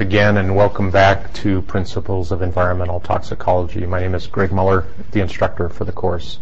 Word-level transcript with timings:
again 0.00 0.36
and 0.36 0.54
welcome 0.54 0.90
back 0.90 1.32
to 1.32 1.62
Principles 1.62 2.30
of 2.30 2.42
Environmental 2.42 3.00
Toxicology. 3.00 3.86
My 3.86 4.00
name 4.00 4.14
is 4.14 4.26
Greg 4.26 4.52
Muller, 4.52 4.84
the 5.10 5.20
instructor 5.20 5.68
for 5.68 5.84
the 5.84 5.92
course. 5.92 6.38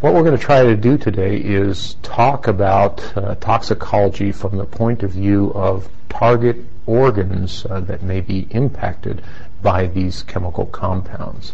What 0.00 0.14
we're 0.14 0.22
going 0.22 0.38
to 0.38 0.44
try 0.44 0.62
to 0.62 0.76
do 0.76 0.96
today 0.96 1.38
is 1.38 1.96
talk 2.04 2.46
about 2.46 2.98
toxicology 3.40 4.30
from 4.30 4.56
the 4.56 4.64
point 4.64 5.02
of 5.02 5.10
view 5.10 5.50
of 5.56 5.88
target 6.08 6.58
organs 6.86 7.66
uh, 7.68 7.80
that 7.80 8.04
may 8.04 8.20
be 8.20 8.46
impacted 8.50 9.22
by 9.60 9.88
these 9.88 10.22
chemical 10.22 10.66
compounds. 10.66 11.52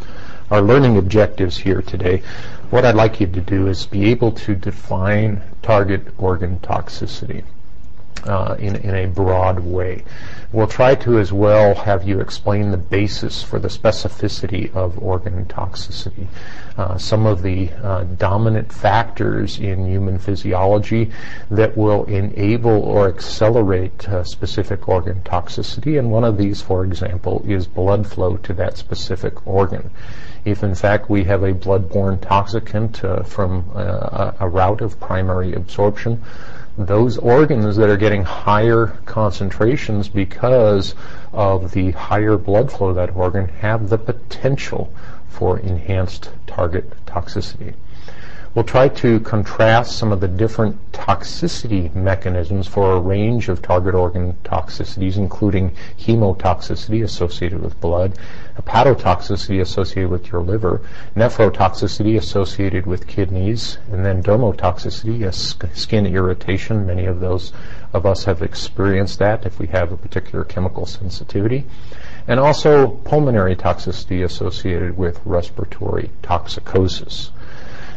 Our 0.51 0.61
learning 0.61 0.99
objectives 0.99 1.57
here 1.57 1.81
today, 1.81 2.23
what 2.69 2.85
I'd 2.85 2.97
like 2.97 3.19
you 3.19 3.29
to 3.29 3.41
do 3.41 3.67
is 3.67 3.87
be 3.87 4.11
able 4.11 4.33
to 4.33 4.55
define 4.55 5.41
target 5.63 6.09
organ 6.19 6.59
toxicity. 6.59 7.45
Uh, 8.27 8.57
in, 8.59 8.77
in 8.77 8.95
a 8.95 9.07
broad 9.07 9.61
way. 9.61 10.03
We'll 10.51 10.67
try 10.67 10.95
to 10.95 11.19
as 11.19 11.31
well 11.31 11.75
have 11.75 12.09
you 12.09 12.21
explain 12.21 12.71
the 12.71 12.79
basis 12.79 13.43
for 13.43 13.59
the 13.59 13.69
specificity 13.69 14.75
of 14.75 14.99
organ 14.99 15.45
toxicity. 15.45 16.29
Uh, 16.79 16.97
some 16.97 17.27
of 17.27 17.43
the 17.43 17.71
uh, 17.83 18.05
dominant 18.05 18.73
factors 18.73 19.59
in 19.59 19.87
human 19.87 20.19
physiology 20.19 21.11
that 21.51 21.77
will 21.77 22.05
enable 22.07 22.83
or 22.83 23.09
accelerate 23.09 24.09
uh, 24.09 24.25
specific 24.25 24.89
organ 24.89 25.21
toxicity, 25.21 25.99
and 25.99 26.11
one 26.11 26.25
of 26.25 26.39
these, 26.39 26.63
for 26.63 26.83
example, 26.83 27.45
is 27.47 27.67
blood 27.67 28.07
flow 28.07 28.39
to 28.39 28.55
that 28.55 28.79
specific 28.79 29.47
organ. 29.47 29.91
If 30.47 30.63
in 30.63 30.75
fact 30.75 31.11
we 31.11 31.25
have 31.25 31.43
a 31.43 31.53
blood-borne 31.53 32.19
toxicant 32.19 33.05
uh, 33.05 33.23
from 33.23 33.71
uh, 33.75 34.33
a 34.41 34.49
route 34.49 34.81
of 34.81 34.99
primary 34.99 35.53
absorption, 35.53 36.23
those 36.77 37.19
organs 37.19 37.77
that 37.77 37.89
are 37.89 37.97
getting 37.97 38.25
higher 38.25 38.89
concentrations 39.05 40.09
because 40.09 40.95
of 41.33 41.71
the 41.71 41.93
higher 41.93 42.37
blood 42.37 42.71
flow 42.73 42.89
of 42.89 42.97
that 42.97 43.15
organ 43.15 43.47
have 43.49 43.89
the 43.89 43.99
potential 43.99 44.93
for 45.29 45.59
enhanced 45.61 46.31
target 46.47 46.93
toxicity. 47.07 47.75
We'll 48.55 48.65
try 48.65 48.89
to 48.89 49.19
contrast 49.19 49.99
some 49.99 50.13
of 50.13 50.21
the 50.21 50.29
different 50.29 50.93
toxicity 50.93 51.93
mechanisms 51.93 52.69
for 52.69 52.93
a 52.93 53.01
range 53.01 53.49
of 53.49 53.61
target 53.61 53.97
organ 53.97 54.35
toxicities, 54.45 55.17
including 55.17 55.75
hemotoxicity 55.99 57.03
associated 57.03 57.61
with 57.61 57.81
blood, 57.81 58.17
hepatotoxicity 58.57 59.61
associated 59.61 60.09
with 60.09 60.31
your 60.31 60.41
liver, 60.41 60.83
nephrotoxicity 61.17 62.17
associated 62.17 62.87
with 62.87 63.09
kidneys, 63.09 63.79
and 63.91 64.07
then 64.07 64.23
dermotoxicity, 64.23 65.77
skin 65.77 66.07
irritation. 66.07 66.87
Many 66.87 67.07
of 67.07 67.19
those 67.19 67.53
of 67.93 68.07
us 68.07 68.23
have 68.23 68.41
experienced 68.41 69.19
that 69.19 69.45
if 69.45 69.59
we 69.59 69.67
have 69.67 69.91
a 69.91 69.97
particular 69.97 70.45
chemical 70.45 70.87
sensitivity. 70.87 71.65
And 72.29 72.39
also 72.39 72.87
pulmonary 72.87 73.57
toxicity 73.57 74.25
associated 74.25 74.97
with 74.97 75.21
respiratory 75.25 76.11
toxicosis. 76.23 77.31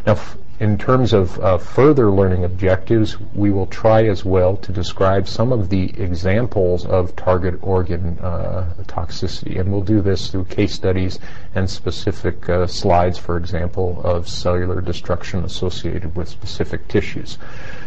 Now, 0.08 0.18
in 0.60 0.76
terms 0.76 1.14
of 1.14 1.40
uh, 1.40 1.60
further 1.60 2.10
learning 2.10 2.44
objectives, 2.44 3.20
we 3.36 3.52
will 3.52 3.68
try 3.68 4.06
as 4.08 4.26
well 4.26 4.58
to 4.58 4.72
describe 4.72 5.28
some 5.28 5.52
of 5.54 5.70
the 5.70 5.94
examples 6.02 6.84
of 6.84 7.16
target 7.16 7.60
organ 7.62 8.18
uh, 8.20 8.74
toxicity, 8.88 9.60
and 9.60 9.72
we'll 9.72 9.84
do 9.84 10.02
this 10.02 10.30
through 10.30 10.46
case 10.46 10.74
studies 10.74 11.20
and 11.54 11.70
specific 11.70 12.50
uh, 12.50 12.66
slides, 12.66 13.20
for 13.20 13.38
example, 13.38 14.02
of 14.04 14.28
cellular 14.28 14.82
destruction 14.82 15.44
associated 15.44 16.16
with 16.16 16.28
specific 16.28 16.88
tissues. 16.88 17.38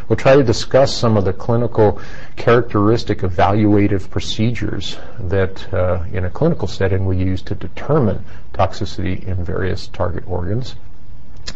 We'll 0.08 0.16
try 0.16 0.36
to 0.36 0.44
discuss 0.44 0.94
some 0.94 1.16
of 1.16 1.24
the 1.24 1.32
clinical 1.32 2.00
characteristic 2.36 3.18
evaluative 3.18 4.10
procedures 4.10 4.96
that 5.18 5.72
uh, 5.74 6.04
in 6.12 6.24
a 6.24 6.30
clinical 6.30 6.68
setting 6.68 7.04
we 7.04 7.16
use 7.16 7.42
to 7.42 7.56
determine 7.56 8.24
toxicity 8.52 9.24
in 9.24 9.44
various 9.44 9.88
target 9.88 10.22
organs. 10.28 10.76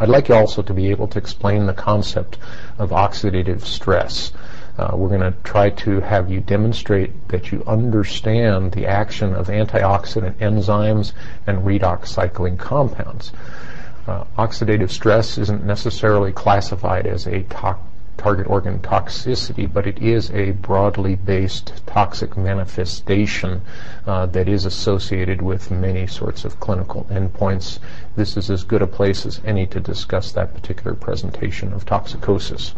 I'd 0.00 0.08
like 0.08 0.28
you 0.28 0.34
also 0.34 0.62
to 0.62 0.74
be 0.74 0.90
able 0.90 1.06
to 1.08 1.18
explain 1.18 1.66
the 1.66 1.74
concept 1.74 2.38
of 2.78 2.90
oxidative 2.90 3.60
stress. 3.62 4.32
Uh, 4.76 4.90
we're 4.94 5.08
going 5.08 5.20
to 5.20 5.34
try 5.44 5.70
to 5.70 6.00
have 6.00 6.28
you 6.30 6.40
demonstrate 6.40 7.28
that 7.28 7.52
you 7.52 7.62
understand 7.64 8.72
the 8.72 8.86
action 8.86 9.34
of 9.34 9.46
antioxidant 9.46 10.34
enzymes 10.38 11.12
and 11.46 11.58
redox 11.58 12.08
cycling 12.08 12.56
compounds. 12.56 13.32
Uh, 14.08 14.24
oxidative 14.36 14.90
stress 14.90 15.38
isn't 15.38 15.64
necessarily 15.64 16.32
classified 16.32 17.06
as 17.06 17.26
a 17.26 17.42
to- 17.44 17.76
target 18.16 18.46
organ 18.46 18.78
toxicity, 18.78 19.70
but 19.70 19.86
it 19.86 19.98
is 19.98 20.30
a 20.30 20.52
broadly 20.52 21.14
based 21.14 21.72
toxic 21.86 22.36
manifestation 22.36 23.60
uh, 24.06 24.26
that 24.26 24.48
is 24.48 24.64
associated 24.64 25.42
with 25.42 25.70
many 25.70 26.06
sorts 26.06 26.44
of 26.44 26.60
clinical 26.60 27.04
endpoints. 27.10 27.78
This 28.16 28.36
is 28.36 28.50
as 28.50 28.64
good 28.64 28.82
a 28.82 28.86
place 28.86 29.26
as 29.26 29.40
any 29.44 29.66
to 29.66 29.80
discuss 29.80 30.32
that 30.32 30.54
particular 30.54 30.94
presentation 30.94 31.72
of 31.72 31.84
toxicosis. 31.84 32.74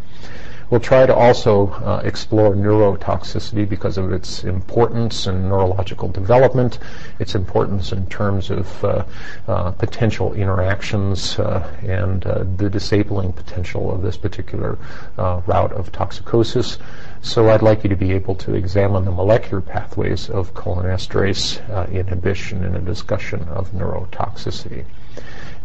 We'll 0.69 0.81
try 0.81 1.07
to 1.07 1.15
also 1.15 1.69
uh, 1.69 2.03
explore 2.05 2.53
neurotoxicity 2.57 3.69
because 3.69 3.97
of 3.99 4.13
its 4.13 4.43
importance 4.43 5.29
in 5.29 5.49
neurological 5.49 6.09
development, 6.09 6.81
its 7.21 7.37
importance 7.37 7.93
in 7.93 8.07
terms 8.09 8.51
of 8.51 8.85
uh, 8.85 9.05
uh, 9.47 9.71
potential 9.71 10.35
interactions 10.35 11.39
uh, 11.39 11.73
and 11.83 12.27
uh, 12.27 12.43
the 12.57 12.69
disabling 12.69 13.33
potential 13.33 13.93
of 13.93 14.03
this 14.03 14.17
particular 14.17 14.77
uh, 15.19 15.41
route 15.47 15.73
of 15.73 15.93
toxicosis. 15.93 16.79
So 17.23 17.49
I'd 17.49 17.63
like 17.63 17.85
you 17.85 17.91
to 17.91 17.97
be 17.97 18.11
able 18.13 18.35
to 18.35 18.55
examine 18.55 19.05
the 19.05 19.13
molecular 19.13 19.61
pathways 19.61 20.29
of 20.29 20.53
cholinesterase 20.55 21.93
inhibition 21.93 22.65
in 22.65 22.75
a 22.75 22.81
discussion 22.81 23.43
of 23.45 23.71
neurotoxicity. 23.71 24.85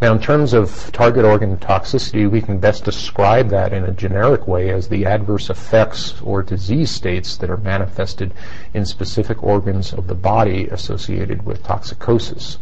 Now, 0.01 0.13
in 0.13 0.19
terms 0.19 0.53
of 0.53 0.91
target 0.91 1.25
organ 1.25 1.57
toxicity, 1.57 2.27
we 2.27 2.41
can 2.41 2.57
best 2.57 2.83
describe 2.83 3.49
that 3.49 3.71
in 3.71 3.83
a 3.83 3.91
generic 3.91 4.47
way 4.47 4.71
as 4.71 4.87
the 4.87 5.05
adverse 5.05 5.47
effects 5.47 6.19
or 6.23 6.41
disease 6.41 6.89
states 6.89 7.37
that 7.37 7.51
are 7.51 7.57
manifested 7.57 8.33
in 8.73 8.87
specific 8.87 9.43
organs 9.43 9.93
of 9.93 10.07
the 10.07 10.15
body 10.15 10.65
associated 10.69 11.45
with 11.45 11.61
toxicosis. 11.61 12.57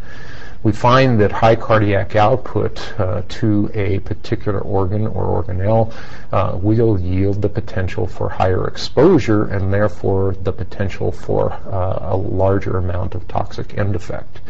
We 0.63 0.73
find 0.73 1.17
that 1.21 1.31
high 1.31 1.55
cardiac 1.55 2.17
output 2.17 2.99
uh, 2.99 3.21
to 3.29 3.71
a 3.73 3.99
particular 3.99 4.59
organ 4.59 5.07
or 5.07 5.41
organelle 5.41 5.93
uh, 6.33 6.57
will 6.61 6.99
yield 6.99 7.41
the 7.41 7.47
potential 7.47 8.05
for 8.05 8.27
higher 8.27 8.67
exposure 8.67 9.45
and 9.45 9.71
therefore 9.71 10.35
the 10.43 10.51
potential 10.51 11.13
for 11.13 11.53
uh, 11.53 11.99
a 12.01 12.17
larger 12.17 12.77
amount 12.77 13.15
of 13.15 13.25
toxic 13.29 13.77
end 13.77 13.95
effect. 13.95 14.41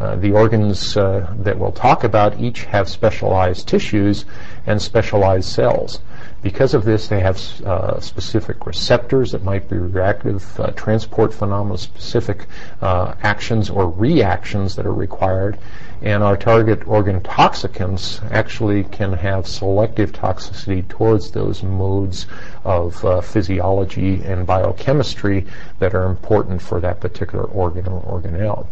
Uh, 0.00 0.14
the 0.14 0.30
organs 0.30 0.96
uh, 0.96 1.34
that 1.40 1.58
we'll 1.58 1.72
talk 1.72 2.04
about 2.04 2.38
each 2.38 2.62
have 2.66 2.88
specialized 2.88 3.66
tissues 3.66 4.24
and 4.64 4.80
specialized 4.80 5.48
cells. 5.48 6.00
Because 6.40 6.72
of 6.72 6.84
this, 6.84 7.08
they 7.08 7.18
have 7.18 7.36
uh, 7.62 7.98
specific 7.98 8.64
receptors 8.64 9.32
that 9.32 9.42
might 9.42 9.68
be 9.68 9.76
reactive, 9.76 10.60
uh, 10.60 10.70
transport 10.76 11.34
phenomena, 11.34 11.76
specific 11.76 12.46
uh, 12.80 13.14
actions 13.24 13.70
or 13.70 13.90
reactions 13.90 14.76
that 14.76 14.86
are 14.86 14.94
required. 14.94 15.58
And 16.00 16.22
our 16.22 16.36
target 16.36 16.86
organ 16.86 17.20
toxicants 17.20 18.22
actually 18.30 18.84
can 18.84 19.12
have 19.14 19.48
selective 19.48 20.12
toxicity 20.12 20.86
towards 20.86 21.32
those 21.32 21.64
modes 21.64 22.28
of 22.62 22.94
physiology 23.26 24.22
and 24.22 24.46
biochemistry 24.46 25.44
that 25.80 25.92
are 25.92 26.04
important 26.04 26.62
for 26.62 26.78
that 26.80 27.00
particular 27.00 27.46
organ 27.46 27.88
or 27.88 28.00
organelle 28.02 28.68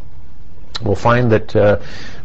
we'll 0.83 0.95
find 0.95 1.31
that 1.33 1.57
uh, 1.57 1.79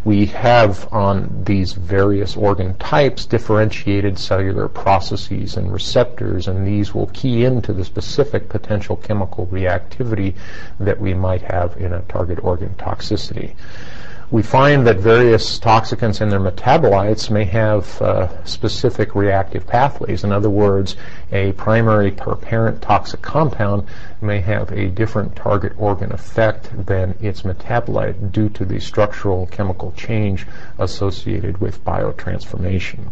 we 0.04 0.26
have 0.26 0.92
on 0.92 1.44
these 1.46 1.74
various 1.74 2.36
organ 2.36 2.74
types 2.76 3.26
differentiated 3.26 4.18
cellular 4.18 4.68
processes 4.68 5.58
and 5.58 5.72
receptors, 5.72 6.48
and 6.48 6.68
these 6.68 6.94
will 6.94 7.08
key 7.08 7.46
into 7.46 7.72
the 7.72 7.86
specific 7.86 8.50
potential 8.50 8.98
chemical 8.98 9.48
reactivity 9.48 10.36
that 10.80 11.00
we 11.00 11.14
might 11.14 11.42
have 11.42 11.78
in 11.78 11.94
a 11.94 12.02
target 12.04 12.44
organ 12.44 12.74
toxicity 12.76 13.56
we 14.32 14.42
find 14.42 14.88
that 14.88 14.96
various 14.96 15.60
toxicants 15.60 16.22
and 16.22 16.32
their 16.32 16.40
metabolites 16.40 17.30
may 17.30 17.44
have 17.44 18.02
uh, 18.02 18.46
specific 18.46 19.14
reactive 19.14 19.68
pathways. 19.68 20.24
In 20.24 20.32
other 20.32 20.50
words, 20.50 20.96
a 21.34 21.52
primary 21.54 22.12
parent 22.12 22.82
toxic 22.82 23.22
compound 23.22 23.86
may 24.22 24.40
have 24.40 24.72
a 24.72 24.88
different 24.88 25.36
target 25.36 25.74
organ 25.78 26.14
effect 26.14 26.70
than 26.86 27.14
its 27.20 27.42
metabolite 27.42 28.32
due 28.32 28.48
to 28.48 28.64
the 28.64 28.80
structural 28.80 29.48
chemical 29.48 29.92
change 29.98 30.48
associated 30.80 31.58
with 31.60 31.84
biotransformation. 31.84 33.10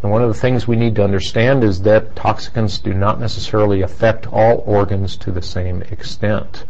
And 0.00 0.12
one 0.12 0.22
of 0.22 0.28
the 0.28 0.40
things 0.40 0.68
we 0.68 0.76
need 0.76 0.94
to 0.96 1.02
understand 1.02 1.64
is 1.64 1.82
that 1.82 2.14
toxicants 2.14 2.80
do 2.80 2.94
not 2.94 3.18
necessarily 3.18 3.82
affect 3.82 4.28
all 4.28 4.62
organs 4.64 5.16
to 5.16 5.32
the 5.32 5.42
same 5.42 5.82
extent. 5.82 6.64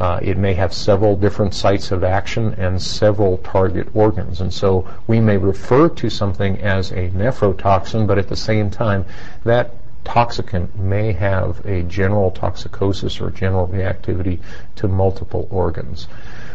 Uh, 0.00 0.20
it 0.22 0.38
may 0.38 0.54
have 0.54 0.72
several 0.72 1.16
different 1.16 1.54
sites 1.54 1.90
of 1.90 2.04
action 2.04 2.54
and 2.54 2.80
several 2.80 3.38
target 3.38 3.88
organs. 3.94 4.40
And 4.40 4.54
so 4.54 4.88
we 5.06 5.20
may 5.20 5.36
refer 5.36 5.88
to 5.88 6.08
something 6.08 6.60
as 6.60 6.92
a 6.92 7.10
nephrotoxin, 7.10 8.06
but 8.06 8.18
at 8.18 8.28
the 8.28 8.36
same 8.36 8.70
time, 8.70 9.04
that 9.44 9.74
toxicant 10.04 10.74
may 10.76 11.12
have 11.12 11.64
a 11.66 11.82
general 11.82 12.30
toxicosis 12.30 13.20
or 13.20 13.30
general 13.30 13.66
reactivity 13.66 14.38
to 14.76 14.88
multiple 14.88 15.46
organs. 15.50 16.06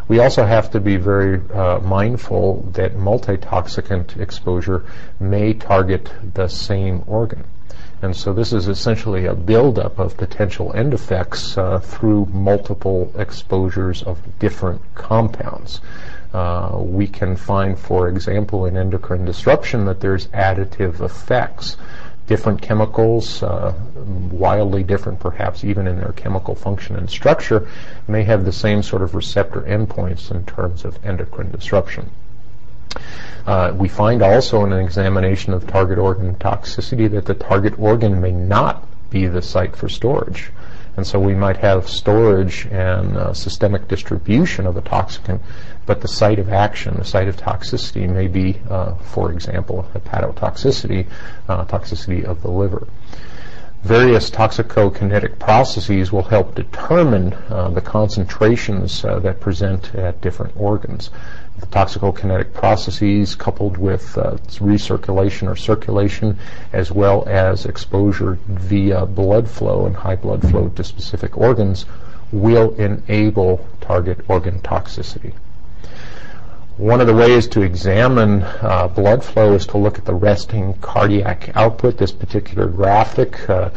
We 0.08 0.20
also 0.20 0.46
have 0.46 0.72
to 0.72 0.80
be 0.80 0.98
very 0.98 1.42
uh, 1.52 1.80
mindful 1.80 2.64
that 2.74 2.96
multitoxicant 2.96 4.20
exposure 4.20 4.86
may 5.20 5.54
target 5.54 6.12
the 6.34 6.48
same 6.48 7.04
organ. 7.06 7.44
And 8.04 8.14
so 8.14 8.34
this 8.34 8.52
is 8.52 8.68
essentially 8.68 9.28
a 9.28 9.34
buildup 9.34 9.98
of 9.98 10.18
potential 10.18 10.74
end 10.76 10.94
effects 10.94 11.58
uh, 11.58 11.80
through 11.80 12.26
multiple 12.26 13.10
exposures 13.18 14.04
of 14.04 14.20
different 14.40 14.82
compounds. 14.94 15.80
Uh, 16.34 16.80
we 16.82 17.08
can 17.08 17.38
find, 17.38 17.80
for 17.80 18.10
example, 18.10 18.66
in 18.66 18.76
endocrine 18.76 19.24
disruption 19.24 19.86
that 19.86 20.02
there's 20.02 20.28
additive 20.28 21.00
effects. 21.00 21.78
Different 22.28 22.62
chemicals, 22.62 23.42
uh, 23.42 23.74
wildly 23.96 24.84
different 24.84 25.22
perhaps 25.22 25.64
even 25.64 25.88
in 25.88 25.98
their 25.98 26.12
chemical 26.12 26.56
function 26.56 26.98
and 26.98 27.10
structure, 27.10 27.70
may 28.10 28.24
have 28.24 28.44
the 28.44 28.52
same 28.52 28.84
sort 28.84 29.02
of 29.02 29.16
receptor 29.16 29.62
endpoints 29.62 30.30
in 30.30 30.44
terms 30.44 30.84
of 30.84 31.00
endocrine 31.06 31.52
disruption. 31.52 32.10
Uh, 33.46 33.74
we 33.76 33.88
find 33.88 34.22
also 34.22 34.64
in 34.66 34.72
an 34.72 34.80
examination 34.80 35.54
of 35.54 35.68
target 35.68 35.98
organ 35.98 36.36
toxicity 36.36 37.10
that 37.12 37.26
the 37.26 37.34
target 37.34 37.78
organ 37.78 38.22
may 38.22 38.32
not 38.32 38.88
be 39.10 39.28
the 39.28 39.42
site 39.42 39.76
for 39.76 39.90
storage. 39.90 40.52
And 40.96 41.08
so 41.08 41.20
we 41.20 41.34
might 41.34 41.58
have 41.58 41.90
storage 41.90 42.68
and 42.68 43.18
uh, 43.18 43.34
systemic 43.34 43.88
distribution 43.88 44.68
of 44.68 44.78
a 44.78 44.82
toxicant, 44.82 45.42
but 45.86 46.02
the 46.02 46.08
site 46.08 46.38
of 46.38 46.50
action, 46.50 46.96
the 46.98 47.06
site 47.06 47.28
of 47.28 47.36
toxicity 47.36 48.08
may 48.08 48.28
be, 48.28 48.60
uh, 48.70 48.94
for 48.96 49.32
example, 49.32 49.88
hepatotoxicity, 49.94 51.08
uh, 51.50 51.66
toxicity 51.66 52.24
of 52.24 52.44
the 52.44 52.52
liver. 52.52 52.88
Various 53.84 54.30
toxicokinetic 54.30 55.40
processes 55.40 56.12
will 56.12 56.24
help 56.24 56.56
determine 56.56 57.34
uh, 57.34 57.70
the 57.70 57.82
concentrations 57.82 59.04
uh, 59.04 59.20
that 59.20 59.42
present 59.42 59.94
at 59.96 60.22
different 60.22 60.54
organs 60.56 61.10
toxicokinetic 61.70 62.54
processes 62.54 63.36
coupled 63.36 63.78
with 63.78 64.18
uh, 64.18 64.38
recirculation 64.60 65.48
or 65.48 65.56
circulation 65.56 66.38
as 66.72 66.92
well 66.92 67.24
as 67.28 67.66
exposure 67.66 68.38
via 68.48 69.06
blood 69.06 69.50
flow 69.50 69.86
and 69.86 69.96
high 69.96 70.16
blood 70.16 70.42
flow 70.50 70.70
to 70.70 70.84
specific 70.84 71.38
organs 71.38 71.86
will 72.32 72.74
enable 72.76 73.66
target 73.80 74.20
organ 74.28 74.60
toxicity. 74.60 75.34
One 76.78 77.02
of 77.02 77.06
the 77.06 77.14
ways 77.14 77.48
to 77.50 77.62
examine 77.62 78.42
uh, 78.42 78.88
blood 78.88 79.24
flow 79.24 79.54
is 79.54 79.68
to 79.68 79.78
look 79.78 80.00
at 80.00 80.06
the 80.06 80.16
resting 80.16 80.74
cardiac 80.82 81.52
output. 81.56 82.00
This 82.00 82.12
particular 82.12 82.68
graphic 82.68 83.48
uh, 83.48 83.70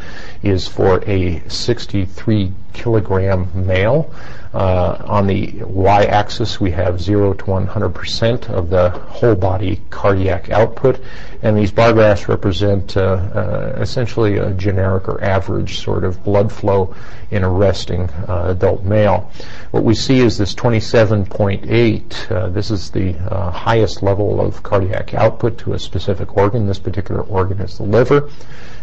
is 0.43 0.67
for 0.67 1.05
a 1.07 1.47
63 1.47 2.53
kilogram 2.77 3.49
male. 3.55 4.13
Uh, 4.55 4.97
on 5.05 5.27
the 5.27 5.53
y-axis, 5.65 6.61
we 6.61 6.71
have 6.71 7.01
0 7.01 7.35
to 7.35 7.45
100% 7.45 8.49
of 8.49 8.71
the 8.71 8.89
whole 8.91 9.35
body 9.35 9.83
cardiac 9.91 10.51
output, 10.51 10.99
and 11.43 11.57
these 11.57 11.71
bar 11.71 11.93
graphs 11.93 12.27
represent 12.29 12.97
uh, 12.97 13.01
uh, 13.01 13.77
essentially 13.79 14.39
a 14.39 14.53
generic 14.55 15.09
or 15.09 15.23
average 15.23 15.81
sort 15.81 16.05
of 16.05 16.23
blood 16.25 16.51
flow 16.51 16.95
in 17.31 17.43
a 17.43 17.49
resting 17.51 18.09
uh, 18.29 18.47
adult 18.49 18.83
male. 18.83 19.31
What 19.73 19.85
we 19.85 19.95
see 19.95 20.21
is 20.21 20.39
this 20.39 20.55
27.8. 20.55 22.31
Uh, 22.31 22.49
this 22.49 22.71
is 22.71 22.91
the 22.91 23.15
uh, 23.31 23.51
highest 23.51 24.03
level 24.03 24.41
of 24.41 24.63
cardiac 24.63 25.13
output 25.13 25.59
to 25.59 25.75
a 25.75 25.79
specific 25.79 26.37
organ. 26.37 26.67
This 26.67 26.79
particular 26.79 27.23
organ 27.23 27.61
is 27.61 27.77
the 27.77 27.85
liver. 27.85 28.31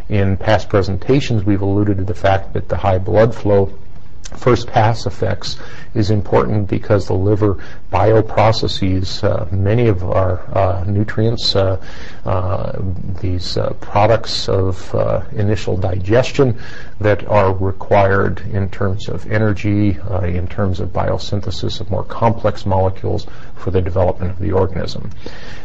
In 0.09 0.37
past 0.37 0.69
presentations, 0.69 1.45
we've 1.45 1.61
alluded 1.61 1.97
to 1.97 2.03
the 2.03 2.13
fact 2.13 2.53
that 2.53 2.67
the 2.69 2.77
high 2.77 2.99
blood 2.99 3.33
flow 3.33 3.73
first 4.37 4.67
pass 4.67 5.05
effects 5.05 5.57
is 5.93 6.09
important 6.09 6.67
because 6.67 7.07
the 7.07 7.13
liver 7.13 7.57
bioprocesses 7.93 9.23
uh, 9.23 9.45
many 9.55 9.87
of 9.87 10.03
our 10.03 10.41
uh, 10.57 10.83
nutrients, 10.87 11.55
uh, 11.55 11.79
uh 12.25 12.81
these 13.21 13.55
uh, 13.55 13.71
products 13.81 14.49
of 14.49 14.73
initial 15.33 15.77
digestion 15.77 16.57
that 16.99 17.23
are 17.27 17.53
required 17.53 18.39
in 18.51 18.67
terms 18.69 19.07
of 19.07 19.29
energy, 19.31 19.99
in 20.23 20.47
terms 20.47 20.79
of 20.79 20.89
biosynthesis 20.89 21.79
of 21.81 21.89
more 21.91 22.03
complex 22.05 22.65
molecules 22.65 23.27
for 23.55 23.69
the 23.69 23.81
development 23.81 24.31
of 24.31 24.39
the 24.39 24.51
organism. 24.51 25.09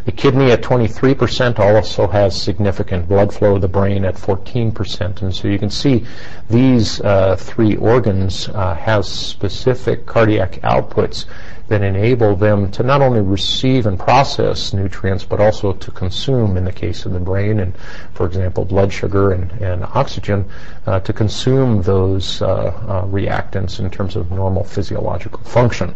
The 0.05 0.13
kidney 0.13 0.51
at 0.51 0.63
23% 0.63 1.59
also 1.59 2.07
has 2.09 2.41
significant 2.41 3.09
blood 3.09 3.33
flow, 3.33 3.59
the 3.59 3.69
brain 3.69 4.05
at 4.05 4.17
14%. 4.17 5.23
And 5.23 5.35
so 5.35 5.49
you 5.49 5.59
can 5.59 5.71
see 5.71 6.05
these 6.51 7.01
three 7.39 7.77
organs 7.77 8.47
have 8.47 9.07
specific 9.07 10.05
cardiac 10.05 10.53
outputs 10.63 11.25
that 11.69 11.83
enable 11.83 12.18
them 12.19 12.71
to 12.73 12.83
not 12.83 13.01
only 13.03 13.21
receive 13.21 13.87
and 13.87 13.99
process 13.99 14.73
nutrients, 14.73 15.25
but 15.25 15.41
also 15.41 15.73
to 15.73 15.91
consume, 15.91 16.57
in 16.57 16.65
the 16.65 16.73
case 16.73 17.07
of 17.07 17.13
the 17.13 17.21
brain, 17.21 17.61
and 17.61 17.75
for 18.15 18.27
example, 18.27 18.65
blood 18.65 18.93
sugar 18.93 19.33
and, 19.33 19.51
and 19.61 19.85
oxygen, 19.85 20.45
uh, 20.87 21.01
to 21.01 21.13
consume 21.13 21.83
those 21.83 22.43
uh, 22.43 22.47
uh, 22.47 23.05
reactants 23.07 23.79
in 23.81 23.91
terms 23.91 24.17
of 24.17 24.31
normal 24.31 24.65
physiological 24.65 25.43
function. 25.45 25.95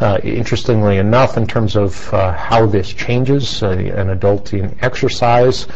Uh, 0.00 0.18
interestingly 0.22 0.98
enough, 0.98 1.36
in 1.36 1.46
terms 1.46 1.74
of 1.74 2.12
uh, 2.14 2.32
how 2.32 2.64
this 2.64 2.92
changes 2.92 3.62
an 3.62 4.10
adult 4.10 4.52
in 4.52 4.76
exercise, 4.80 5.66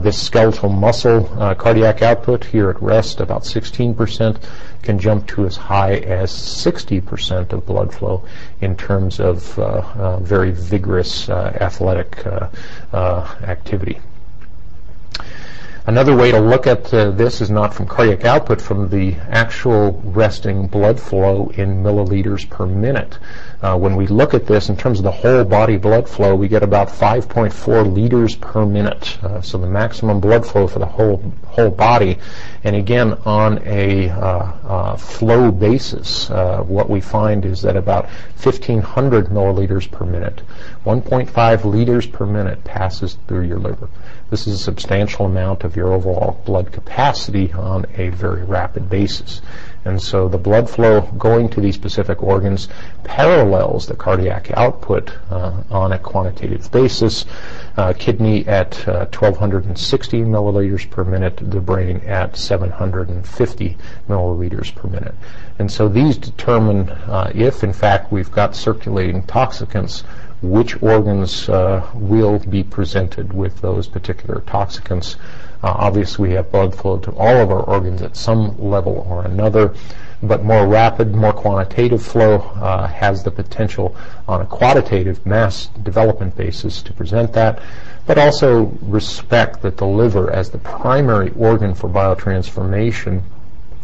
this 0.00 0.20
skeletal 0.20 0.68
muscle 0.68 1.24
cardiac 1.58 2.02
output 2.02 2.44
here 2.44 2.68
at 2.68 2.82
rest, 2.82 3.20
about 3.20 3.42
16%, 3.42 4.42
can 4.82 4.98
jump 4.98 5.26
to 5.28 5.46
as 5.46 5.56
high 5.56 5.94
as 5.94 6.30
60% 6.32 7.52
of 7.52 7.64
blood 7.66 7.94
flow 7.94 8.24
in 8.60 8.76
terms 8.76 9.20
of 9.20 9.58
uh, 9.58 10.18
very 10.18 10.50
vigorous 10.50 11.28
athletic 11.28 12.26
activity. 12.92 14.00
Another 15.84 16.14
way 16.14 16.30
to 16.30 16.38
look 16.38 16.68
at 16.68 16.94
uh, 16.94 17.10
this 17.10 17.40
is 17.40 17.50
not 17.50 17.74
from 17.74 17.88
cardiac 17.88 18.24
output, 18.24 18.60
from 18.60 18.88
the 18.88 19.14
actual 19.28 20.00
resting 20.04 20.68
blood 20.68 21.00
flow 21.00 21.50
in 21.56 21.82
milliliters 21.82 22.48
per 22.48 22.66
minute. 22.66 23.18
Uh, 23.62 23.76
when 23.76 23.96
we 23.96 24.06
look 24.06 24.34
at 24.34 24.46
this 24.46 24.68
in 24.68 24.76
terms 24.76 24.98
of 24.98 25.04
the 25.04 25.10
whole 25.10 25.44
body 25.44 25.76
blood 25.76 26.08
flow, 26.08 26.34
we 26.34 26.48
get 26.48 26.62
about 26.62 26.88
5.4 26.88 27.92
liters 27.92 28.36
per 28.36 28.64
minute. 28.64 29.18
Uh, 29.22 29.40
so 29.40 29.58
the 29.58 29.66
maximum 29.66 30.20
blood 30.20 30.46
flow 30.46 30.66
for 30.66 30.78
the 30.78 30.86
whole 30.86 31.18
whole 31.46 31.70
body. 31.70 32.18
And 32.64 32.76
again, 32.76 33.14
on 33.24 33.60
a 33.66 34.08
uh, 34.08 34.18
uh, 34.18 34.96
flow 34.96 35.50
basis, 35.50 36.30
uh, 36.30 36.62
what 36.62 36.88
we 36.88 37.00
find 37.00 37.44
is 37.44 37.62
that 37.62 37.76
about 37.76 38.06
1,500 38.40 39.26
milliliters 39.26 39.90
per 39.90 40.04
minute, 40.04 40.42
1.5 40.86 41.64
liters 41.64 42.06
per 42.06 42.24
minute 42.26 42.62
passes 42.64 43.18
through 43.26 43.46
your 43.46 43.58
liver. 43.58 43.88
This 44.30 44.46
is 44.46 44.54
a 44.54 44.62
substantial 44.62 45.26
amount 45.26 45.64
of 45.64 45.72
of 45.72 45.76
your 45.76 45.94
overall 45.94 46.42
blood 46.44 46.70
capacity 46.70 47.50
on 47.54 47.86
a 47.96 48.10
very 48.10 48.44
rapid 48.44 48.90
basis. 48.90 49.40
And 49.84 50.00
so 50.00 50.28
the 50.28 50.38
blood 50.38 50.70
flow 50.70 51.02
going 51.18 51.48
to 51.50 51.60
these 51.60 51.74
specific 51.74 52.22
organs 52.22 52.68
parallels 53.04 53.86
the 53.86 53.96
cardiac 53.96 54.50
output 54.52 55.12
uh, 55.30 55.62
on 55.70 55.92
a 55.92 55.98
quantitative 55.98 56.70
basis. 56.70 57.24
Uh, 57.76 57.92
kidney 57.92 58.46
at 58.46 58.76
uh, 58.86 59.06
1260 59.06 60.22
milliliters 60.22 60.88
per 60.88 61.04
minute, 61.04 61.38
the 61.42 61.60
brain 61.60 61.96
at 62.06 62.36
750 62.36 63.76
milliliters 64.08 64.74
per 64.74 64.88
minute. 64.88 65.14
And 65.58 65.70
so 65.70 65.88
these 65.88 66.16
determine 66.16 66.88
uh, 66.90 67.32
if, 67.34 67.64
in 67.64 67.72
fact, 67.72 68.12
we've 68.12 68.30
got 68.30 68.54
circulating 68.54 69.22
toxicants 69.24 70.04
which 70.42 70.82
organs 70.82 71.48
uh, 71.48 71.88
will 71.94 72.40
be 72.40 72.64
presented 72.64 73.32
with 73.32 73.60
those 73.60 73.86
particular 73.86 74.40
toxicants. 74.40 75.14
Uh, 75.62 75.72
obviously, 75.76 76.28
we 76.28 76.34
have 76.34 76.50
blood 76.50 76.74
flow 76.74 76.98
to 76.98 77.12
all 77.12 77.36
of 77.36 77.50
our 77.50 77.62
organs 77.62 78.02
at 78.02 78.16
some 78.16 78.58
level 78.60 79.06
or 79.08 79.24
another, 79.24 79.74
but 80.22 80.44
more 80.44 80.66
rapid, 80.66 81.14
more 81.14 81.32
quantitative 81.32 82.02
flow 82.04 82.38
uh, 82.56 82.86
has 82.86 83.22
the 83.22 83.30
potential 83.30 83.94
on 84.26 84.40
a 84.40 84.46
quantitative 84.46 85.24
mass 85.24 85.68
development 85.82 86.36
basis 86.36 86.82
to 86.82 86.92
present 86.92 87.32
that, 87.32 87.60
but 88.06 88.18
also 88.18 88.64
respect 88.82 89.62
that 89.62 89.76
the 89.76 89.86
liver 89.86 90.30
as 90.30 90.50
the 90.50 90.58
primary 90.58 91.30
organ 91.36 91.74
for 91.74 91.88
biotransformation 91.88 93.22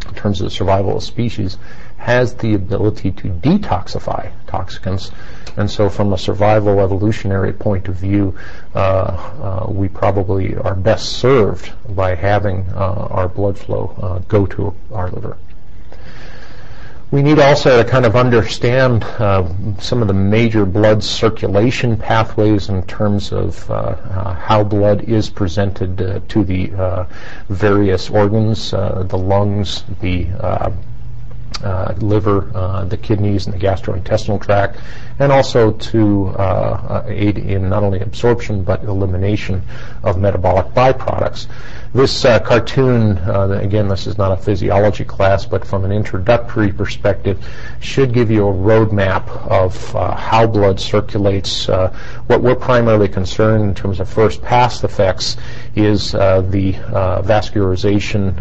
in 0.08 0.14
terms 0.14 0.40
of 0.40 0.46
the 0.46 0.50
survival 0.50 0.96
of 0.96 1.02
species 1.02 1.58
has 1.98 2.34
the 2.36 2.54
ability 2.54 3.10
to 3.10 3.28
detoxify 3.28 4.32
toxicants. 4.46 5.12
And 5.58 5.68
so 5.68 5.90
from 5.90 6.12
a 6.12 6.18
survival 6.18 6.78
evolutionary 6.78 7.52
point 7.52 7.88
of 7.88 7.96
view, 7.96 8.38
uh, 8.76 8.78
uh, 8.78 9.66
we 9.68 9.88
probably 9.88 10.56
are 10.56 10.76
best 10.76 11.18
served 11.18 11.72
by 11.96 12.14
having 12.14 12.64
uh, 12.76 13.08
our 13.10 13.28
blood 13.28 13.58
flow 13.58 14.22
go 14.28 14.46
to 14.46 14.72
our 14.92 15.10
liver. 15.10 15.36
We 17.10 17.22
need 17.22 17.40
also 17.40 17.82
to 17.82 17.88
kind 17.88 18.06
of 18.06 18.14
understand 18.14 19.02
uh, 19.02 19.48
some 19.80 20.00
of 20.00 20.06
the 20.06 20.14
major 20.14 20.64
blood 20.64 21.02
circulation 21.02 21.96
pathways 21.96 22.68
in 22.68 22.84
terms 22.84 23.32
of 23.32 23.68
uh, 23.68 23.74
uh, 23.74 24.34
how 24.34 24.62
blood 24.62 25.04
is 25.08 25.28
presented 25.28 26.22
to 26.28 26.44
the 26.44 27.06
various 27.48 28.10
organs, 28.10 28.70
the 28.70 29.18
lungs, 29.18 29.82
the 30.02 30.26
liver, 31.96 32.84
the 32.88 32.96
kidneys, 32.96 33.46
and 33.46 33.54
the 33.54 33.58
gastrointestinal 33.58 34.40
tract, 34.40 34.78
and 35.18 35.32
also 35.32 35.72
to 35.72 36.28
uh, 36.28 37.02
aid 37.06 37.38
in 37.38 37.68
not 37.68 37.82
only 37.82 38.00
absorption 38.00 38.62
but 38.62 38.82
elimination 38.84 39.62
of 40.02 40.18
metabolic 40.18 40.66
byproducts. 40.68 41.46
This 41.94 42.24
uh, 42.24 42.38
cartoon, 42.40 43.16
uh, 43.18 43.58
again, 43.62 43.88
this 43.88 44.06
is 44.06 44.18
not 44.18 44.30
a 44.30 44.36
physiology 44.36 45.04
class, 45.04 45.46
but 45.46 45.66
from 45.66 45.84
an 45.86 45.92
introductory 45.92 46.70
perspective, 46.70 47.42
should 47.80 48.12
give 48.12 48.30
you 48.30 48.46
a 48.46 48.52
roadmap 48.52 49.26
of 49.48 49.96
uh, 49.96 50.14
how 50.14 50.46
blood 50.46 50.78
circulates. 50.78 51.66
what 51.66 52.42
we're 52.42 52.54
primarily 52.54 53.08
concerned 53.08 53.64
in 53.64 53.74
terms 53.74 54.00
of 54.00 54.08
first 54.08 54.42
pass 54.42 54.84
effects 54.84 55.36
is 55.74 56.12
the 56.12 56.74
vascularization 57.24 58.34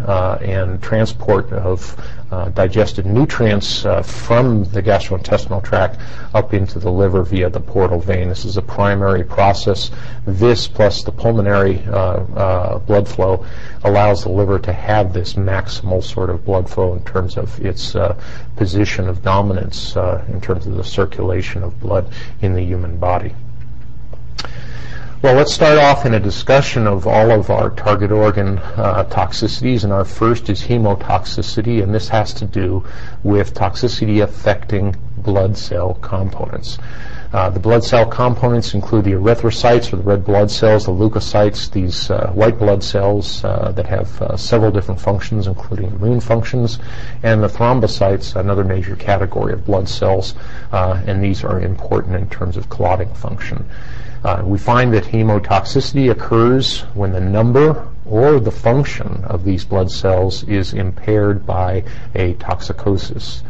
and 0.44 0.84
transport 0.84 1.52
of 1.54 1.96
uh, 2.30 2.50
digested 2.50 3.06
nutrients 3.06 3.86
uh, 3.86 4.02
from 4.02 4.66
the 4.66 4.84
gastrointestinal 4.84 5.64
tract 5.64 5.98
up 6.34 6.54
into 6.54 6.67
the 6.76 6.92
liver 6.92 7.24
via 7.24 7.50
the 7.50 7.60
portal 7.60 8.00
vein. 8.00 8.30
This 8.30 8.46
is 8.46 8.58
a 8.58 8.62
primary 8.62 9.24
process. 9.24 9.92
This 10.26 10.68
plus 10.68 11.04
the 11.04 11.12
pulmonary 11.12 11.84
uh, 11.88 12.24
uh 12.36 12.80
blood 12.80 13.08
flow 13.08 13.46
allows 13.84 14.24
the 14.24 14.30
liver 14.30 14.60
to 14.60 14.74
have 14.74 15.14
this 15.14 15.34
maximal 15.34 16.04
sort 16.04 16.30
of 16.30 16.46
blood 16.46 16.70
flow 16.70 16.94
in 16.94 17.04
terms 17.04 17.38
of 17.38 17.64
its 17.66 17.96
uh, 17.96 18.20
position 18.56 19.08
of 19.08 19.24
dominance 19.24 19.96
uh, 19.96 20.24
in 20.30 20.42
terms 20.42 20.68
of 20.68 20.76
the 20.76 20.84
circulation 20.84 21.64
of 21.64 21.80
blood 21.80 22.12
in 22.42 22.54
the 22.54 22.62
human 22.62 22.98
body. 22.98 23.34
Well, 25.20 25.34
let's 25.34 25.52
start 25.52 25.80
off 25.80 26.06
in 26.06 26.14
a 26.14 26.20
discussion 26.20 26.86
of 26.86 27.08
all 27.08 27.32
of 27.32 27.50
our 27.50 27.72
target 27.72 28.12
organ 28.12 28.60
uh, 28.60 29.04
toxicities, 29.10 29.84
and 29.84 29.92
our 29.92 30.06
first 30.06 30.48
is 30.48 30.62
hemotoxicity, 30.62 31.82
and 31.82 31.92
this 31.92 32.08
has 32.10 32.36
to 32.36 32.46
do 32.46 32.86
with 33.24 33.56
toxicity 33.56 34.22
affecting 34.22 34.96
blood 35.28 35.58
cell 35.58 35.94
components. 35.96 36.80
Uh, 37.34 37.50
the 37.50 37.60
blood 37.60 37.84
cell 37.84 38.06
components 38.06 38.74
include 38.74 39.04
the 39.04 39.12
erythrocytes, 39.12 39.92
or 39.92 39.98
the 39.98 40.04
red 40.04 40.24
blood 40.24 40.50
cells, 40.50 40.86
the 40.86 40.92
leukocytes, 40.92 41.70
these 41.70 42.10
uh, 42.10 42.32
white 42.32 42.58
blood 42.58 42.82
cells 42.82 43.44
uh, 43.44 43.74
that 43.76 43.86
have 43.86 44.22
uh, 44.22 44.38
several 44.38 44.72
different 44.72 45.00
functions, 45.00 45.46
including 45.46 45.88
immune 45.88 46.22
functions, 46.22 46.80
and 47.24 47.44
the 47.44 47.50
thrombocytes, 47.50 48.38
another 48.38 48.64
major 48.64 48.96
category 48.96 49.52
of 49.52 49.66
blood 49.66 49.90
cells, 49.90 50.36
uh, 50.72 51.04
and 51.06 51.22
these 51.22 51.44
are 51.44 51.60
important 51.60 52.16
in 52.16 52.30
terms 52.30 52.56
of 52.56 52.70
clotting 52.70 53.14
function. 53.14 53.66
Uh, 54.24 54.42
we 54.46 54.58
find 54.58 54.94
that 54.94 55.04
hemotoxicity 55.04 56.10
occurs 56.10 56.82
when 56.94 57.12
the 57.12 57.20
number 57.20 57.88
or 58.06 58.40
the 58.40 58.52
function 58.52 59.24
of 59.26 59.44
these 59.44 59.66
blood 59.66 59.92
cells 59.92 60.44
is 60.46 60.74
impaired 60.74 61.46
by 61.46 61.84
a 62.16 62.34
toxicosis. 62.36 63.42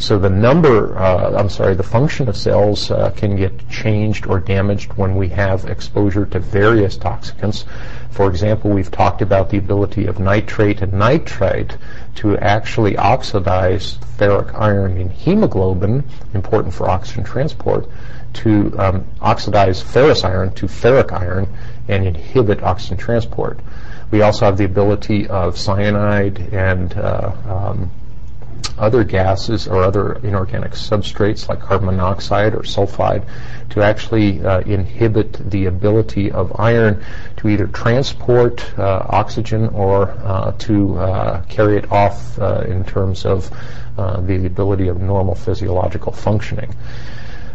So 0.00 0.18
the 0.18 0.30
number, 0.30 0.98
uh, 0.98 1.38
I'm 1.38 1.50
sorry, 1.50 1.74
the 1.74 1.82
function 1.82 2.26
of 2.30 2.34
cells 2.34 2.90
uh, 2.90 3.10
can 3.10 3.36
get 3.36 3.68
changed 3.68 4.26
or 4.26 4.40
damaged 4.40 4.94
when 4.94 5.14
we 5.14 5.28
have 5.28 5.66
exposure 5.66 6.24
to 6.24 6.38
various 6.38 6.96
toxicants. 6.96 7.66
For 8.10 8.30
example, 8.30 8.70
we've 8.70 8.90
talked 8.90 9.20
about 9.20 9.50
the 9.50 9.58
ability 9.58 10.06
of 10.06 10.18
nitrate 10.18 10.80
and 10.80 10.94
nitrite 10.94 11.76
to 12.14 12.38
actually 12.38 12.96
oxidize 12.96 13.98
ferric 14.16 14.58
iron 14.58 14.96
in 14.96 15.10
hemoglobin, 15.10 16.02
important 16.32 16.72
for 16.72 16.88
oxygen 16.88 17.22
transport, 17.22 17.86
to 18.32 18.74
um, 18.78 19.04
oxidize 19.20 19.82
ferrous 19.82 20.24
iron 20.24 20.50
to 20.54 20.64
ferric 20.64 21.12
iron 21.12 21.46
and 21.88 22.06
inhibit 22.06 22.62
oxygen 22.62 22.96
transport. 22.96 23.60
We 24.10 24.22
also 24.22 24.46
have 24.46 24.56
the 24.56 24.64
ability 24.64 25.28
of 25.28 25.58
cyanide 25.58 26.38
and 26.54 26.94
uh, 26.94 27.32
um, 27.46 27.90
other 28.80 29.04
gases 29.04 29.68
or 29.68 29.82
other 29.82 30.14
inorganic 30.24 30.72
substrates 30.72 31.48
like 31.48 31.60
carbon 31.60 31.86
monoxide 31.86 32.54
or 32.54 32.62
sulfide 32.62 33.24
to 33.68 33.82
actually 33.82 34.44
uh, 34.44 34.60
inhibit 34.60 35.32
the 35.50 35.66
ability 35.66 36.30
of 36.32 36.58
iron 36.58 37.04
to 37.36 37.48
either 37.48 37.66
transport 37.68 38.76
uh, 38.78 39.06
oxygen 39.10 39.68
or 39.68 40.10
uh, 40.22 40.52
to 40.58 40.98
uh, 40.98 41.42
carry 41.44 41.76
it 41.76 41.90
off 41.92 42.38
uh, 42.38 42.64
in 42.66 42.84
terms 42.84 43.24
of 43.24 43.50
the 44.26 44.46
ability 44.46 44.88
of 44.88 44.98
normal 44.98 45.34
physiological 45.34 46.10
functioning. 46.10 46.74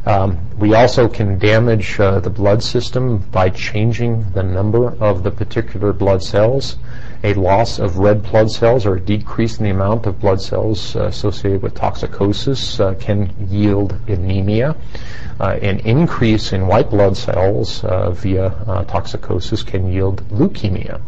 Um, 0.05 0.37
we 0.59 0.75
also 0.75 1.07
can 1.07 1.39
damage 1.39 1.99
uh, 1.99 2.19
the 2.19 2.29
blood 2.29 2.61
system 2.61 3.17
by 3.17 3.49
changing 3.49 4.31
the 4.33 4.43
number 4.43 4.95
of 5.01 5.23
the 5.23 5.31
particular 5.31 5.93
blood 5.93 6.23
cells. 6.23 6.77
A 7.23 7.33
loss 7.33 7.79
of 7.79 7.97
red 7.97 8.23
blood 8.23 8.51
cells 8.51 8.85
or 8.85 8.95
a 8.95 8.99
decrease 8.99 9.57
in 9.57 9.65
the 9.65 9.71
amount 9.71 10.05
of 10.05 10.19
blood 10.19 10.41
cells 10.41 10.95
uh, 10.95 11.05
associated 11.05 11.61
with 11.61 11.73
toxicosis 11.73 12.79
uh, 12.79 12.93
can 12.95 13.33
yield 13.49 13.99
anemia. 14.07 14.75
Uh, 15.39 15.57
an 15.61 15.79
increase 15.79 16.53
in 16.53 16.67
white 16.67 16.89
blood 16.89 17.17
cells 17.17 17.81
via 17.81 18.51
toxicosis 18.87 19.65
can 19.65 19.91
yield 19.91 20.21
leukemia. 20.29 21.01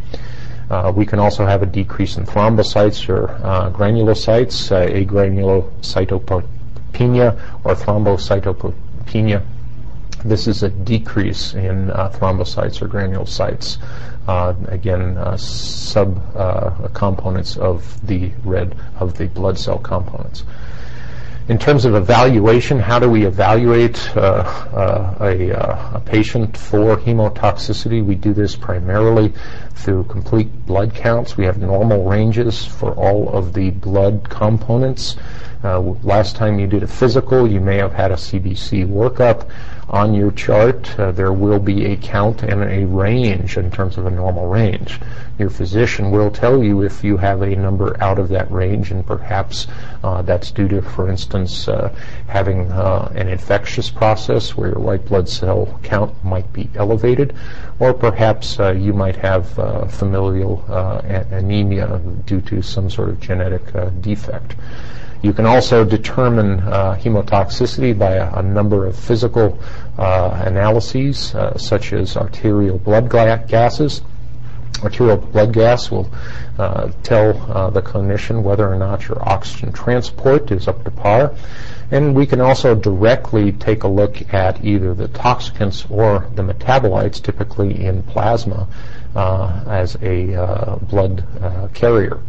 Uh, 0.69 0.91
we 0.93 1.05
can 1.05 1.19
also 1.19 1.45
have 1.45 1.63
a 1.63 1.65
decrease 1.65 2.17
in 2.17 2.25
thrombocytes 2.25 3.07
or 3.07 3.29
uh, 3.29 3.69
granulocytes, 3.69 4.69
uh, 4.71 4.85
agranulocytopenia 4.91 7.39
or 7.63 7.73
thrombocytopenia. 7.73 9.41
This 10.25 10.47
is 10.47 10.63
a 10.63 10.69
decrease 10.69 11.53
in 11.53 11.91
uh, 11.91 12.09
thrombocytes 12.09 12.81
or 12.81 12.87
granulocytes. 12.87 13.77
Uh, 14.27 14.55
again, 14.67 15.17
uh, 15.17 15.37
sub 15.37 16.21
uh, 16.35 16.89
components 16.89 17.55
of 17.55 18.05
the 18.05 18.31
red 18.43 18.75
of 18.99 19.17
the 19.17 19.27
blood 19.27 19.57
cell 19.57 19.77
components. 19.77 20.43
In 21.47 21.57
terms 21.57 21.85
of 21.85 21.95
evaluation, 21.95 22.77
how 22.77 22.99
do 22.99 23.09
we 23.09 23.25
evaluate 23.25 24.17
uh, 24.17 24.19
uh, 24.19 25.17
a, 25.21 25.51
a, 25.95 26.01
patient 26.01 26.57
for 26.57 26.97
hemotoxicity? 26.97 28.03
We 28.03 28.15
do 28.15 28.33
this 28.33 28.53
primarily 28.53 29.31
through 29.75 30.05
complete 30.05 30.65
blood 30.65 30.93
counts. 30.93 31.37
We 31.37 31.45
have 31.45 31.59
normal 31.59 32.03
ranges 32.03 32.65
for 32.65 32.91
all 32.95 33.29
of 33.29 33.53
the 33.53 33.69
blood 33.69 34.27
components. 34.29 35.15
Last 35.63 36.35
time 36.35 36.59
you 36.59 36.67
did 36.67 36.83
a 36.83 36.87
physical, 36.87 37.49
you 37.49 37.61
may 37.61 37.77
have 37.77 37.93
had 37.93 38.11
a 38.11 38.15
CBC 38.15 38.85
workup. 38.85 39.49
On 39.89 40.13
your 40.13 40.31
chart, 40.31 40.99
uh, 40.99 41.13
there 41.13 41.31
will 41.31 41.59
be 41.59 41.85
a 41.85 41.95
count 41.95 42.43
and 42.43 42.61
a 42.61 42.85
range 42.85 43.55
in 43.55 43.71
terms 43.71 43.97
of 43.97 44.05
a 44.05 44.11
normal 44.11 44.47
range. 44.47 44.99
Your 45.39 45.49
physician 45.49 46.11
will 46.11 46.29
tell 46.29 46.61
you 46.61 46.81
if 46.81 47.05
you 47.05 47.15
have 47.15 47.41
a 47.41 47.55
number 47.55 47.95
out 48.03 48.19
of 48.19 48.27
that 48.29 48.51
range, 48.51 48.91
and 48.91 49.05
perhaps 49.05 49.65
uh, 50.03 50.23
that's 50.23 50.51
due 50.51 50.67
to, 50.67 50.81
for 50.81 51.09
instance, 51.09 51.69
uh, 51.69 51.95
having 52.27 52.69
uh, 52.69 53.13
an 53.15 53.29
infectious 53.29 53.89
process 53.89 54.57
where 54.57 54.71
your 54.71 54.79
white 54.79 55.05
blood 55.05 55.29
cell 55.29 55.79
count 55.83 56.13
might 56.21 56.51
be 56.51 56.69
elevated, 56.75 57.33
or 57.79 57.93
perhaps 57.93 58.59
uh, 58.59 58.71
you 58.71 58.91
might 58.91 59.15
have 59.15 59.57
uh, 59.57 59.85
familial 59.85 60.65
anemia 61.31 62.01
due 62.25 62.41
to 62.41 62.61
some 62.61 62.89
sort 62.89 63.07
of 63.07 63.21
genetic 63.21 63.63
defect. 64.01 64.55
You 65.23 65.33
can 65.33 65.47
also 65.47 65.83
determine 65.83 66.59
uh, 66.59 66.95
hemotoxicity 66.95 67.97
by 67.97 68.13
a, 68.13 68.35
a, 68.35 68.43
number 68.43 68.85
of 68.85 68.97
physical 68.97 69.59
uh, 69.97 70.43
analyses, 70.45 71.33
uh, 71.33 71.57
such 71.57 71.91
as 71.91 72.15
arterial 72.15 72.77
blood 72.77 73.09
gases. 73.09 74.03
Arterial 74.83 75.17
blood 75.17 75.53
gas 75.53 75.89
will 75.89 76.07
uh, 76.59 76.91
tell 77.01 77.35
uh, 77.51 77.71
the 77.71 77.81
clinician 77.81 78.43
whether 78.43 78.71
or 78.71 78.77
not 78.77 79.07
your 79.07 79.17
oxygen 79.27 79.73
transport 79.73 80.51
is 80.51 80.67
up 80.67 80.83
to 80.83 80.91
par. 80.91 81.33
And 81.89 82.13
we 82.13 82.27
can 82.27 82.39
also 82.39 82.75
directly 82.75 83.53
take 83.53 83.83
a 83.83 83.87
look 83.87 84.33
at 84.33 84.63
either 84.63 84.93
the 84.93 85.07
toxicants 85.07 85.89
or 85.89 86.29
the 86.35 86.43
metabolites, 86.43 87.19
typically 87.19 87.85
in 87.85 88.03
plasma, 88.03 88.67
uh, 89.15 89.63
as 89.67 89.95
a 90.03 90.77
blood 90.83 91.25
carrier. 91.73 92.19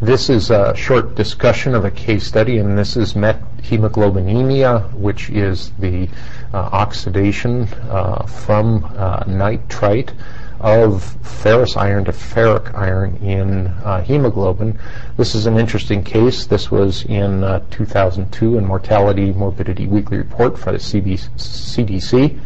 This 0.00 0.30
is 0.30 0.52
a 0.52 0.76
short 0.76 1.16
discussion 1.16 1.74
of 1.74 1.84
a 1.84 1.90
case 1.90 2.24
study, 2.24 2.58
and 2.58 2.78
this 2.78 2.96
is 2.96 3.14
methemoglobinemia, 3.14 4.94
which 4.94 5.28
is 5.28 5.72
the 5.80 6.08
uh, 6.54 6.58
oxidation 6.58 7.64
uh, 7.90 8.24
from 8.24 8.84
uh, 8.96 9.24
nitrite 9.26 10.12
of 10.60 11.02
ferrous 11.22 11.76
iron 11.76 12.04
to 12.04 12.12
ferric 12.12 12.72
iron 12.76 13.16
in 13.16 13.66
uh, 13.66 14.00
hemoglobin. 14.02 14.78
This 15.16 15.34
is 15.34 15.46
an 15.46 15.58
interesting 15.58 16.04
case. 16.04 16.46
This 16.46 16.70
was 16.70 17.04
in 17.06 17.42
uh, 17.42 17.64
2002 17.70 18.56
in 18.56 18.64
Mortality 18.64 19.32
Morbidity 19.32 19.88
Weekly 19.88 20.18
Report 20.18 20.56
for 20.56 20.70
the 20.70 20.78
CDC. 20.78 22.38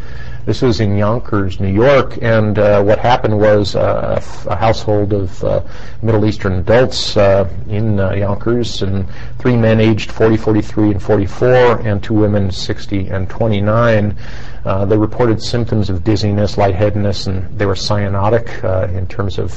This 0.45 0.61
was 0.61 0.81
in 0.81 0.97
Yonkers, 0.97 1.61
New 1.61 1.73
York, 1.73 2.19
and 2.21 2.59
uh, 2.59 2.83
what 2.83 2.99
happened 2.99 3.39
was 3.39 3.77
uh, 3.77 4.21
a 4.49 4.57
household 4.57 5.13
of 5.13 5.45
uh, 5.45 5.63
Middle 6.03 6.27
Eastern 6.27 6.55
adults 6.55 7.17
uh, 7.17 7.49
in 7.69 8.01
uh, 8.01 8.11
Yonkers, 8.11 8.83
and 8.83 9.07
three 9.39 9.57
men 9.57 9.79
aged 9.79 10.11
40, 10.11 10.37
43, 10.37 10.91
and 10.91 11.01
44, 11.01 11.87
and 11.87 12.03
two 12.03 12.15
women 12.15 12.51
60 12.51 13.07
and 13.11 13.31
29. 13.31 14.19
Uh, 14.65 14.85
they 14.85 14.97
reported 14.97 15.41
symptoms 15.41 15.89
of 15.89 16.03
dizziness, 16.03 16.59
lightheadedness, 16.59 17.29
and 17.29 17.57
they 17.57 17.65
were 17.65 17.75
cyanotic 17.75 18.65
in 18.97 19.07
terms 19.07 19.39
of 19.39 19.53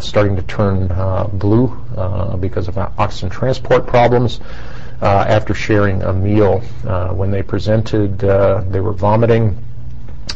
starting 0.00 0.36
to 0.36 0.42
turn 0.42 0.86
blue 1.36 1.66
because 2.38 2.68
of 2.68 2.78
oxygen 2.78 3.28
transport 3.28 3.88
problems. 3.88 4.38
After 5.02 5.54
sharing 5.54 6.02
a 6.02 6.12
meal. 6.12 6.60
When 7.12 7.32
they 7.32 7.42
presented, 7.42 8.18
they 8.20 8.80
were 8.80 8.92
vomiting. 8.92 9.66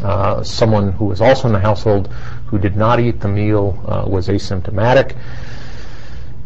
Uh, 0.03 0.43
someone 0.43 0.93
who 0.93 1.07
was 1.07 1.21
also 1.21 1.47
in 1.47 1.53
the 1.53 1.61
household 1.61 2.09
who 2.47 2.59
did 2.59 2.77
not 2.77 3.01
eat 3.01 3.21
the 3.21 3.29
meal 3.29 3.83
uh, 3.87 4.09
was 4.09 4.29
asymptomatic. 4.29 5.17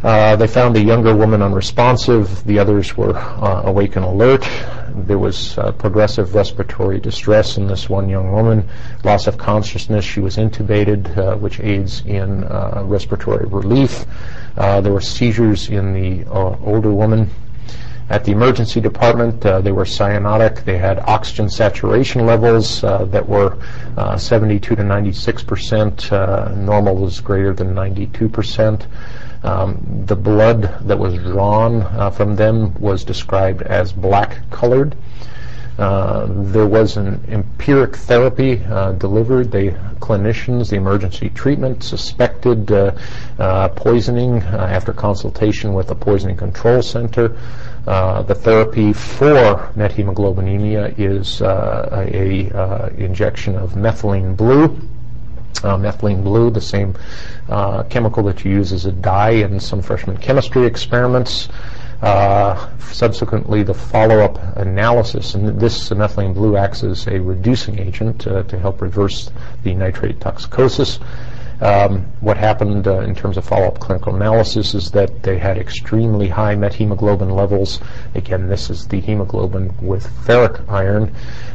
Uh, 0.02 0.36
they 0.36 0.46
found 0.46 0.76
a 0.76 0.80
younger 0.80 1.14
woman 1.14 1.42
unresponsive. 1.42 2.44
The 2.44 2.58
others 2.58 2.96
were 2.96 3.16
uh, 3.16 3.62
awake 3.64 3.96
and 3.96 4.04
alert. 4.04 4.48
There 4.94 5.18
was 5.18 5.58
uh, 5.58 5.72
progressive 5.72 6.34
respiratory 6.34 7.00
distress 7.00 7.56
in 7.56 7.66
this 7.66 7.88
one 7.88 8.08
young 8.08 8.30
woman, 8.30 8.68
loss 9.02 9.26
of 9.26 9.38
consciousness. 9.38 10.04
She 10.04 10.20
was 10.20 10.36
intubated, 10.36 11.40
which 11.40 11.58
aids 11.60 12.02
in 12.06 12.44
respiratory 12.88 13.46
relief. 13.46 14.04
there 14.54 14.92
were 14.92 15.00
seizures 15.00 15.68
in 15.68 15.92
the 15.92 16.24
older 16.30 16.92
woman. 16.92 17.30
At 18.10 18.24
the 18.24 18.32
emergency 18.32 18.80
department, 18.80 19.44
uh, 19.44 19.60
they 19.60 19.72
were 19.72 19.84
cyanotic. 19.84 20.64
They 20.64 20.78
had 20.78 20.98
oxygen 21.00 21.50
saturation 21.50 22.24
levels 22.24 22.82
uh, 22.82 23.04
that 23.06 23.28
were 23.28 23.58
uh, 23.98 24.16
72 24.16 24.76
to 24.76 24.82
96 24.82 25.42
percent. 25.42 26.10
Uh, 26.10 26.54
normal 26.56 26.96
was 26.96 27.20
greater 27.20 27.52
than 27.52 27.74
92 27.74 28.28
percent. 28.30 28.86
Um, 29.42 30.04
the 30.06 30.16
blood 30.16 30.86
that 30.88 30.98
was 30.98 31.14
drawn 31.16 31.82
uh, 31.82 32.10
from 32.10 32.34
them 32.34 32.72
was 32.80 33.04
described 33.04 33.60
as 33.60 33.92
black 33.92 34.38
colored. 34.50 34.96
Uh, 35.78 36.26
there 36.28 36.66
was 36.66 36.96
an 36.96 37.22
empiric 37.28 37.94
therapy 37.94 38.56
delivered. 38.98 39.52
The 39.52 39.70
clinicians, 40.00 40.70
the 40.70 40.76
emergency 40.76 41.28
treatment, 41.28 41.84
suspected 41.84 42.66
poisoning 43.76 44.38
after 44.38 44.92
consultation 44.92 45.74
with 45.74 45.86
the 45.86 45.94
poisoning 45.94 46.36
control 46.36 46.82
center. 46.82 47.36
Uh, 47.88 48.20
the 48.20 48.34
therapy 48.34 48.92
for 48.92 49.72
methemoglobinemia 49.74 50.94
is 50.98 51.40
uh, 51.40 52.04
a, 52.12 52.50
uh, 52.50 52.88
injection 52.98 53.56
of 53.56 53.72
methylene 53.72 54.36
blue. 54.36 54.64
Uh, 55.64 55.74
methylene 55.74 56.22
blue, 56.22 56.50
the 56.50 56.60
same 56.60 56.94
uh, 57.48 57.82
chemical 57.84 58.22
that 58.22 58.44
you 58.44 58.50
use 58.50 58.74
as 58.74 58.84
a 58.84 58.92
dye 58.92 59.30
in 59.30 59.58
some 59.58 59.80
freshman 59.80 60.18
chemistry 60.18 60.66
experiments. 60.66 61.48
subsequently, 62.78 63.62
the 63.62 63.72
follow-up 63.72 64.36
analysis, 64.58 65.34
and 65.34 65.58
this 65.58 65.88
methylene 65.88 66.34
blue 66.34 66.58
acts 66.58 66.84
as 66.84 67.06
a 67.06 67.18
reducing 67.18 67.78
agent 67.78 68.20
to 68.20 68.58
help 68.60 68.82
reverse 68.82 69.30
the 69.62 69.74
nitrate 69.74 70.20
toxicosis. 70.20 70.98
Um, 71.60 72.06
what 72.20 72.36
happened 72.36 72.86
uh, 72.86 73.00
in 73.00 73.16
terms 73.16 73.36
of 73.36 73.44
follow-up 73.44 73.80
clinical 73.80 74.14
analysis 74.14 74.74
is 74.74 74.92
that 74.92 75.24
they 75.24 75.38
had 75.38 75.58
extremely 75.58 76.28
high 76.28 76.54
methemoglobin 76.54 77.30
levels. 77.34 77.80
Again, 78.14 78.48
this 78.48 78.70
is 78.70 78.86
the 78.86 79.00
hemoglobin 79.00 79.74
with 79.82 80.06
ferric 80.24 80.68
iron, 80.68 81.14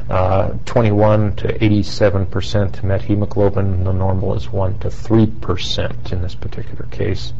uh, 0.09 0.53
21 0.65 1.37
to 1.37 1.63
87 1.63 2.25
percent 2.25 2.83
methemoglobin. 2.83 3.85
The 3.85 3.93
normal 3.93 4.35
is 4.35 4.51
1 4.51 4.79
to 4.79 4.91
3 4.91 5.25
percent 5.27 6.11
in 6.11 6.21
this 6.21 6.35
particular 6.35 6.85
case. 6.87 7.31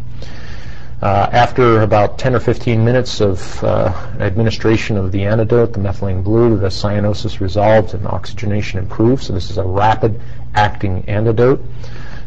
Uh, 1.01 1.27
after 1.33 1.81
about 1.81 2.17
10 2.17 2.33
or 2.33 2.39
15 2.39 2.85
minutes 2.85 3.19
of 3.19 3.61
uh, 3.61 3.87
administration 4.21 4.95
of 4.95 5.11
the 5.11 5.25
antidote, 5.25 5.73
the 5.73 5.79
methylene 5.79 6.23
blue, 6.23 6.57
the 6.57 6.67
cyanosis 6.67 7.41
resolved 7.41 7.93
and 7.93 8.07
oxygenation 8.07 8.79
improved. 8.79 9.21
So 9.21 9.33
this 9.33 9.49
is 9.49 9.57
a 9.57 9.65
rapid 9.65 10.17
acting 10.55 11.03
antidote. 11.09 11.61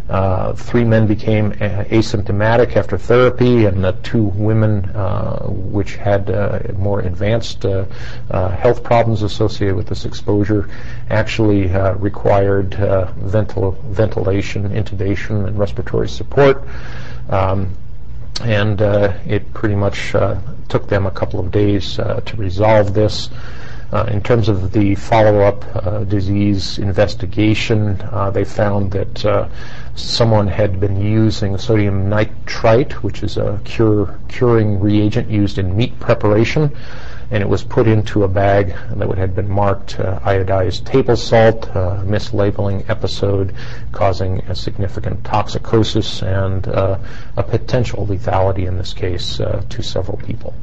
Uh, 0.09 0.53
three 0.53 0.85
men 0.85 1.05
became 1.07 1.51
asymptomatic 1.53 2.77
after 2.77 2.97
therapy, 2.97 3.64
and 3.64 3.83
the 3.83 3.90
two 4.05 4.23
women, 4.23 4.85
uh, 4.90 5.40
which 5.49 5.97
had 5.97 6.31
uh, 6.31 6.61
more 6.75 7.01
advanced 7.01 7.64
uh, 7.64 7.85
uh, 8.31 8.51
health 8.51 8.85
problems 8.85 9.23
associated 9.23 9.75
with 9.75 9.88
this 9.88 10.05
exposure, 10.05 10.69
actually 11.11 11.66
required 11.97 12.71
ventil- 12.71 13.77
ventilation, 13.85 14.69
intubation, 14.71 15.47
and 15.49 15.59
respiratory 15.59 16.09
support. 16.09 16.62
Um, 17.29 17.77
and 18.42 18.81
it 18.81 19.53
pretty 19.55 19.75
much 19.75 20.12
took 20.69 20.88
them 20.88 21.07
a 21.07 21.11
couple 21.11 21.40
of 21.40 21.51
days 21.51 21.97
to 21.97 22.35
resolve 22.37 22.95
this. 22.95 23.29
Uh, 23.92 24.05
in 24.11 24.20
terms 24.20 24.49
of 24.49 24.72
the 24.72 24.96
follow-up 24.96 25.64
uh, 25.77 26.03
disease 26.05 26.79
investigation, 26.79 28.01
uh, 28.11 28.31
they 28.31 28.44
found 28.44 28.90
that 28.90 29.25
uh, 29.25 29.49
someone 29.94 30.49
had 30.49 30.81
been 30.81 31.01
using 31.01 31.57
sodium 31.57 32.09
nitrite, 32.09 33.05
which 33.05 33.22
is 33.22 33.37
a 33.37 33.61
cure, 33.64 34.18
curing 34.27 34.81
reagent 34.81 35.31
used 35.31 35.59
in 35.59 35.77
meat 35.77 35.99
preparation, 36.01 36.68
and 37.31 37.42
it 37.42 37.49
was 37.49 37.62
put 37.62 37.87
into 37.87 38.25
a 38.25 38.29
bag 38.29 38.75
that 38.90 39.18
had 39.18 39.37
been 39.37 39.49
marked 39.49 40.01
uh, 40.01 40.18
iodized 40.20 40.85
table 40.85 41.16
salt, 41.16 41.68
uh, 41.77 42.03
mislabeling 42.05 42.88
episode 42.90 43.55
causing 43.92 44.40
a 44.49 44.55
significant 44.55 45.22
toxicosis 45.22 46.22
and 46.22 46.66
a 46.66 47.42
potential 47.42 48.05
lethality 48.05 48.66
in 48.66 48.79
this 48.79 48.92
case 48.92 49.37
to 49.37 49.83
several 49.83 50.18
people. 50.18 50.55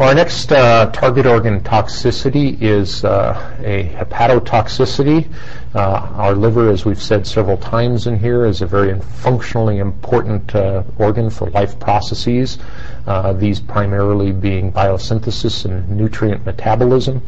Our 0.00 0.14
next 0.14 0.50
uh, 0.50 0.90
target 0.92 1.26
organ 1.26 1.60
toxicity 1.60 2.58
is 2.62 3.04
uh, 3.04 3.54
a 3.62 3.84
hepatotoxicity. 3.94 5.30
Uh, 5.74 6.08
our 6.14 6.34
liver, 6.34 6.70
as 6.70 6.86
we've 6.86 7.02
said 7.02 7.26
several 7.26 7.58
times 7.58 8.06
in 8.06 8.18
here, 8.18 8.46
is 8.46 8.62
a 8.62 8.66
very 8.66 8.98
functionally 8.98 9.76
important 9.76 10.54
uh, 10.54 10.84
organ 10.96 11.28
for 11.28 11.50
life 11.50 11.78
processes, 11.78 12.58
uh, 13.06 13.34
these 13.34 13.60
primarily 13.60 14.32
being 14.32 14.72
biosynthesis 14.72 15.66
and 15.66 15.86
nutrient 15.90 16.46
metabolism. 16.46 17.20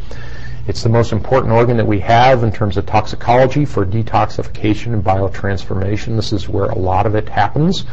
It's 0.68 0.85
the 0.85 0.88
most 0.88 1.11
important 1.11 1.53
organ 1.53 1.77
that 1.79 1.87
we 1.87 1.98
have 2.01 2.44
in 2.44 2.53
terms 2.53 2.77
of 2.77 2.87
toxicology 2.87 3.64
for 3.64 3.85
detoxification 3.85 4.92
and 4.92 5.03
biotransformation. 5.03 6.14
This 6.14 6.33
is 6.33 6.48
where 6.48 6.66
a 6.66 6.79
lot 6.79 7.05
of 7.05 7.16
it 7.16 7.29
happens. 7.29 7.85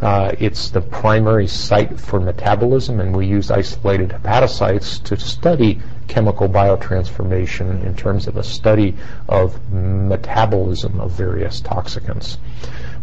Uh, 0.00 0.32
it's 0.38 0.70
the 0.70 0.80
primary 0.80 1.46
site 1.46 2.00
for 2.00 2.20
metabolism, 2.20 2.98
and 3.00 3.14
we 3.14 3.26
use 3.26 3.50
isolated 3.50 4.08
hepatocytes 4.08 5.02
to 5.04 5.18
study 5.18 5.82
chemical 6.08 6.48
biotransformation 6.48 7.84
in 7.84 7.94
terms 7.94 8.26
of 8.26 8.38
a 8.38 8.42
study 8.42 8.96
of 9.28 9.58
metabolism 9.70 11.00
of 11.00 11.10
various 11.10 11.60
toxicants. 11.60 12.38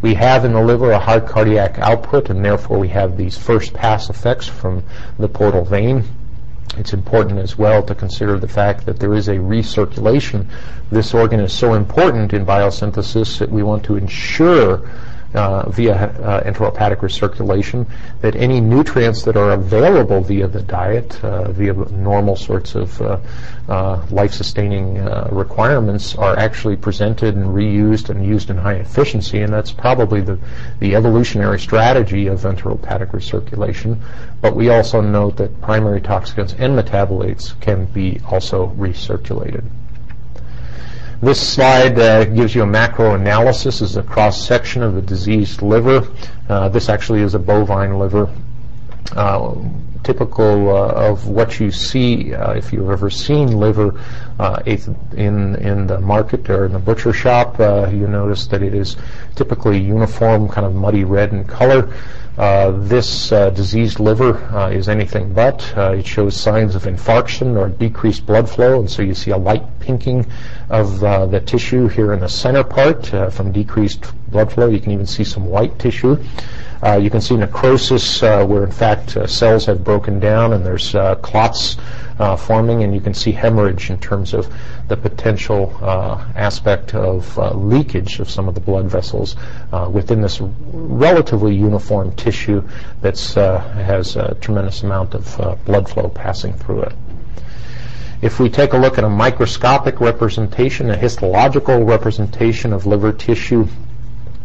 We 0.01 0.15
have 0.15 0.45
in 0.45 0.53
the 0.53 0.63
liver 0.63 0.91
a 0.91 0.99
high 0.99 1.19
cardiac 1.19 1.77
output, 1.77 2.31
and 2.31 2.43
therefore 2.43 2.79
we 2.79 2.88
have 2.88 3.17
these 3.17 3.38
first 3.38 3.71
pass 3.75 4.10
effects 4.10 4.47
from 4.47 4.84
the 5.19 5.27
portal 5.27 5.63
vein. 5.63 6.05
It's 6.77 6.93
important 6.93 7.39
as 7.39 7.57
well 7.57 7.84
to 7.84 7.93
consider 7.93 8.39
the 8.39 8.47
fact 8.47 8.86
that 8.86 8.99
there 8.99 9.13
is 9.13 9.27
a 9.27 9.36
recirculation. 9.36 10.45
This 10.89 11.13
organ 11.13 11.39
is 11.39 11.51
so 11.51 11.73
important 11.73 12.34
in 12.34 12.45
biosynthesis 12.45 13.39
that 13.39 13.49
we 13.49 13.62
want 13.62 13.84
to 13.86 13.97
ensure 13.97 14.89
uh, 15.33 15.69
via 15.69 15.93
uh, 15.93 16.43
enterohepatic 16.43 16.97
recirculation, 16.97 17.87
that 18.21 18.35
any 18.35 18.59
nutrients 18.59 19.23
that 19.23 19.37
are 19.37 19.51
available 19.51 20.21
via 20.21 20.47
the 20.47 20.61
diet, 20.61 21.23
uh, 21.23 21.51
via 21.51 21.73
normal 21.73 22.35
sorts 22.35 22.75
of 22.75 23.01
uh, 23.01 23.17
uh, 23.69 24.05
life-sustaining 24.11 24.99
uh, 24.99 25.29
requirements, 25.31 26.15
are 26.15 26.37
actually 26.37 26.75
presented 26.75 27.35
and 27.35 27.45
reused 27.45 28.09
and 28.09 28.25
used 28.25 28.49
in 28.49 28.57
high 28.57 28.75
efficiency, 28.75 29.41
and 29.41 29.53
that's 29.53 29.71
probably 29.71 30.21
the, 30.21 30.37
the 30.79 30.95
evolutionary 30.95 31.59
strategy 31.59 32.27
of 32.27 32.41
enterohepatic 32.41 33.11
recirculation. 33.11 33.97
But 34.41 34.55
we 34.55 34.69
also 34.69 35.01
note 35.01 35.37
that 35.37 35.61
primary 35.61 36.01
toxicants 36.01 36.53
and 36.59 36.77
metabolites 36.77 37.59
can 37.61 37.85
be 37.85 38.19
also 38.29 38.67
recirculated. 38.77 39.63
This 41.21 41.53
slide 41.53 41.99
uh, 41.99 42.25
gives 42.25 42.55
you 42.55 42.63
a 42.63 42.65
macro 42.65 43.13
analysis. 43.13 43.81
Is 43.81 43.95
a 43.95 44.01
cross 44.01 44.43
section 44.43 44.81
of 44.81 44.95
the 44.95 45.03
diseased 45.03 45.62
liver. 45.62 46.07
Uh, 46.49 46.67
this 46.69 46.89
actually 46.89 47.21
is 47.21 47.36
a 47.36 47.39
bovine 47.39 47.99
liver. 47.99 48.27
Uh, 49.15 49.53
typical 50.03 50.75
uh, 50.75 50.93
of 50.93 51.27
what 51.27 51.60
you 51.60 51.69
see 51.69 52.34
uh, 52.34 52.53
if 52.53 52.73
you've 52.73 52.89
ever 52.89 53.12
seen 53.12 53.55
liver 53.55 54.01
uh, 54.39 54.63
in 54.65 55.55
in 55.57 55.86
the 55.86 55.99
market 56.01 56.49
or 56.49 56.65
in 56.65 56.73
the 56.73 56.79
butcher 56.79 57.13
shop. 57.13 57.60
you 57.91 58.07
notice 58.07 58.47
that 58.47 58.63
it 58.63 58.73
is 58.73 58.97
typically 59.36 59.77
uniform, 59.77 60.49
kind 60.49 60.65
of 60.65 60.73
muddy 60.73 61.03
red 61.03 61.31
in 61.34 61.43
color. 61.43 61.93
Uh, 62.41 62.71
this 62.71 63.32
uh, 63.32 63.51
diseased 63.51 63.99
liver 63.99 64.34
uh, 64.51 64.67
is 64.71 64.89
anything 64.89 65.32
but. 65.32 65.62
it 65.77 66.08
shows 66.08 66.36
signs 66.36 66.73
of 66.73 66.86
infarction 66.86 67.56
or 67.56 67.69
decreased 67.69 68.25
blood 68.25 68.49
flow, 68.49 68.80
and 68.80 68.89
so 68.89 69.04
you 69.04 69.13
see 69.13 69.30
a 69.30 69.38
light 69.38 69.62
pinking 69.80 70.25
of 70.71 71.01
the 71.01 71.39
tissue 71.45 71.88
here 71.88 72.13
in 72.13 72.19
the 72.19 72.27
center 72.27 72.63
part 72.63 73.06
from 73.32 73.51
decreased 73.51 74.12
blood 74.32 74.51
flow. 74.51 74.67
You 74.69 74.80
can 74.80 74.91
even 74.91 75.06
see 75.06 75.23
some 75.23 75.45
white 75.45 75.77
tissue. 75.77 76.17
Uh, 76.83 76.97
you 76.97 77.11
can 77.11 77.21
see 77.21 77.37
necrosis 77.37 78.23
uh, 78.23 78.43
where 78.43 78.63
in 78.63 78.71
fact 78.71 79.15
uh, 79.15 79.27
cells 79.27 79.65
have 79.65 79.83
broken 79.83 80.19
down 80.19 80.53
and 80.53 80.65
there's 80.65 80.95
uh, 80.95 81.13
clots 81.15 81.77
uh, 82.17 82.35
forming 82.35 82.83
and 82.83 82.93
you 82.93 82.99
can 82.99 83.13
see 83.13 83.31
hemorrhage 83.31 83.91
in 83.91 83.99
terms 83.99 84.33
of 84.33 84.51
the 84.87 84.97
potential 84.97 85.77
uh, 85.81 86.25
aspect 86.35 86.95
of 86.95 87.37
leakage 87.55 88.19
of 88.19 88.29
some 88.29 88.47
of 88.47 88.55
the 88.55 88.61
blood 88.61 88.85
vessels 88.85 89.35
within 89.91 90.21
this 90.21 90.41
relatively 90.41 91.55
uniform 91.55 92.11
tissue 92.15 92.67
that 93.01 93.17
has 93.19 94.15
a 94.15 94.35
tremendous 94.41 94.83
amount 94.83 95.13
of 95.13 95.63
blood 95.65 95.87
flow 95.87 96.09
passing 96.09 96.53
through 96.53 96.81
it. 96.81 96.93
If 98.21 98.39
we 98.39 98.49
take 98.49 98.73
a 98.73 98.77
look 98.77 98.99
at 98.99 99.03
a 99.03 99.09
microscopic 99.09 99.99
representation, 99.99 100.91
a 100.91 100.97
histological 100.97 101.83
representation 101.83 102.71
of 102.71 102.85
liver 102.85 103.11
tissue, 103.11 103.67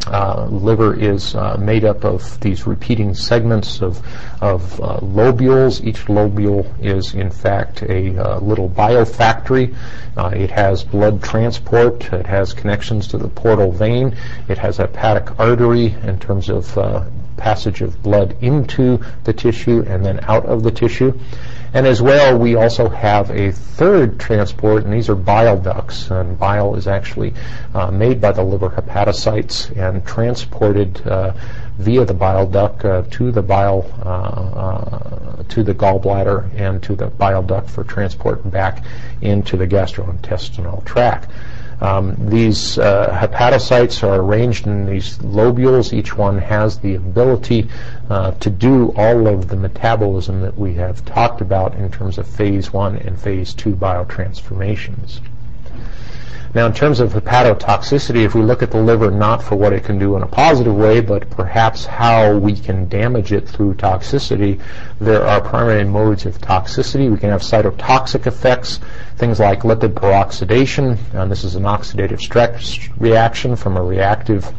uh, 0.07 0.47
liver 0.47 0.99
is 0.99 1.35
uh, 1.35 1.57
made 1.59 1.85
up 1.85 2.05
of 2.05 2.39
these 2.41 2.67
repeating 2.67 3.15
segments 3.15 3.83
of, 3.83 3.99
of 4.41 4.81
uh, 4.81 4.99
lobules. 5.01 5.85
Each 5.85 6.05
lobule 6.07 6.67
is, 6.85 7.15
in 7.15 7.31
fact, 7.31 7.83
a 7.83 8.17
uh, 8.17 8.41
little 8.41 8.69
biofactory. 8.69 9.75
Uh, 10.17 10.29
it 10.29 10.51
has 10.51 10.85
blood 10.85 11.23
transport. 11.23 12.13
It 12.13 12.27
has 12.27 12.53
connections 12.53 13.09
to 13.09 13.19
the 13.19 13.29
portal 13.29 13.73
vein. 13.73 14.17
It 14.49 14.59
has 14.59 14.77
hepatic 14.77 15.39
artery 15.39 15.95
in 16.03 16.19
terms 16.19 16.49
of 16.49 16.77
uh, 16.79 17.05
passage 17.37 17.83
of 17.83 18.03
blood 18.03 18.37
into 18.41 18.99
the 19.25 19.33
tissue 19.33 19.85
and 19.87 20.05
then 20.05 20.21
out 20.25 20.47
of 20.47 20.63
the 20.63 20.71
tissue. 20.71 21.19
And 21.77 21.87
as 21.87 22.01
well, 22.01 22.39
we 22.39 22.55
also 22.55 22.89
have 22.89 23.31
a 23.31 23.53
third 23.53 24.19
transport, 24.19 24.85
and 24.85 24.95
these 24.95 25.11
are 25.11 25.15
bile 25.15 25.59
ducts. 25.59 26.11
And 26.11 26.39
bile 26.39 26.75
is 26.75 26.89
actually 26.89 27.35
uh, 27.75 27.91
made 27.91 28.19
by 28.19 28.33
the 28.33 28.43
liver 28.43 28.71
hepatocytes 28.71 29.77
and 29.77 30.03
transported 30.07 31.07
uh, 31.07 31.35
via 31.77 32.07
the 32.07 32.15
bile 32.15 32.47
duct 32.47 32.83
uh, 32.83 33.03
to 33.11 33.31
the 33.31 33.43
bile 33.43 33.85
uh, 34.03 34.09
uh, 34.09 35.43
to 35.51 35.63
the 35.63 35.75
gallbladder 35.75 36.51
and 36.59 36.83
to 36.83 36.97
the 36.97 37.09
bile 37.09 37.43
duct 37.43 37.69
for 37.69 37.85
transport 37.85 38.51
back 38.51 38.83
into 39.21 39.59
the 39.59 39.67
gastrointestinal 39.67 40.83
tract. 40.87 41.29
Um, 41.87 42.17
these 42.19 42.79
uh, 42.79 43.17
hepatocytes 43.17 44.03
are 44.03 44.17
arranged 44.17 44.67
in 44.67 44.87
these 44.87 45.19
lobules. 45.19 45.93
Each 45.93 46.17
one 46.17 46.37
has 46.39 46.81
the 46.81 46.97
ability 46.97 47.69
uh, 48.11 48.33
to 48.33 48.51
do 48.51 48.93
all 48.97 49.29
of 49.29 49.47
the 49.47 49.57
metabolism 49.57 50.41
that 50.41 50.59
we 50.59 50.75
have 50.75 51.05
talked 51.05 51.41
about 51.41 51.75
in 51.75 51.93
terms 51.93 52.19
of 52.19 52.27
phase 52.27 52.73
one 52.73 52.97
and 52.97 53.21
phase 53.21 53.55
two 53.55 53.77
biotransformations. 53.77 55.21
Now, 56.57 56.65
in 56.65 56.73
terms 56.73 57.01
of 57.01 57.13
hepatotoxicity, 57.13 58.25
if 58.25 58.35
we 58.35 58.41
look 58.41 58.63
at 58.63 58.71
the 58.71 58.81
liver 58.81 59.11
not 59.11 59.43
for 59.43 59.57
what 59.57 59.75
it 59.75 59.85
can 59.85 59.99
do 59.99 60.17
in 60.17 60.23
a 60.23 60.27
positive 60.27 60.75
way, 60.75 61.03
but 61.03 61.29
perhaps 61.29 61.85
how 61.85 62.35
we 62.35 62.57
can 62.57 62.89
damage 62.89 63.31
it 63.31 63.47
through 63.47 63.75
toxicity, 63.75 64.59
there 64.99 65.23
are 65.23 65.43
primary 65.43 65.85
modes 65.85 66.25
of 66.25 66.39
toxicity. 66.39 67.11
We 67.11 67.19
can 67.19 67.29
have 67.29 67.43
cytotoxic 67.43 68.27
effects, 68.27 68.81
things 69.17 69.39
like 69.39 69.65
lipid 69.65 69.93
peroxidation, 69.93 70.97
and 71.13 71.31
this 71.31 71.45
is 71.45 71.57
an 71.57 71.65
oxidative 71.65 72.23
stress 72.23 72.89
reaction 72.97 73.55
from 73.55 73.77
a 73.77 73.83
reactive, 73.83 74.51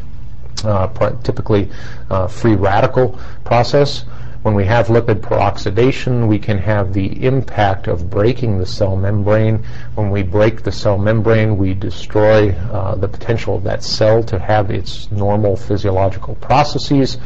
uh, 0.62 0.86
typically 1.24 1.68
uh, 2.10 2.28
free 2.28 2.54
radical 2.54 3.18
process. 3.44 4.04
When 4.42 4.54
we 4.54 4.66
have 4.66 4.86
lipid 4.86 5.20
peroxidation, 5.20 6.28
we 6.28 6.38
can 6.38 6.58
have 6.58 6.92
the 6.92 7.24
impact 7.24 7.88
of 7.88 8.08
breaking 8.08 8.58
the 8.58 8.66
cell 8.66 8.94
membrane. 8.94 9.64
When 9.96 10.10
we 10.10 10.22
break 10.22 10.62
the 10.62 10.70
cell 10.70 10.96
membrane, 10.96 11.56
we 11.58 11.74
destroy 11.74 12.50
uh, 12.50 12.94
the 12.94 13.08
potential 13.08 13.56
of 13.56 13.64
that 13.64 13.82
cell 13.82 14.22
to 14.24 14.38
have 14.38 14.70
its 14.70 15.10
normal 15.10 15.56
physiological 15.56 16.36
processes 16.36 17.18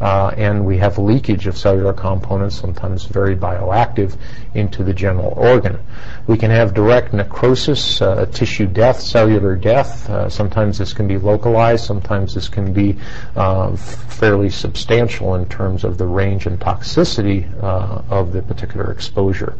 uh, 0.00 0.32
and 0.36 0.64
we 0.64 0.78
have 0.78 0.98
leakage 0.98 1.46
of 1.46 1.56
cellular 1.56 1.92
components, 1.92 2.58
sometimes 2.58 3.04
very 3.04 3.34
bioactive, 3.36 4.16
into 4.54 4.84
the 4.84 4.94
general 4.94 5.34
organ. 5.36 5.78
We 6.26 6.36
can 6.36 6.50
have 6.50 6.74
direct 6.74 7.12
necrosis, 7.12 8.00
uh, 8.00 8.26
tissue 8.26 8.66
death, 8.66 9.00
cellular 9.00 9.56
death. 9.56 10.08
Uh, 10.08 10.28
sometimes 10.28 10.78
this 10.78 10.92
can 10.92 11.08
be 11.08 11.18
localized, 11.18 11.84
sometimes 11.84 12.34
this 12.34 12.48
can 12.48 12.72
be 12.72 12.96
uh, 13.36 13.74
fairly 13.76 14.50
substantial 14.50 15.34
in 15.34 15.46
terms 15.48 15.84
of 15.84 15.98
the 15.98 16.06
range 16.06 16.46
and 16.46 16.58
toxicity 16.60 17.50
uh, 17.62 18.02
of 18.10 18.32
the 18.32 18.42
particular 18.42 18.90
exposure. 18.92 19.56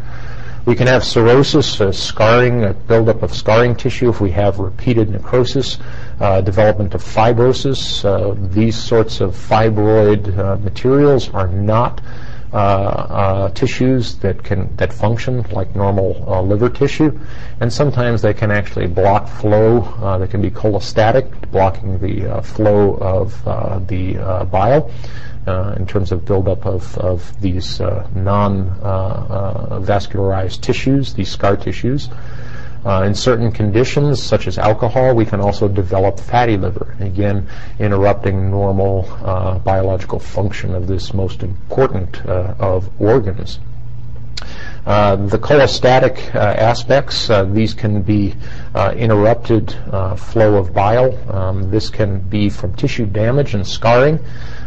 We 0.69 0.75
can 0.75 0.87
have 0.87 1.03
cirrhosis, 1.03 1.81
scarring, 1.99 2.65
a 2.65 2.75
buildup 2.75 3.23
of 3.23 3.33
scarring 3.33 3.75
tissue 3.75 4.11
if 4.11 4.21
we 4.21 4.31
have 4.33 4.59
repeated 4.59 5.09
necrosis, 5.09 5.79
uh, 6.21 6.43
development 6.43 6.93
of 6.93 7.03
fibrosis. 7.03 8.05
Uh, 8.05 8.35
these 8.51 8.77
sorts 8.77 9.23
of 9.23 9.35
fibroid 9.35 10.37
uh, 10.37 10.57
materials 10.57 11.31
are 11.31 11.49
not 11.49 12.03
uh, 12.53 12.57
uh, 12.57 13.49
tissues 13.53 14.17
that 14.17 14.45
can 14.45 14.77
that 14.77 14.93
function 14.93 15.43
like 15.53 15.75
normal 15.75 16.13
liver 16.47 16.69
tissue, 16.69 17.19
and 17.61 17.73
sometimes 17.73 18.21
they 18.21 18.35
can 18.35 18.51
actually 18.51 18.87
block 18.87 19.27
flow. 19.27 20.19
they 20.19 20.27
can 20.27 20.43
be 20.43 20.51
cholestatic, 20.51 21.51
blocking 21.51 21.99
the 21.99 22.43
flow 22.43 22.99
of 22.99 23.43
the 23.89 24.47
bile 24.53 24.91
uh, 25.49 25.75
in 25.77 25.87
terms 25.87 26.13
of 26.13 26.25
buildup 26.25 26.65
of, 26.67 26.97
of 26.99 27.41
these 27.41 27.81
uh, 27.81 28.09
non-vascularized 28.15 30.57
uh, 30.57 30.59
uh, 30.59 30.63
tissues, 30.63 31.15
these 31.15 31.31
scar 31.31 31.57
tissues. 31.57 32.09
Uh, 32.85 33.03
in 33.03 33.15
certain 33.15 33.51
conditions, 33.51 34.23
such 34.23 34.47
as 34.47 34.57
alcohol, 34.57 35.13
we 35.15 35.25
can 35.25 35.41
also 35.41 35.67
develop 35.67 36.21
fatty 36.21 36.57
liver, 36.57 36.95
again, 37.01 37.49
interrupting 37.81 38.51
normal 38.51 39.03
biological 39.65 40.21
function 40.21 40.75
of 40.75 40.87
this 40.87 41.13
most 41.13 41.43
important 41.43 42.25
of 42.27 42.89
organs. 43.01 43.59
Uh, 44.87 45.17
the 45.17 45.39
cholestatic 45.39 46.35
uh, 46.35 46.39
aspects, 46.39 47.29
uh, 47.29 47.45
these 47.45 47.75
can 47.75 48.03
be 48.03 48.35
interrupted 48.97 49.73
flow 50.17 50.57
of 50.57 50.73
bile. 50.73 51.17
Um, 51.35 51.71
this 51.71 51.91
can 51.91 52.21
be 52.21 52.49
from 52.49 52.75
tissue 52.75 53.07
damage 53.07 53.55
and 53.55 53.67
scarring. 53.67 54.19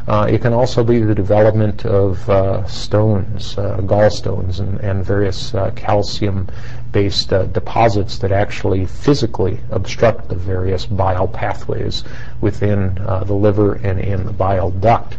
Uh, 0.07 0.27
it 0.29 0.41
can 0.41 0.53
also 0.53 0.84
be 0.84 0.99
the 0.99 1.13
development 1.13 1.86
of 1.86 2.27
uh, 2.29 2.65
stones, 2.65 3.57
uh, 3.57 3.77
gallstones, 3.81 4.60
and, 4.60 4.79
and 4.81 5.05
various 5.05 5.53
uh, 5.53 5.71
calcium-based 5.75 7.31
uh, 7.31 7.45
deposits 7.45 8.17
that 8.17 8.31
actually 8.31 8.86
physically 8.86 9.60
obstruct 9.69 10.27
the 10.27 10.36
various 10.36 10.86
bile 10.86 11.27
pathways 11.27 12.03
within 12.41 12.97
uh, 12.99 13.23
the 13.23 13.34
liver 13.34 13.75
and 13.75 13.99
in 13.99 14.25
the 14.25 14.34
bile 14.34 14.71
duct. 14.71 15.17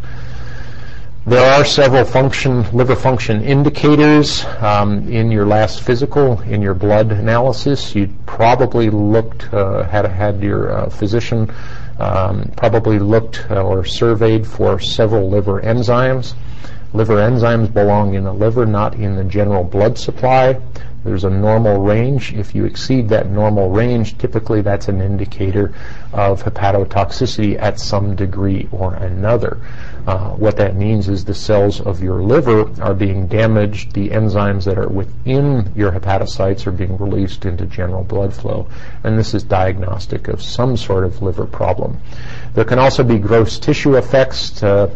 There 1.25 1.53
are 1.53 1.65
several 1.65 2.05
function, 2.05 2.69
liver 2.73 2.97
function 2.97 3.45
indicators 3.45 4.45
um, 4.59 5.09
in 5.09 5.31
your 5.31 5.47
last 5.47 5.83
physical, 5.83 6.41
in 6.41 6.61
your 6.61 6.75
blood 6.75 7.13
analysis. 7.13 7.95
You 7.95 8.13
probably 8.27 8.91
looked, 8.91 9.55
uh, 9.55 9.85
had 9.85 10.05
had 10.05 10.43
your 10.43 10.73
uh, 10.73 10.91
physician 10.91 11.49
um, 12.01 12.51
probably 12.57 12.99
looked 12.99 13.47
uh, 13.53 13.63
or 13.63 13.85
surveyed 13.85 14.45
for 14.45 14.81
several 14.81 15.31
liver 15.31 15.63
enzymes. 15.63 16.35
Liver 16.93 17.19
enzymes 17.19 17.73
belong 17.73 18.15
in 18.15 18.25
the 18.25 18.33
liver, 18.33 18.67
not 18.67 18.97
in 18.97 19.15
the 19.15 19.25
general 19.25 19.63
blood 19.63 19.97
supply. 19.97 20.61
There's 21.05 21.25
a 21.25 21.31
normal 21.31 21.81
range. 21.83 22.33
If 22.33 22.55
you 22.55 22.65
exceed 22.65 23.09
that 23.09 23.29
normal 23.29 23.71
range, 23.71 24.19
typically 24.19 24.61
that's 24.61 24.89
an 24.89 25.01
indicator 25.01 25.75
of 26.13 26.43
hepatotoxicity 26.43 27.59
at 27.61 27.81
some 27.81 28.15
degree 28.15 28.69
or 28.71 28.95
another. 28.95 29.59
Uh, 30.07 30.31
what 30.31 30.57
that 30.57 30.75
means 30.75 31.09
is 31.09 31.25
the 31.25 31.35
cells 31.35 31.81
of 31.81 32.03
your 32.03 32.23
liver 32.23 32.69
are 32.83 32.95
being 32.95 33.27
damaged. 33.27 33.93
The 33.93 34.11
enzymes 34.11 34.65
that 34.65 34.79
are 34.79 34.89
within 34.89 35.73
your 35.77 35.93
hepatocytes 35.93 36.67
are 36.67 36.73
being 36.73 36.97
released 36.99 37.45
into 37.45 37.67
general 37.67 38.03
blood 38.03 38.35
flow. 38.35 38.69
And 39.05 39.19
this 39.19 39.33
is 39.35 39.45
diagnostic 39.45 40.29
of 40.29 40.43
some 40.43 40.77
sort 40.77 41.05
of 41.05 41.23
liver 41.23 41.47
problem. 41.47 42.01
There 42.55 42.65
can 42.65 42.79
also 42.79 43.05
be 43.05 43.19
gross 43.19 43.59
tissue 43.59 43.97
effects. 43.97 44.63
Uh, 44.63 44.93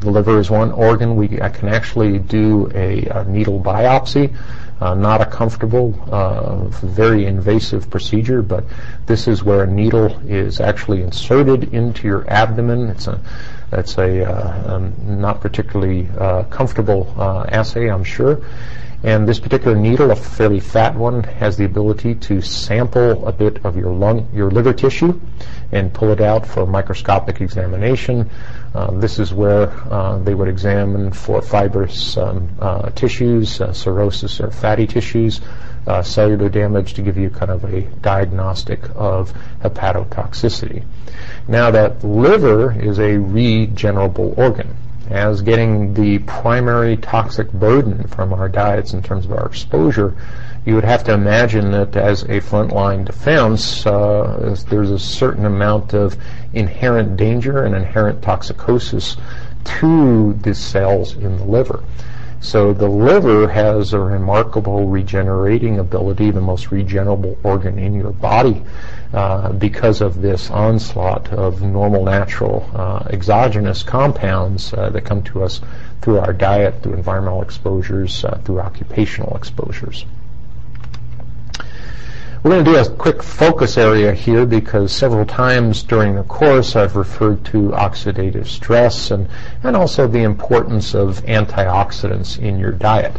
the 0.00 0.10
liver 0.10 0.38
is 0.38 0.50
one 0.50 0.70
organ. 0.70 1.16
We 1.16 1.28
can 1.28 1.68
actually 1.68 2.18
do 2.20 2.70
a, 2.74 3.06
a 3.06 3.24
needle 3.24 3.60
biopsy 3.60 4.36
uh, 4.80 4.94
not 4.94 5.20
a 5.20 5.26
comfortable, 5.26 5.94
uh, 6.10 6.64
very 6.68 7.26
invasive 7.26 7.90
procedure, 7.90 8.42
but 8.42 8.64
this 9.06 9.26
is 9.26 9.42
where 9.42 9.64
a 9.64 9.66
needle 9.66 10.06
is 10.28 10.60
actually 10.60 11.02
inserted 11.02 11.74
into 11.74 12.06
your 12.06 12.28
abdomen. 12.30 12.88
It's 12.88 13.08
a 13.08 13.20
that's 13.70 13.98
a 13.98 14.24
uh, 14.24 14.76
um, 14.76 14.94
not 15.20 15.40
particularly 15.40 16.08
uh, 16.18 16.44
comfortable 16.44 17.14
uh, 17.18 17.44
assay, 17.48 17.90
I'm 17.90 18.04
sure. 18.04 18.40
And 19.04 19.28
this 19.28 19.38
particular 19.38 19.76
needle, 19.76 20.10
a 20.10 20.16
fairly 20.16 20.58
fat 20.58 20.94
one, 20.96 21.22
has 21.22 21.56
the 21.56 21.64
ability 21.64 22.16
to 22.16 22.42
sample 22.42 23.28
a 23.28 23.32
bit 23.32 23.64
of 23.64 23.76
your 23.76 23.92
lung, 23.92 24.28
your 24.32 24.50
liver 24.50 24.72
tissue, 24.72 25.20
and 25.70 25.94
pull 25.94 26.10
it 26.10 26.20
out 26.20 26.46
for 26.46 26.66
microscopic 26.66 27.40
examination. 27.40 28.28
Uh, 28.78 28.92
this 28.92 29.18
is 29.18 29.34
where 29.34 29.70
uh, 29.92 30.18
they 30.20 30.34
would 30.34 30.46
examine 30.46 31.10
for 31.10 31.42
fibrous 31.42 32.16
um, 32.16 32.48
uh, 32.60 32.88
tissues, 32.90 33.60
uh, 33.60 33.72
cirrhosis 33.72 34.40
or 34.40 34.52
fatty 34.52 34.86
tissues, 34.86 35.40
uh, 35.88 36.00
cellular 36.00 36.48
damage 36.48 36.94
to 36.94 37.02
give 37.02 37.16
you 37.16 37.28
kind 37.28 37.50
of 37.50 37.64
a 37.64 37.80
diagnostic 38.02 38.80
of 38.94 39.34
hepatotoxicity. 39.62 40.84
Now 41.48 41.72
that 41.72 42.04
liver 42.04 42.70
is 42.80 43.00
a 43.00 43.18
regenerable 43.18 44.38
organ 44.38 44.76
as 45.10 45.40
getting 45.42 45.94
the 45.94 46.18
primary 46.20 46.96
toxic 46.96 47.50
burden 47.52 48.06
from 48.08 48.32
our 48.32 48.48
diets 48.48 48.92
in 48.92 49.02
terms 49.02 49.24
of 49.24 49.32
our 49.32 49.46
exposure, 49.46 50.14
you 50.66 50.74
would 50.74 50.84
have 50.84 51.02
to 51.04 51.14
imagine 51.14 51.70
that 51.70 51.96
as 51.96 52.24
a 52.24 52.40
frontline 52.40 53.04
defense, 53.04 53.86
uh, 53.86 54.54
there's 54.68 54.90
a 54.90 54.98
certain 54.98 55.46
amount 55.46 55.94
of 55.94 56.16
inherent 56.52 57.16
danger 57.16 57.64
and 57.64 57.74
inherent 57.74 58.20
toxicosis 58.20 59.16
to 59.64 60.34
the 60.34 60.54
cells 60.54 61.14
in 61.14 61.36
the 61.36 61.44
liver. 61.44 61.82
So 62.40 62.72
the 62.72 62.88
liver 62.88 63.48
has 63.48 63.92
a 63.92 63.98
remarkable 63.98 64.86
regenerating 64.86 65.80
ability, 65.80 66.30
the 66.30 66.40
most 66.40 66.70
regenerable 66.70 67.36
organ 67.42 67.78
in 67.78 67.94
your 67.94 68.12
body. 68.12 68.62
Uh, 69.12 69.52
because 69.52 70.00
of 70.02 70.20
this 70.20 70.50
onslaught 70.50 71.32
of 71.32 71.62
normal, 71.62 72.04
natural, 72.04 72.70
uh, 72.74 73.02
exogenous 73.10 73.82
compounds 73.82 74.72
uh, 74.74 74.90
that 74.90 75.04
come 75.04 75.22
to 75.22 75.42
us 75.42 75.62
through 76.02 76.18
our 76.18 76.32
diet, 76.32 76.82
through 76.82 76.92
environmental 76.92 77.42
exposures, 77.42 78.24
uh, 78.24 78.38
through 78.44 78.60
occupational 78.60 79.34
exposures. 79.36 80.04
We're 82.48 82.62
going 82.62 82.64
to 82.64 82.72
do 82.72 82.78
a 82.78 82.96
quick 82.96 83.22
focus 83.22 83.76
area 83.76 84.14
here 84.14 84.46
because 84.46 84.90
several 84.90 85.26
times 85.26 85.82
during 85.82 86.14
the 86.14 86.22
course 86.22 86.76
I've 86.76 86.96
referred 86.96 87.44
to 87.44 87.72
oxidative 87.72 88.46
stress 88.46 89.10
and, 89.10 89.28
and 89.62 89.76
also 89.76 90.08
the 90.08 90.22
importance 90.22 90.94
of 90.94 91.22
antioxidants 91.26 92.38
in 92.38 92.58
your 92.58 92.72
diet. 92.72 93.14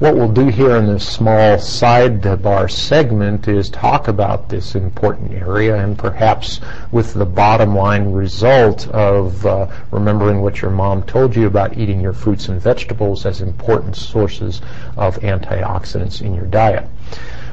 What 0.00 0.16
we'll 0.16 0.30
do 0.30 0.48
here 0.48 0.76
in 0.76 0.84
this 0.84 1.08
small 1.08 1.56
sidebar 1.56 2.70
segment 2.70 3.48
is 3.48 3.70
talk 3.70 4.06
about 4.06 4.50
this 4.50 4.74
important 4.74 5.32
area 5.32 5.82
and 5.82 5.98
perhaps 5.98 6.60
with 6.92 7.14
the 7.14 7.24
bottom 7.24 7.74
line 7.74 8.12
result 8.12 8.86
of 8.88 9.46
uh, 9.46 9.66
remembering 9.92 10.42
what 10.42 10.60
your 10.60 10.70
mom 10.70 11.04
told 11.04 11.34
you 11.34 11.46
about 11.46 11.78
eating 11.78 12.02
your 12.02 12.12
fruits 12.12 12.48
and 12.48 12.60
vegetables 12.60 13.24
as 13.24 13.40
important 13.40 13.96
sources 13.96 14.60
of 14.98 15.18
antioxidants 15.20 16.20
in 16.20 16.34
your 16.34 16.44
diet 16.44 16.86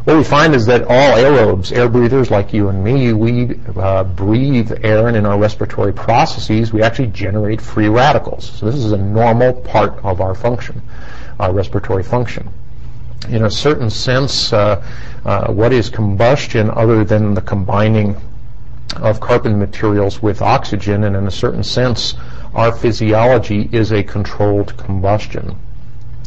what 0.03 0.17
we 0.17 0.23
find 0.23 0.55
is 0.55 0.65
that 0.65 0.83
all 0.83 1.17
aerobes, 1.17 1.71
air 1.71 1.87
breathers 1.87 2.31
like 2.31 2.53
you 2.53 2.69
and 2.69 2.83
me, 2.83 3.13
we 3.13 3.59
uh, 3.75 4.03
breathe 4.03 4.71
air 4.83 5.07
and 5.07 5.15
in 5.15 5.25
our 5.25 5.37
respiratory 5.37 5.93
processes 5.93 6.73
we 6.73 6.81
actually 6.81 7.07
generate 7.07 7.61
free 7.61 7.87
radicals. 7.87 8.51
So 8.51 8.65
this 8.65 8.75
is 8.75 8.91
a 8.91 8.97
normal 8.97 9.53
part 9.53 10.03
of 10.03 10.21
our 10.21 10.33
function 10.33 10.81
our 11.41 11.51
respiratory 11.51 12.03
function. 12.03 12.49
In 13.29 13.43
a 13.43 13.51
certain 13.51 13.89
sense, 13.89 14.53
uh, 14.53 14.83
uh, 15.25 15.51
what 15.51 15.73
is 15.73 15.89
combustion 15.89 16.69
other 16.71 17.03
than 17.03 17.33
the 17.33 17.41
combining 17.41 18.15
of 18.97 19.19
carbon 19.19 19.59
materials 19.59 20.21
with 20.21 20.41
oxygen? 20.41 21.03
And 21.03 21.15
in 21.15 21.27
a 21.27 21.31
certain 21.31 21.63
sense, 21.63 22.15
our 22.53 22.71
physiology 22.71 23.69
is 23.71 23.91
a 23.91 24.03
controlled 24.03 24.77
combustion. 24.77 25.57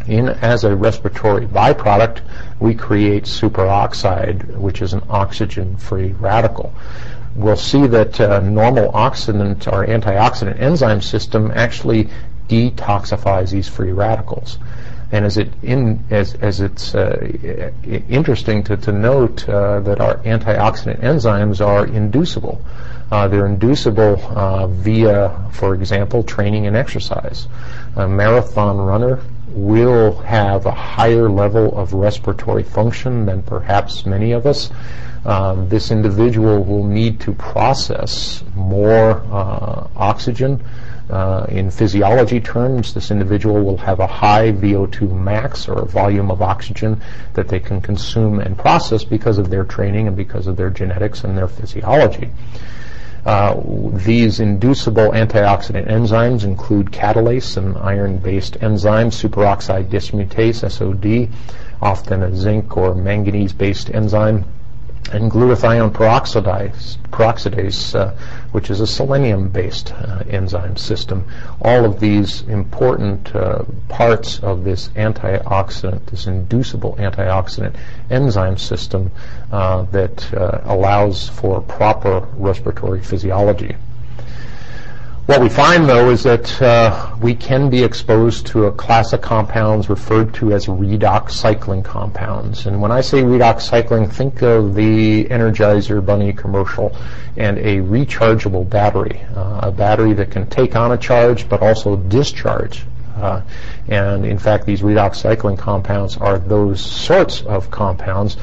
In, 0.06 0.28
as 0.28 0.64
a 0.64 0.74
respiratory 0.76 1.46
byproduct, 1.46 2.20
we 2.60 2.74
create 2.74 3.24
superoxide, 3.24 4.56
which 4.56 4.82
is 4.82 4.92
an 4.92 5.02
oxygen-free 5.08 6.12
radical 6.20 6.74
we'll 7.34 7.56
see 7.56 7.86
that 7.86 8.20
uh, 8.20 8.40
normal 8.40 8.92
oxidant 8.92 9.66
or 9.66 9.86
antioxidant 9.86 10.60
enzyme 10.60 11.00
system 11.00 11.50
actually 11.54 12.08
detoxifies 12.48 13.50
these 13.50 13.68
free 13.68 13.92
radicals. 13.92 14.58
And 15.12 15.24
as 15.24 15.36
it 15.36 15.52
in 15.62 16.02
as 16.10 16.34
as 16.34 16.60
it's 16.60 16.94
uh, 16.94 17.32
interesting 18.08 18.64
to, 18.64 18.76
to 18.78 18.92
note 18.92 19.48
uh, 19.48 19.80
that 19.80 20.00
our 20.00 20.16
antioxidant 20.18 21.00
enzymes 21.00 21.64
are 21.64 21.86
inducible. 21.86 22.64
Uh, 23.12 23.28
they're 23.28 23.46
inducible 23.46 24.18
uh, 24.30 24.66
via, 24.66 25.48
for 25.52 25.74
example, 25.74 26.24
training 26.24 26.66
and 26.66 26.76
exercise. 26.76 27.46
A 27.96 28.08
marathon 28.08 28.78
runner 28.78 29.20
will 29.54 30.16
have 30.18 30.66
a 30.66 30.70
higher 30.70 31.30
level 31.30 31.76
of 31.78 31.92
respiratory 31.92 32.62
function 32.62 33.24
than 33.24 33.42
perhaps 33.42 34.04
many 34.04 34.32
of 34.32 34.46
us. 34.46 34.70
Um, 35.24 35.68
this 35.68 35.90
individual 35.90 36.62
will 36.64 36.84
need 36.84 37.20
to 37.20 37.32
process 37.32 38.44
more 38.54 39.22
uh, 39.30 39.88
oxygen 39.96 40.62
uh, 41.10 41.44
in 41.50 41.70
physiology 41.70 42.40
terms, 42.40 42.94
this 42.94 43.10
individual 43.10 43.62
will 43.62 43.76
have 43.76 44.00
a 44.00 44.06
high 44.06 44.52
VO2 44.52 45.12
max 45.12 45.68
or 45.68 45.84
volume 45.84 46.30
of 46.30 46.40
oxygen 46.40 47.00
that 47.34 47.48
they 47.48 47.60
can 47.60 47.80
consume 47.80 48.40
and 48.40 48.56
process 48.56 49.04
because 49.04 49.36
of 49.36 49.50
their 49.50 49.64
training 49.64 50.08
and 50.08 50.16
because 50.16 50.46
of 50.46 50.56
their 50.56 50.70
genetics 50.70 51.22
and 51.22 51.36
their 51.36 51.48
physiology. 51.48 52.30
Uh, 53.24 53.58
these 54.04 54.38
inducible 54.38 55.10
antioxidant 55.12 55.88
enzymes 55.88 56.44
include 56.44 56.90
catalase, 56.90 57.56
an 57.56 57.74
iron-based 57.78 58.62
enzyme, 58.62 59.08
superoxide 59.08 59.87
dismutase, 59.87 60.70
SOD, 60.70 61.32
often 61.80 62.22
a 62.22 62.37
zinc 62.37 62.76
or 62.76 62.94
manganese-based 62.94 63.90
enzyme, 63.94 64.44
and 65.12 65.30
glutathione 65.30 65.92
peroxidase, 65.92 66.96
peroxidase 67.10 67.94
uh, 67.94 68.14
which 68.52 68.70
is 68.70 68.80
a 68.80 68.86
selenium-based 68.86 69.92
uh, 69.92 70.22
enzyme 70.28 70.76
system. 70.76 71.24
All 71.60 71.84
of 71.84 72.00
these 72.00 72.42
important 72.42 73.34
uh, 73.34 73.64
parts 73.88 74.38
of 74.40 74.64
this 74.64 74.88
antioxidant, 74.88 76.06
this 76.06 76.26
inducible 76.26 76.96
antioxidant 76.96 77.76
enzyme 78.10 78.56
system 78.56 79.10
uh, 79.52 79.82
that 79.82 80.32
uh, 80.34 80.60
allows 80.64 81.28
for 81.28 81.60
proper 81.60 82.26
respiratory 82.36 83.02
physiology. 83.02 83.76
What 85.26 85.40
we 85.40 85.48
find, 85.48 85.88
though, 85.88 86.10
is 86.10 86.22
that 86.24 86.60
uh, 86.60 87.16
we 87.22 87.34
can 87.34 87.70
be 87.70 87.82
exposed 87.82 88.46
to 88.48 88.66
a 88.66 88.72
class 88.72 89.14
of 89.14 89.22
compounds 89.22 89.88
referred 89.88 90.34
to 90.34 90.52
as 90.52 90.66
redox 90.66 91.30
cycling 91.30 91.82
compounds. 91.82 92.66
And 92.66 92.82
when 92.82 92.92
I 92.92 93.00
say 93.00 93.22
redox 93.22 93.62
cycling, 93.62 94.06
think 94.06 94.42
of 94.42 94.74
the 94.74 95.24
Energizer 95.24 96.04
Bunny 96.04 96.34
commercial 96.34 96.94
and 97.38 97.56
a 97.56 97.78
rechargeable 97.78 98.68
battery, 98.68 99.22
uh, 99.34 99.60
a 99.62 99.72
battery 99.72 100.12
that 100.12 100.30
can 100.30 100.46
take 100.46 100.76
on 100.76 100.92
a 100.92 100.98
charge 100.98 101.48
but 101.48 101.62
also 101.62 101.96
discharge. 101.96 102.84
Uh, 103.16 103.40
and 103.88 104.26
in 104.26 104.38
fact, 104.38 104.66
these 104.66 104.82
redox 104.82 105.16
cycling 105.16 105.56
compounds 105.56 106.18
are 106.18 106.38
those 106.38 106.82
sorts 106.82 107.40
of 107.44 107.70
compounds. 107.70 108.37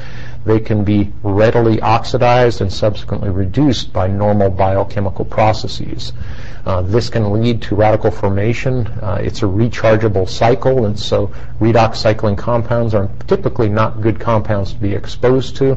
They 0.44 0.58
can 0.58 0.82
be 0.82 1.12
readily 1.22 1.80
oxidized 1.80 2.60
and 2.60 2.72
subsequently 2.72 3.30
reduced 3.30 3.92
by 3.92 4.08
normal 4.08 4.50
biochemical 4.50 5.24
processes. 5.24 6.12
Uh, 6.64 6.82
this 6.82 7.08
can 7.08 7.32
lead 7.32 7.60
to 7.60 7.74
radical 7.74 8.10
formation. 8.10 8.86
Uh, 9.02 9.18
it's 9.20 9.42
a 9.42 9.46
rechargeable 9.46 10.28
cycle, 10.28 10.86
and 10.86 10.98
so 10.98 11.26
redox 11.60 11.96
cycling 11.96 12.36
compounds 12.36 12.94
are 12.94 13.10
typically 13.26 13.68
not 13.68 14.00
good 14.00 14.20
compounds 14.20 14.72
to 14.72 14.78
be 14.78 14.94
exposed 14.94 15.56
to. 15.56 15.76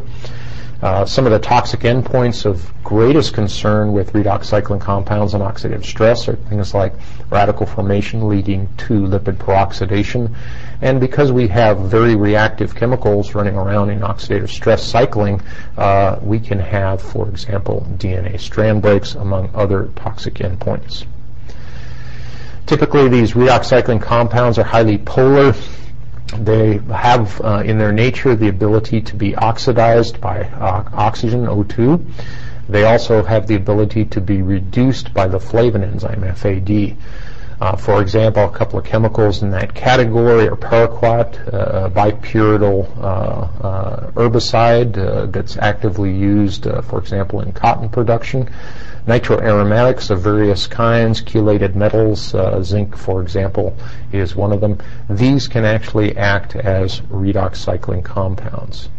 Uh, 0.82 1.06
some 1.06 1.26
of 1.26 1.32
the 1.32 1.40
toxic 1.40 1.80
endpoints 1.80 2.46
of 2.46 2.72
greatest 2.84 3.34
concern 3.34 3.94
with 3.94 4.14
redox 4.14 4.46
cycling 4.46 4.80
compounds 4.80 5.34
and 5.34 5.42
oxidative 5.42 5.84
stress 5.84 6.28
are 6.28 6.36
things 6.36 6.74
like 6.74 6.94
radical 7.32 7.66
formation 7.66 8.28
leading 8.28 8.68
to 8.78 8.94
lipid 8.94 9.38
peroxidation. 9.38 10.36
And 10.82 11.00
because 11.00 11.32
we 11.32 11.48
have 11.48 11.80
very 11.80 12.16
reactive 12.16 12.76
chemicals 12.76 13.34
running 13.34 13.56
around 13.56 13.90
in 13.90 14.00
oxidative 14.00 14.50
stress 14.50 14.84
cycling, 14.84 15.42
uh, 15.78 16.20
we 16.22 16.40
can 16.40 16.60
have, 16.60 17.02
for 17.02 17.30
example, 17.30 17.88
DNA 17.98 18.40
strand 18.40 18.82
breaks, 18.82 19.16
among 19.16 19.50
other 19.54 19.90
toxic 19.96 20.36
endpoints. 20.36 21.06
Typically, 22.66 23.08
these 23.08 23.34
redox 23.34 23.66
cycling 23.66 24.00
compounds 24.00 24.58
are 24.58 24.64
highly 24.64 24.98
polar. 24.98 25.54
They 26.38 26.80
have 26.92 27.40
uh, 27.42 27.62
in 27.64 27.78
their 27.78 27.92
nature 27.92 28.36
the 28.36 28.48
ability 28.48 29.02
to 29.02 29.16
be 29.16 29.36
oxidized 29.36 30.20
by 30.20 30.42
uh, 30.42 30.84
oxygen, 30.94 31.46
O2. 31.46 32.04
They 32.68 32.86
also 32.86 33.24
have 33.24 33.46
the 33.46 33.56
ability 33.56 34.06
to 34.06 34.22
be 34.22 34.42
reduced 34.42 35.14
by 35.14 35.28
the 35.28 35.40
flavin 35.40 35.84
enzyme, 35.84 36.24
FAD. 36.34 36.98
Uh, 37.66 37.76
for 37.76 38.00
example, 38.00 38.44
a 38.44 38.52
couple 38.52 38.78
of 38.78 38.86
chemicals 38.86 39.42
in 39.42 39.50
that 39.50 39.74
category 39.74 40.48
are 40.48 40.56
paraquat, 40.56 41.52
uh, 41.52 41.90
bipyridyl 41.90 42.86
uh, 43.00 43.66
uh 43.68 44.12
herbicide 44.12 45.32
that's 45.32 45.58
actively 45.58 46.14
used, 46.14 46.66
for 46.84 47.00
example, 47.00 47.42
in 47.42 47.52
cotton 47.52 47.90
production, 47.90 48.48
nitroaromatics 49.08 50.12
of 50.12 50.22
various 50.22 50.68
kinds, 50.68 51.24
chelated 51.24 51.74
metals, 51.74 52.36
zinc, 52.62 52.96
for 52.96 53.24
example, 53.24 53.76
is 54.12 54.36
one 54.36 54.52
of 54.52 54.62
them. 54.62 54.78
These 55.10 55.48
can 55.48 55.66
actually 55.66 56.16
act 56.18 56.56
as 56.56 57.02
redox 57.10 57.56
cycling 57.56 58.04
compounds. 58.04 58.90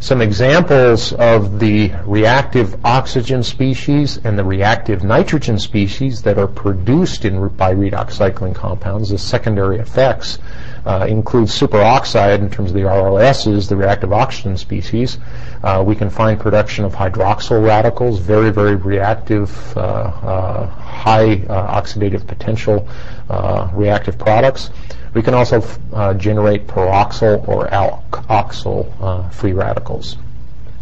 Some 0.00 0.22
examples 0.22 1.12
of 1.14 1.58
the 1.58 1.90
reactive 2.06 2.76
oxygen 2.84 3.42
species 3.42 4.20
and 4.22 4.38
the 4.38 4.44
reactive 4.44 5.02
nitrogen 5.02 5.58
species 5.58 6.22
that 6.22 6.38
are 6.38 6.46
produced 6.46 7.24
in, 7.24 7.48
by 7.48 7.74
redox 7.74 8.12
cycling 8.12 8.54
compounds, 8.54 9.10
the 9.10 9.18
secondary 9.18 9.78
effects, 9.78 10.38
uh, 10.88 11.04
include 11.06 11.48
superoxide 11.48 12.38
in 12.38 12.48
terms 12.48 12.70
of 12.70 12.74
the 12.74 12.82
ROSs, 12.82 13.68
the 13.68 13.76
reactive 13.76 14.10
oxygen 14.10 14.56
species. 14.56 15.18
Uh, 15.62 15.84
we 15.86 15.94
can 15.94 16.08
find 16.08 16.40
production 16.40 16.82
of 16.82 16.94
hydroxyl 16.94 17.62
radicals, 17.62 18.18
very, 18.18 18.50
very 18.50 18.74
reactive, 18.74 19.76
uh, 19.76 19.80
uh 19.80 20.66
high 20.66 21.32
uh, 21.48 21.80
oxidative 21.80 22.26
potential 22.26 22.88
uh, 23.28 23.68
reactive 23.74 24.18
products. 24.18 24.70
We 25.12 25.22
can 25.22 25.34
also 25.34 25.62
uh, 25.92 26.14
generate 26.14 26.66
peroxyl 26.66 27.46
or 27.46 27.66
alkoxyl 27.66 28.90
uh, 29.00 29.28
free 29.28 29.52
radicals. 29.52 30.16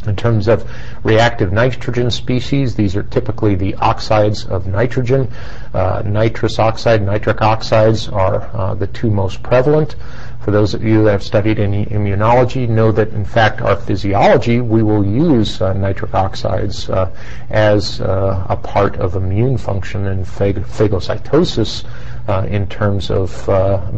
In 0.07 0.14
terms 0.14 0.47
of 0.47 0.69
reactive 1.03 1.53
nitrogen 1.53 2.11
species, 2.11 2.75
these 2.77 2.95
are 2.95 3.03
typically 3.03 3.57
the 3.57 3.75
oxides 3.77 4.45
of 4.47 4.66
nitrogen. 4.66 5.29
Uh, 5.75 6.03
nitrous 6.07 6.59
oxide, 6.59 7.03
nitric 7.03 7.42
oxides 7.42 8.09
are 8.09 8.49
uh, 8.55 8.75
the 8.75 8.87
two 8.87 9.11
most 9.11 9.42
prevalent. 9.42 9.97
For 10.40 10.53
those 10.53 10.75
of 10.75 10.85
you 10.85 11.03
that 11.03 11.11
have 11.11 11.23
studied 11.25 11.59
any 11.59 11.87
immunology, 11.87 12.69
know 12.69 12.92
that 12.92 13.09
in 13.09 13.25
fact 13.25 13.61
our 13.61 13.75
physiology, 13.75 14.61
we 14.61 14.81
will 14.81 15.05
use 15.05 15.61
uh, 15.61 15.73
nitric 15.73 16.14
oxides 16.14 16.88
uh, 16.88 17.11
as 17.51 18.01
uh, 18.01 18.47
a 18.49 18.57
part 18.57 18.97
of 18.99 19.16
immune 19.16 19.59
function 19.59 20.07
and 20.07 20.25
phag- 20.25 20.64
phagocytosis 20.66 21.85
uh, 22.29 22.47
in 22.49 22.69
terms 22.69 23.11
of 23.11 23.45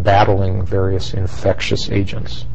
battling 0.02 0.64
various 0.64 1.12
infectious 1.12 1.90
agents. 1.90 2.46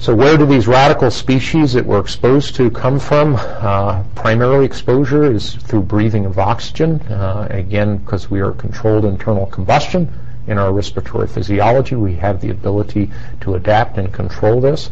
So 0.00 0.14
where 0.14 0.38
do 0.38 0.46
these 0.46 0.66
radical 0.66 1.10
species 1.10 1.74
that 1.74 1.84
we're 1.84 2.00
exposed 2.00 2.54
to 2.54 2.70
come 2.70 2.98
from? 2.98 3.36
Uh, 3.36 4.02
primarily 4.14 4.64
exposure 4.64 5.30
is 5.30 5.56
through 5.56 5.82
breathing 5.82 6.24
of 6.24 6.38
oxygen. 6.38 7.00
Uh, 7.02 7.46
again, 7.50 7.98
because 7.98 8.30
we 8.30 8.40
are 8.40 8.52
controlled 8.52 9.04
internal 9.04 9.44
combustion 9.44 10.10
in 10.46 10.56
our 10.56 10.72
respiratory 10.72 11.28
physiology, 11.28 11.96
we 11.96 12.14
have 12.14 12.40
the 12.40 12.48
ability 12.48 13.10
to 13.42 13.56
adapt 13.56 13.98
and 13.98 14.10
control 14.10 14.58
this. 14.58 14.88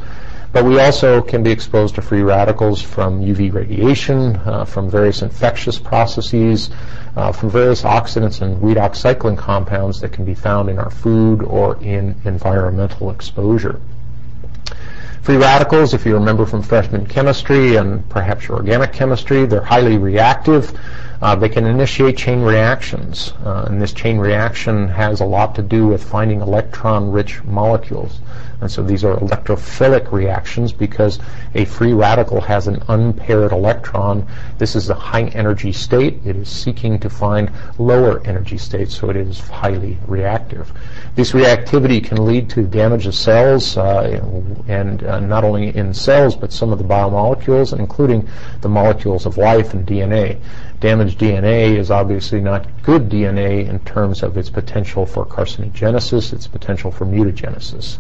But 0.53 0.66
we 0.66 0.79
also 0.79 1.23
can 1.23 1.42
be 1.42 1.53
exposed 1.53 1.94
to 1.94 2.03
free 2.03 2.21
radicals 2.21 2.83
from 2.83 3.23
UV 3.23 3.51
radiation, 3.51 4.37
uh, 4.44 4.66
from 4.66 4.90
various 4.90 5.23
infectious 5.23 5.79
processes, 5.79 6.68
uh, 7.16 7.33
from 7.33 7.49
various 7.49 7.83
oxidants 7.83 8.42
and 8.42 8.61
redox 8.61 8.97
cycling 8.97 9.37
compounds 9.37 10.03
that 10.03 10.12
can 10.12 10.27
be 10.27 10.35
found 10.35 10.68
in 10.68 10.79
our 10.79 10.90
food 10.90 11.40
or 11.40 11.83
in 11.83 12.14
environmental 12.27 13.11
exposure. 13.11 13.81
Free 15.22 15.37
radicals, 15.37 15.92
if 15.94 16.07
you 16.07 16.14
remember 16.14 16.46
from 16.46 16.62
freshman 16.62 17.07
chemistry 17.07 17.76
and 17.76 18.09
perhaps 18.09 18.48
your 18.48 18.59
organic 18.59 18.92
chemistry, 18.92 19.44
they're 19.46 19.61
highly 19.61 19.98
reactive. 19.98 20.72
Uh, 21.20 21.35
they 21.35 21.48
can 21.48 21.66
initiate 21.66 22.16
chain 22.16 22.42
reactions, 22.42 23.33
uh, 23.44 23.64
and 23.66 23.83
this 23.83 23.92
chain 23.92 24.18
reaction 24.18 24.88
has 24.88 25.20
a 25.20 25.24
lot 25.24 25.54
to 25.57 25.62
do 25.62 25.87
with 25.87 26.02
finding 26.02 26.40
electron-rich 26.40 27.42
molecules. 27.44 28.20
And 28.61 28.71
so 28.71 28.83
these 28.83 29.05
are 29.05 29.16
electrophilic 29.16 30.11
reactions 30.11 30.73
because 30.73 31.21
a 31.55 31.64
free 31.64 31.92
radical 31.92 32.40
has 32.40 32.66
an 32.66 32.83
unpaired 32.88 33.53
electron. 33.53 34.27
This 34.59 34.75
is 34.75 34.90
a 34.90 34.94
high 34.94 35.27
energy 35.27 35.71
state. 35.71 36.21
It 36.25 36.35
is 36.35 36.49
seeking 36.49 36.99
to 36.99 37.09
find 37.09 37.53
lower 37.79 38.21
energy 38.27 38.59
states, 38.59 38.97
so 38.97 39.11
it 39.11 39.16
is 39.16 39.38
highly 39.38 39.97
reactive. 40.09 40.73
This 41.14 41.33
reactivity 41.33 42.03
can 42.03 42.27
lead 42.27 42.51
to 42.51 42.64
damage 42.64 43.07
of 43.07 43.14
cells, 43.14 43.77
uh, 43.77 44.21
and 44.66 45.05
uh, 45.05 45.21
not 45.21 45.44
only 45.44 45.77
in 45.77 45.94
cells, 45.94 46.35
but 46.35 46.53
some 46.53 46.73
of 46.73 46.79
the 46.79 46.85
biomolecules, 46.85 47.79
including 47.79 48.29
the 48.61 48.68
molecules 48.68 49.25
of 49.25 49.38
life 49.38 49.73
and 49.73 49.87
DNA. 49.87 50.40
Damaged 50.81 51.21
DNA 51.21 51.77
is 51.77 51.92
obviously 51.92 52.40
not 52.40 52.66
good 52.83 53.09
DNA 53.09 53.68
in 53.68 53.79
terms 53.81 54.23
of 54.23 54.37
its 54.37 54.51
potential 54.51 55.07
for 55.07 55.25
carcinogenesis, 55.25 56.33
its 56.33 56.47
potential 56.49 56.90
for 56.90 57.05
mutagenesis. 57.05 57.99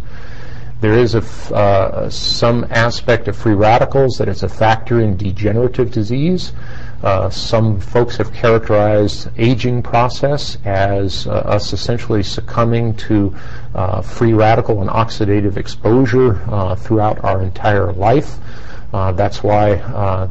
There 0.80 0.96
is 0.96 1.16
a, 1.16 1.54
uh, 1.54 2.08
some 2.08 2.64
aspect 2.70 3.26
of 3.26 3.36
free 3.36 3.54
radicals 3.54 4.16
that 4.18 4.28
is 4.28 4.44
a 4.44 4.48
factor 4.48 5.00
in 5.00 5.16
degenerative 5.16 5.90
disease. 5.90 6.52
Uh, 7.02 7.28
some 7.30 7.80
folks 7.80 8.16
have 8.16 8.32
characterized 8.32 9.28
aging 9.38 9.82
process 9.82 10.56
as 10.64 11.26
uh, 11.26 11.30
us 11.30 11.72
essentially 11.72 12.22
succumbing 12.22 12.94
to 12.94 13.34
uh, 13.74 14.02
free 14.02 14.32
radical 14.32 14.80
and 14.80 14.90
oxidative 14.90 15.56
exposure 15.56 16.40
uh, 16.48 16.76
throughout 16.76 17.24
our 17.24 17.42
entire 17.42 17.92
life. 17.92 18.36
Uh, 18.92 19.10
that's 19.12 19.42
why 19.42 19.74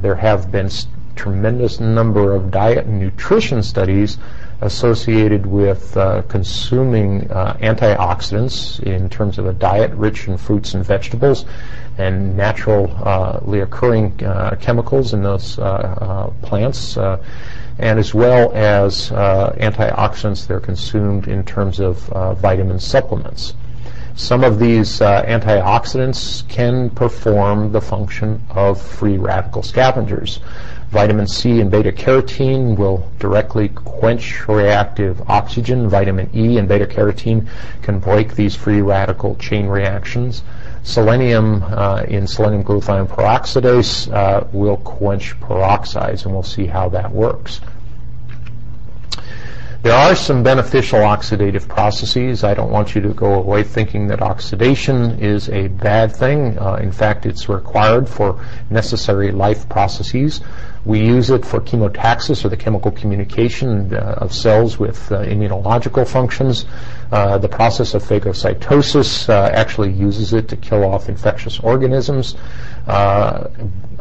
there 0.02 0.16
have 0.16 0.50
been 0.50 0.70
tremendous 1.16 1.80
number 1.80 2.34
of 2.34 2.52
diet 2.52 2.86
and 2.86 3.00
nutrition 3.00 3.62
studies 3.62 4.18
associated 4.62 5.46
with 5.46 5.96
uh, 5.98 6.22
consuming 6.24 7.30
uh, 7.32 7.56
antioxidants 7.62 8.82
in 8.82 9.10
terms 9.10 9.38
of 9.38 9.46
a 9.46 9.54
diet 9.54 9.92
rich 9.92 10.28
in 10.28 10.38
fruits 10.38 10.74
and 10.74 10.84
vegetables 10.84 11.46
and 11.98 12.36
naturally 12.36 13.60
occurring 13.60 14.24
uh, 14.24 14.56
chemicals 14.60 15.14
in 15.14 15.22
those 15.24 15.60
uh, 15.60 15.64
uh, 15.64 16.30
plants 16.46 16.98
and 17.80 18.00
as 18.00 18.14
well 18.14 18.52
as 18.54 19.10
antioxidants 19.12 20.48
that 20.48 20.54
are 20.56 20.60
consumed 20.60 21.28
in 21.28 21.44
terms 21.44 21.80
of 21.80 22.00
vitamin 22.40 22.80
supplements. 22.80 23.54
Some 24.18 24.44
of 24.44 24.58
these 24.58 25.00
uh, 25.00 25.22
antioxidants 25.26 26.48
can 26.48 26.90
perform 26.90 27.72
the 27.72 27.80
function 27.80 28.42
of 28.50 28.82
free 28.82 29.20
radical 29.20 29.62
scavengers. 29.62 30.40
Vitamin 30.90 31.28
C 31.28 31.60
and 31.60 31.70
beta 31.70 31.92
carotene 31.92 32.78
will 32.78 33.12
directly 33.20 33.68
quench 33.70 34.48
reactive 34.48 35.22
oxygen. 35.30 35.90
Vitamin 35.90 36.30
E 36.34 36.58
and 36.58 36.68
beta 36.68 36.86
carotene 36.86 37.46
can 37.82 38.00
break 38.00 38.36
these 38.36 38.56
free 38.56 38.82
radical 38.82 39.36
chain 39.36 39.68
reactions. 39.68 40.44
Selenium 40.84 41.62
uh, 41.64 42.04
in 42.08 42.26
selenium 42.26 42.64
glutathione 42.64 43.08
peroxidase 43.08 44.12
uh, 44.14 44.48
will 44.54 44.78
quench 44.78 45.38
peroxides, 45.42 46.24
and 46.24 46.34
we'll 46.34 46.42
see 46.42 46.66
how 46.66 46.88
that 46.88 47.12
works. 47.12 47.60
There 49.84 49.94
are 49.94 50.16
some 50.16 50.42
beneficial 50.42 51.00
oxidative 51.00 51.68
processes. 51.68 52.44
I 52.44 52.56
don't 52.56 52.72
want 52.72 52.96
you 52.96 53.02
to 53.02 53.14
go 53.14 53.36
away 53.36 53.62
thinking 53.62 54.08
that 54.08 54.22
oxidation 54.24 55.20
is 55.20 55.50
a 55.50 55.68
bad 55.68 56.16
thing. 56.16 56.58
Uh, 56.58 56.76
in 56.76 56.92
fact, 56.92 57.28
it's 57.28 57.48
required 57.48 58.10
for 58.10 58.44
necessary 58.72 59.32
life 59.32 59.70
processes. 59.70 60.42
We 60.84 61.00
use 61.00 61.30
it 61.30 61.46
for 61.46 61.62
chemotaxis 61.62 62.44
or 62.44 62.50
the 62.50 62.58
chemical 62.58 62.92
communication 62.92 63.94
uh, 63.94 64.16
of 64.18 64.34
cells 64.34 64.80
with 64.80 65.12
uh, 65.12 65.20
immunological 65.20 66.08
functions. 66.08 66.66
Uh, 67.12 67.38
the 67.38 67.50
process 67.50 67.94
of 67.94 68.04
phagocytosis 68.04 69.30
uh, 69.30 69.50
actually 69.54 69.92
uses 69.92 70.34
it 70.34 70.48
to 70.50 70.56
kill 70.56 70.86
off 70.86 71.08
infectious 71.08 71.60
organisms. 71.60 72.36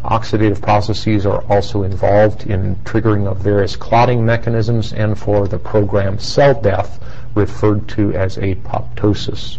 Oxidative 0.07 0.63
processes 0.63 1.27
are 1.27 1.43
also 1.49 1.83
involved 1.83 2.47
in 2.47 2.77
triggering 2.85 3.27
of 3.27 3.39
various 3.39 3.75
clotting 3.75 4.25
mechanisms 4.25 4.93
and 4.93 5.19
for 5.19 5.49
the 5.49 5.59
programmed 5.59 6.23
cell 6.23 6.61
death 6.61 7.03
referred 7.35 7.89
to 7.89 8.13
as 8.15 8.37
apoptosis. 8.37 9.59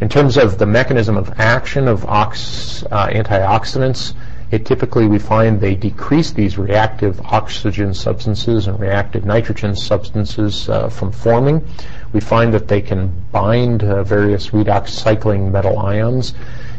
In 0.00 0.08
terms 0.08 0.36
of 0.36 0.58
the 0.58 0.66
mechanism 0.66 1.16
of 1.16 1.40
action 1.40 1.88
of 1.88 2.04
ox, 2.06 2.84
uh, 2.92 3.08
antioxidants, 3.08 4.14
it 4.52 4.64
typically 4.64 5.08
we 5.08 5.18
find 5.18 5.60
they 5.60 5.74
decrease 5.74 6.30
these 6.30 6.56
reactive 6.56 7.20
oxygen 7.22 7.92
substances 7.92 8.68
and 8.68 8.78
reactive 8.78 9.24
nitrogen 9.24 9.74
substances 9.74 10.68
uh, 10.68 10.88
from 10.88 11.10
forming. 11.10 11.66
We 12.12 12.20
find 12.20 12.54
that 12.54 12.68
they 12.68 12.80
can 12.80 13.12
bind 13.32 13.82
uh, 13.82 14.04
various 14.04 14.50
redox 14.50 14.90
cycling 14.90 15.50
metal 15.50 15.78
ions. 15.78 16.34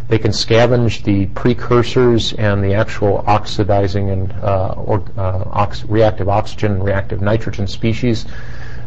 They 0.09 0.17
can 0.17 0.31
scavenge 0.31 1.03
the 1.03 1.27
precursors 1.27 2.33
and 2.33 2.63
the 2.63 2.73
actual 2.73 3.23
oxidizing 3.27 4.09
and 4.09 4.31
uh, 4.33 4.73
or, 4.75 5.03
uh, 5.17 5.43
ox- 5.51 5.85
reactive 5.85 6.27
oxygen 6.27 6.73
and 6.73 6.83
reactive 6.83 7.21
nitrogen 7.21 7.67
species 7.67 8.25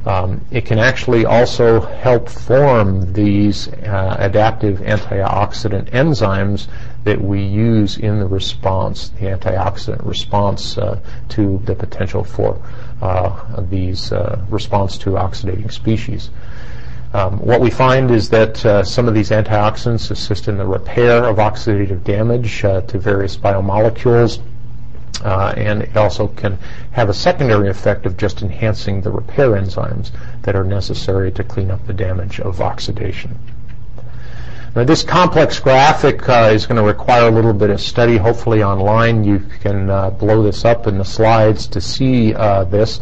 um, 0.05 0.45
it 0.51 0.65
can 0.65 0.79
actually 0.81 1.25
also 1.25 1.81
help 1.81 2.29
form 2.29 3.13
these 3.13 3.69
uh, 3.69 4.17
adaptive 4.19 4.79
antioxidant 4.81 5.91
enzymes 5.91 6.67
that 7.05 7.21
we 7.21 7.43
use 7.43 7.99
in 7.99 8.19
the 8.19 8.27
response, 8.27 9.11
the 9.11 9.27
antioxidant 9.27 10.05
response 10.05 10.77
uh, 10.77 10.99
to 11.29 11.59
the 11.65 11.75
potential 11.75 12.25
for 12.25 12.61
uh, 13.01 13.61
these 13.69 14.13
uh, 14.13 14.45
response 14.49 14.99
to 14.99 15.11
oxidating 15.11 15.71
species. 15.71 16.31
Um, 17.15 17.39
what 17.41 17.61
we 17.61 17.71
find 17.71 18.11
is 18.11 18.31
that 18.31 18.65
uh, 18.65 18.83
some 18.83 19.07
of 19.07 19.15
these 19.15 19.31
antioxidants 19.31 20.11
assist 20.11 20.49
in 20.49 20.57
the 20.57 20.67
repair 20.67 21.25
of 21.25 21.37
oxidative 21.37 22.05
damage 22.05 22.65
uh, 22.65 22.81
to 22.83 22.99
various 22.99 23.37
biomolecules 23.37 24.41
uh, 25.25 25.55
and 25.57 25.83
it 25.83 25.97
also 25.97 26.29
can 26.29 26.59
have 26.93 27.09
a 27.09 27.15
secondary 27.15 27.69
effect 27.69 28.07
of 28.07 28.17
just 28.17 28.43
enhancing 28.43 29.01
the 29.03 29.11
repair 29.11 29.51
enzymes 29.51 30.11
that 30.43 30.57
are 30.57 30.65
necessary 30.65 31.31
to 31.31 31.45
clean 31.45 31.71
up 31.71 31.87
the 31.87 31.93
damage 31.93 32.41
of 32.41 32.61
oxidation. 32.61 33.39
Now 34.75 34.85
this 34.85 35.03
complex 35.03 35.61
graphic 35.61 36.29
uh, 36.29 36.51
is 36.53 36.67
going 36.67 36.81
to 36.81 36.83
require 36.83 37.29
a 37.29 37.31
little 37.31 37.53
bit 37.53 37.71
of 37.71 37.81
study. 37.81 38.17
Hopefully 38.17 38.63
online 38.63 39.23
you 39.23 39.39
can 39.61 39.91
uh, 39.91 40.11
blow 40.11 40.43
this 40.43 40.65
up 40.65 40.87
in 40.87 40.99
the 40.99 41.05
slides 41.05 41.67
to 41.69 41.81
see 41.81 42.35
uh, 42.35 42.65
this. 42.65 42.99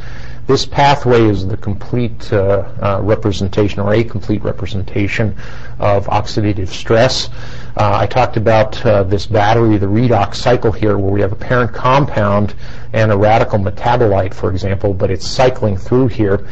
This 0.50 0.66
pathway 0.66 1.28
is 1.28 1.46
the 1.46 1.56
complete 1.56 2.32
uh, 2.32 2.64
uh, 2.82 3.00
representation 3.04 3.78
or 3.78 3.94
a 3.94 4.02
complete 4.02 4.42
representation 4.42 5.36
of 5.78 6.06
oxidative 6.06 6.66
stress. 6.66 7.28
Uh, 7.76 7.92
I 7.94 8.08
talked 8.08 8.36
about 8.36 8.72
this 9.08 9.26
battery, 9.26 9.78
the 9.78 9.86
redox 9.86 10.34
cycle 10.34 10.72
here, 10.72 10.98
where 10.98 11.12
we 11.12 11.20
have 11.20 11.30
a 11.30 11.36
parent 11.36 11.72
compound 11.72 12.56
and 12.92 13.12
a 13.12 13.16
radical 13.16 13.60
metabolite, 13.60 14.34
for 14.34 14.50
example, 14.50 14.92
but 14.92 15.08
it's 15.08 15.24
cycling 15.24 15.76
through 15.76 16.08
here. 16.08 16.44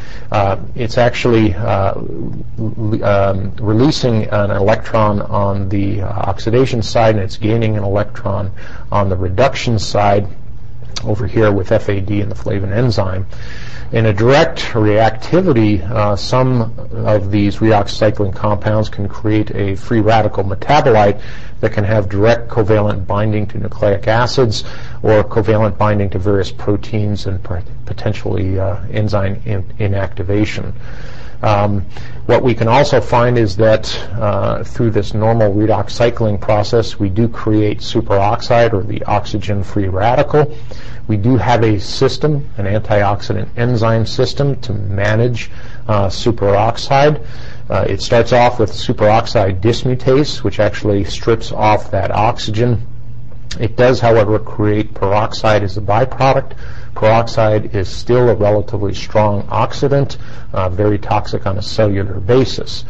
It's 0.76 0.96
actually 0.96 1.55
um, 1.57 2.44
releasing 3.61 4.26
an 4.26 4.53
electron 4.53 5.22
on 5.22 5.68
the 5.70 6.03
oxidation 6.03 6.82
side, 6.84 7.16
and 7.16 7.24
it's 7.24 7.36
gaining 7.36 7.76
an 7.76 7.82
electron 7.82 8.53
on 8.92 9.09
the 9.09 9.16
reduction 9.16 9.76
side 9.76 10.28
over 11.03 11.26
here 11.26 11.51
with 11.51 11.68
FAD 11.70 12.11
and 12.11 12.30
the 12.30 12.36
flavin 12.36 12.72
enzyme. 12.72 13.26
In 13.91 14.05
a 14.05 14.12
direct 14.12 14.61
reactivity, 14.74 15.82
uh, 15.82 16.14
some 16.14 16.74
of 16.93 17.30
these 17.30 17.57
redox 17.57 17.89
cycling 17.89 18.32
compounds 18.32 18.91
can 18.91 19.09
create 19.09 19.51
a 19.55 19.76
free 19.76 20.01
radical 20.01 20.45
metabolite 20.45 21.18
that 21.61 21.72
can 21.72 21.84
have 21.84 22.11
direct 22.11 22.49
covalent 22.49 23.07
binding 23.07 23.47
to 23.47 23.57
nucleic 23.57 24.07
acids 24.07 24.64
or 25.03 25.24
covalent 25.24 25.78
binding 25.78 26.11
to 26.11 26.18
various 26.18 26.53
proteins 26.53 27.26
and 27.26 27.43
potentially 27.86 28.59
uh, 28.61 28.76
enzyme 28.91 29.41
in- 29.47 29.64
inactivation. 29.78 30.74
Um, 31.43 31.82
what 32.26 32.43
we 32.43 32.55
can 32.55 32.68
also 32.68 33.01
find 33.01 33.39
is 33.39 33.57
that 33.57 33.97
uh, 34.12 34.64
through 34.64 34.91
this 34.91 35.14
normal 35.14 35.53
redox 35.55 35.91
cycling 35.91 36.39
process, 36.39 36.99
we 36.99 37.09
do 37.09 37.28
create 37.28 37.78
superoxide 37.78 38.72
or 38.72 38.82
the 38.82 39.03
oxygen-free 39.05 39.89
radical. 39.89 40.57
We 41.07 41.16
do 41.16 41.36
have 41.36 41.62
a 41.62 41.78
system, 41.80 42.49
an 42.59 42.66
antioxidant 42.66 43.49
enzyme 43.57 44.05
system 44.05 44.61
to 44.61 44.74
manage 44.74 45.51
uh, 45.86 46.09
superoxide. 46.09 47.24
Uh, 47.70 47.86
it 47.89 48.03
starts 48.03 48.32
off 48.32 48.59
with 48.59 48.70
superoxide 48.70 49.61
dismutase, 49.61 50.43
which 50.43 50.61
actually 50.61 51.05
strips 51.05 51.53
off 51.53 51.91
that 51.93 52.11
oxygen. 52.11 52.86
It 53.59 53.76
does, 53.76 54.01
however, 54.01 54.39
create 54.39 54.93
peroxide 54.93 55.62
as 55.62 55.78
a 55.78 55.80
byproduct. 55.80 56.57
Peroxide 56.99 57.76
is 57.76 57.88
still 57.88 58.28
a 58.28 58.34
relatively 58.34 58.92
strong 58.92 59.44
oxidant, 59.44 60.16
uh, 60.53 60.68
very 60.68 60.99
toxic 60.99 61.46
on 61.46 61.57
a 61.57 61.62
cellular 61.62 62.18
basis. 62.18 62.84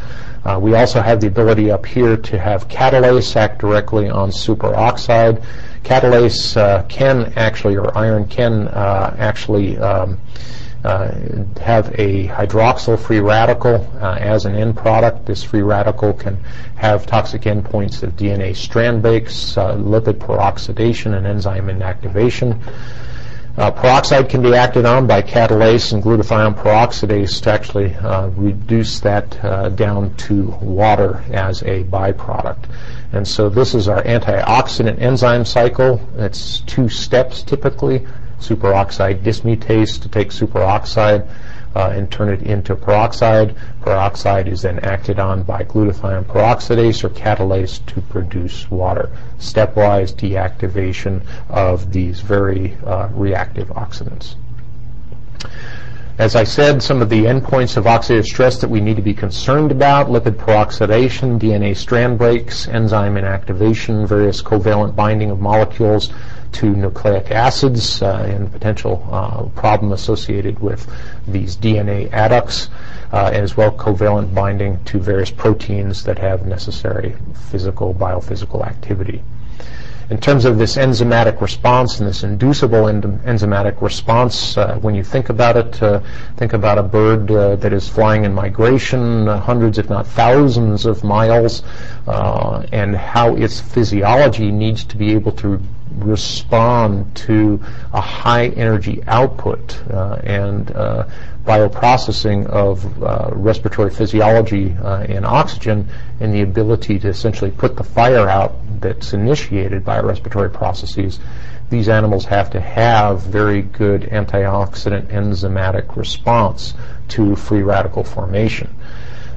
Uh, 0.47 0.59
we 0.59 0.75
also 0.75 1.03
have 1.03 1.21
the 1.21 1.27
ability 1.27 1.71
up 1.71 1.85
here 1.85 2.17
to 2.17 2.39
have 2.39 2.69
catalase 2.69 3.37
act 3.37 3.61
directly 3.61 4.09
on 4.09 4.31
superoxide 4.31 5.45
catalase 5.85 6.57
uh, 6.57 6.83
can 6.85 7.33
actually, 7.37 7.77
or 7.77 7.97
iron 7.97 8.27
can 8.27 8.69
uh, 8.69 9.15
actually 9.19 9.77
um, 9.79 10.19
uh, 10.85 11.13
have 11.61 11.89
a 11.99 12.29
hydroxyl 12.29 12.99
free 12.99 13.21
radical 13.21 13.75
uh, 14.01 14.17
as 14.21 14.47
an 14.47 14.55
end 14.55 14.75
product. 14.75 15.27
This 15.27 15.43
free 15.43 15.63
radical 15.63 16.15
can 16.15 16.37
have 16.77 17.07
toxic 17.07 17.43
endpoints 17.43 18.03
of 18.03 18.17
DNA 18.17 18.57
strand 18.57 19.03
breaks, 19.03 19.55
lipid 19.57 20.15
peroxidation, 20.15 21.17
and 21.17 21.27
enzyme 21.27 21.69
inactivation. 21.69 22.59
Uh, 23.59 23.73
peroxide 23.73 24.29
can 24.29 24.41
be 24.41 24.55
acted 24.55 24.87
on 24.87 25.05
by 25.05 25.21
catalase 25.21 25.93
and 25.93 26.01
glutathione 26.01 26.55
peroxidase 26.55 27.43
to 27.43 27.51
actually 27.51 27.93
uh, 27.97 28.29
reduce 28.29 29.01
that 29.01 29.45
uh, 29.45 29.69
down 29.71 30.15
to 30.15 30.45
water 30.63 31.25
as 31.33 31.63
a 31.63 31.83
byproduct. 31.85 32.67
And 33.13 33.27
so 33.27 33.49
this 33.49 33.75
is 33.75 33.89
our 33.89 34.01
antioxidant 34.05 35.01
enzyme 35.01 35.45
cycle. 35.45 36.01
It's 36.19 36.61
two 36.61 36.89
steps 36.89 37.43
typically. 37.43 38.07
Superoxide 38.39 39.25
dismutase 39.25 40.01
to 40.03 40.09
take 40.09 40.29
superoxide 40.29 41.29
uh, 41.75 41.91
and 41.95 42.11
turn 42.11 42.29
it 42.29 42.43
into 42.43 42.75
peroxide. 42.75 43.55
Peroxide 43.83 44.49
is 44.49 44.63
then 44.63 44.79
acted 44.81 45.19
on 45.19 45.43
by 45.43 45.63
glutathione 45.65 46.25
peroxidase 46.25 47.05
or 47.05 47.09
catalase 47.11 47.85
to 47.87 48.01
produce 48.03 48.71
water. 48.71 49.11
Stepwise 49.39 50.13
deactivation 50.15 51.25
of 51.49 51.93
these 51.93 52.21
very 52.21 52.77
uh, 52.85 53.09
reactive 53.13 53.69
oxidants. 53.69 54.35
As 56.19 56.35
I 56.35 56.43
said, 56.43 56.83
some 56.83 57.01
of 57.01 57.11
the 57.11 57.27
endpoints 57.27 57.77
of 57.77 57.85
oxidative 57.85 58.25
stress 58.25 58.61
that 58.61 58.69
we 58.69 58.81
need 58.81 58.97
to 58.97 59.03
be 59.03 59.15
concerned 59.15 59.71
about, 59.71 60.09
lipid 60.09 60.35
peroxidation, 60.35 61.39
DNA 61.39 61.77
strand 61.77 62.19
breaks, 62.19 62.67
enzyme 62.67 63.15
inactivation, 63.15 64.05
various 64.05 64.43
covalent 64.43 64.97
binding 64.97 65.31
of 65.31 65.39
molecules 65.39 66.13
to 66.53 66.75
nucleic 66.75 67.31
acids, 67.31 68.03
uh, 68.03 68.27
and 68.29 68.51
potential 68.51 69.07
uh, 69.11 69.45
problem 69.61 69.93
associated 69.93 70.59
with 70.61 70.91
these 71.27 71.57
DNA 71.57 72.11
adducts, 72.11 72.69
uh, 73.13 73.31
as 73.33 73.57
well 73.57 73.71
covalent 73.71 74.35
binding 74.35 74.83
to 74.85 74.99
various 74.99 75.31
proteins 75.31 76.05
that 76.05 76.19
have 76.19 76.47
necessary 76.47 77.17
physical, 77.51 77.95
biophysical 77.95 78.67
activity. 78.67 79.23
In 80.11 80.19
terms 80.19 80.47
of 80.47 80.57
this 80.57 80.77
enzymatic 80.77 81.43
response 81.43 82.01
and 82.01 82.09
this 82.09 82.23
inducible 82.23 82.85
enzymatic 82.85 83.83
response, 83.83 84.57
uh, 84.57 84.79
when 84.79 84.95
you 84.95 85.05
think 85.05 85.29
about 85.29 85.59
it, 85.59 85.83
uh, 85.83 86.01
think 86.39 86.55
about 86.55 86.79
a 86.79 86.83
bird 86.83 87.31
uh, 87.31 87.57
that 87.57 87.75
is 87.75 87.87
flying 87.87 88.25
in 88.25 88.33
migration 88.33 89.27
hundreds, 89.27 89.77
if 89.77 89.91
not 89.91 90.07
thousands 90.07 90.87
of 90.87 91.05
miles, 91.05 91.63
and 92.07 92.97
how 92.97 93.37
its 93.37 93.61
physiology 93.61 94.51
needs 94.51 94.83
to 94.85 94.97
be 94.97 95.13
able 95.13 95.33
to 95.33 95.61
respond 96.05 97.15
to 97.17 97.61
a 97.93 98.01
high 98.01 98.49
energy 98.49 99.03
output 99.07 99.81
uh, 99.91 100.21
and 100.23 100.71
bioprocessing 101.49 102.47
of 102.49 103.03
uh, 103.03 103.31
respiratory 103.33 103.89
physiology 103.91 104.77
uh, 104.83 104.99
and 105.09 105.25
oxygen 105.25 105.89
and 106.21 106.35
the 106.35 106.43
ability 106.43 106.99
to 106.99 107.09
essentially 107.09 107.51
put 107.51 107.75
the 107.75 107.83
fire 107.83 108.29
out 108.29 108.55
that's 108.81 109.15
initiated 109.15 109.83
by 109.83 109.99
respiratory 109.99 110.51
processes, 110.51 111.21
these 111.71 111.89
animals 111.89 112.27
have 112.27 112.51
to 112.51 112.61
have 112.61 113.23
very 113.23 113.63
good 113.63 114.03
antioxidant 114.03 115.07
enzymatic 115.07 115.97
response 115.97 116.75
to 117.09 117.35
free 117.35 117.63
radical 117.63 118.05
formation. 118.05 118.69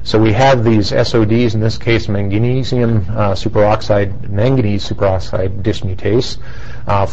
So 0.04 0.20
we 0.20 0.32
have 0.32 0.64
these 0.64 0.90
SODs, 0.90 1.54
in 1.54 1.60
this 1.60 1.78
case 1.78 2.08
magnesium 2.08 3.06
uh, 3.10 3.34
superoxide, 3.34 4.28
manganese 4.28 4.88
superoxide 4.88 5.62
dismutase, 5.62 6.38
uh, 6.88 7.06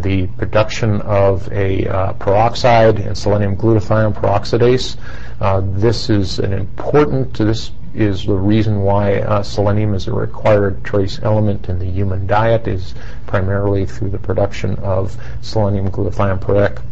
the 0.00 0.26
production 0.38 1.02
of 1.02 1.52
a 1.52 1.86
uh, 1.86 2.12
peroxide 2.14 2.98
and 2.98 3.16
selenium 3.16 3.56
glutathione 3.56 4.14
peroxidase. 4.14 4.96
Uh, 5.38 5.60
this 5.64 6.08
is 6.08 6.38
an 6.38 6.54
important, 6.54 7.34
this 7.34 7.72
is 7.94 8.24
the 8.24 8.32
reason 8.32 8.80
why 8.80 9.20
uh, 9.20 9.42
selenium 9.42 9.92
is 9.92 10.08
a 10.08 10.12
required 10.12 10.82
trace 10.82 11.20
element 11.22 11.68
in 11.68 11.78
the 11.78 11.86
human 11.86 12.26
diet 12.26 12.66
is 12.66 12.94
primarily 13.26 13.84
through 13.84 14.08
the 14.08 14.18
production 14.18 14.76
of 14.76 15.14
selenium 15.42 15.90
glutathione 15.90 16.40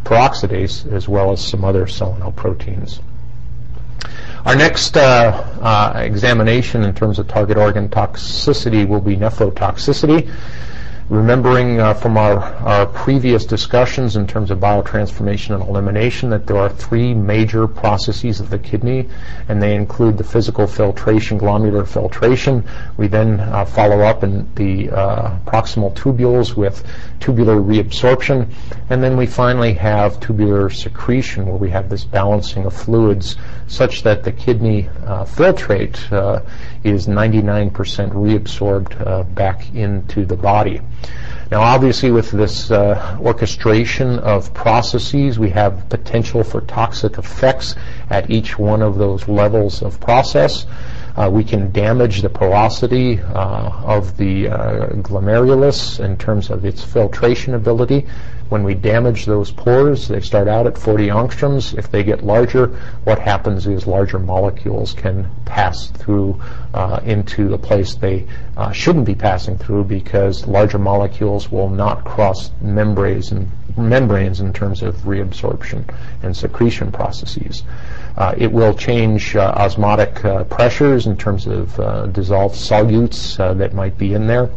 peroxidase 0.03 0.91
as 0.91 1.09
well 1.09 1.31
as 1.31 1.45
some 1.45 1.65
other 1.65 1.87
selenol 1.87 2.35
proteins. 2.35 3.01
Our 4.45 4.55
next 4.55 4.97
uh, 4.97 5.01
uh, 5.61 5.93
examination 5.95 6.83
in 6.83 6.93
terms 6.93 7.17
of 7.17 7.29
target 7.29 7.57
organ 7.57 7.87
toxicity 7.87 8.85
will 8.85 8.99
be 8.99 9.15
nephrotoxicity 9.15 10.29
remembering 11.09 11.79
uh, 11.79 11.93
from 11.93 12.17
our, 12.17 12.39
our 12.39 12.85
previous 12.85 13.45
discussions 13.45 14.15
in 14.15 14.25
terms 14.25 14.51
of 14.51 14.59
biotransformation 14.59 15.53
and 15.53 15.63
elimination 15.63 16.29
that 16.29 16.47
there 16.47 16.57
are 16.57 16.69
three 16.69 17.13
major 17.13 17.67
processes 17.67 18.39
of 18.39 18.49
the 18.49 18.57
kidney, 18.57 19.09
and 19.49 19.61
they 19.61 19.75
include 19.75 20.17
the 20.17 20.23
physical 20.23 20.65
filtration, 20.65 21.37
glomerular 21.37 21.87
filtration. 21.87 22.63
We 22.97 23.07
then 23.07 23.39
uh, 23.39 23.65
follow 23.65 24.01
up 24.01 24.23
in 24.23 24.47
the 24.55 24.89
uh, 24.91 25.39
proximal 25.45 25.93
tubules 25.93 26.55
with 26.55 26.85
tubular 27.19 27.57
reabsorption, 27.57 28.49
and 28.89 29.03
then 29.03 29.17
we 29.17 29.25
finally 29.25 29.73
have 29.73 30.19
tubular 30.19 30.69
secretion, 30.69 31.45
where 31.45 31.57
we 31.57 31.69
have 31.69 31.89
this 31.89 32.05
balancing 32.05 32.65
of 32.65 32.73
fluids 32.73 33.35
such 33.67 34.03
that 34.03 34.23
the 34.23 34.31
kidney 34.31 34.87
uh, 35.05 35.25
filtrate 35.25 36.11
uh, 36.11 36.41
is 36.83 37.07
99% 37.07 37.71
reabsorbed 37.71 39.05
uh, 39.05 39.23
back 39.23 39.73
into 39.73 40.25
the 40.25 40.35
body. 40.35 40.79
Now, 41.51 41.61
obviously, 41.61 42.09
with 42.11 42.31
this 42.31 42.71
uh, 42.71 43.17
orchestration 43.21 44.19
of 44.19 44.53
processes, 44.53 45.37
we 45.37 45.49
have 45.51 45.87
potential 45.89 46.43
for 46.43 46.61
toxic 46.61 47.17
effects 47.17 47.75
at 48.09 48.29
each 48.31 48.57
one 48.57 48.81
of 48.81 48.97
those 48.97 49.27
levels 49.27 49.83
of 49.83 49.99
process. 49.99 50.65
Uh, 51.15 51.29
we 51.31 51.43
can 51.43 51.71
damage 51.71 52.21
the 52.21 52.29
porosity 52.29 53.19
uh, 53.19 53.69
of 53.83 54.17
the 54.17 54.47
uh, 54.47 54.87
glomerulus 55.01 55.99
in 55.99 56.17
terms 56.17 56.49
of 56.49 56.65
its 56.65 56.83
filtration 56.83 57.53
ability. 57.53 58.05
When 58.49 58.63
we 58.63 58.73
damage 58.73 59.25
those 59.25 59.51
pores, 59.51 60.07
they 60.07 60.21
start 60.21 60.47
out 60.47 60.67
at 60.67 60.77
40 60.77 61.07
angstroms. 61.07 61.77
If 61.77 61.89
they 61.91 62.03
get 62.03 62.23
larger, 62.23 62.67
what 63.03 63.19
happens 63.19 63.67
is 63.67 63.87
larger 63.87 64.19
molecules 64.19 64.93
can 64.93 65.29
pass 65.45 65.87
through 65.87 66.41
uh, 66.73 66.99
into 67.03 67.53
a 67.53 67.57
place 67.57 67.95
they 67.95 68.27
shouldn't 68.71 69.05
be 69.05 69.15
passing 69.15 69.57
through 69.57 69.85
because 69.85 70.45
larger 70.45 70.79
molecules 70.79 71.51
will 71.51 71.69
not 71.69 72.05
cross 72.05 72.51
membranes 72.61 73.31
and 73.31 73.49
membranes 73.77 74.39
in 74.39 74.53
terms 74.53 74.81
of 74.83 74.95
reabsorption 74.97 75.83
and 76.21 76.35
secretion 76.35 76.91
processes. 76.91 77.63
Uh, 78.15 78.35
it 78.37 78.51
will 78.51 78.73
change 78.73 79.35
uh, 79.35 79.53
osmotic 79.57 80.23
uh, 80.23 80.43
pressures 80.45 81.07
in 81.07 81.17
terms 81.17 81.47
of 81.47 81.79
uh, 81.79 82.05
dissolved 82.07 82.55
solutes 82.55 83.39
uh, 83.39 83.53
that 83.55 83.73
might 83.73 83.97
be 83.97 84.13
in 84.13 84.27
there. 84.27 84.49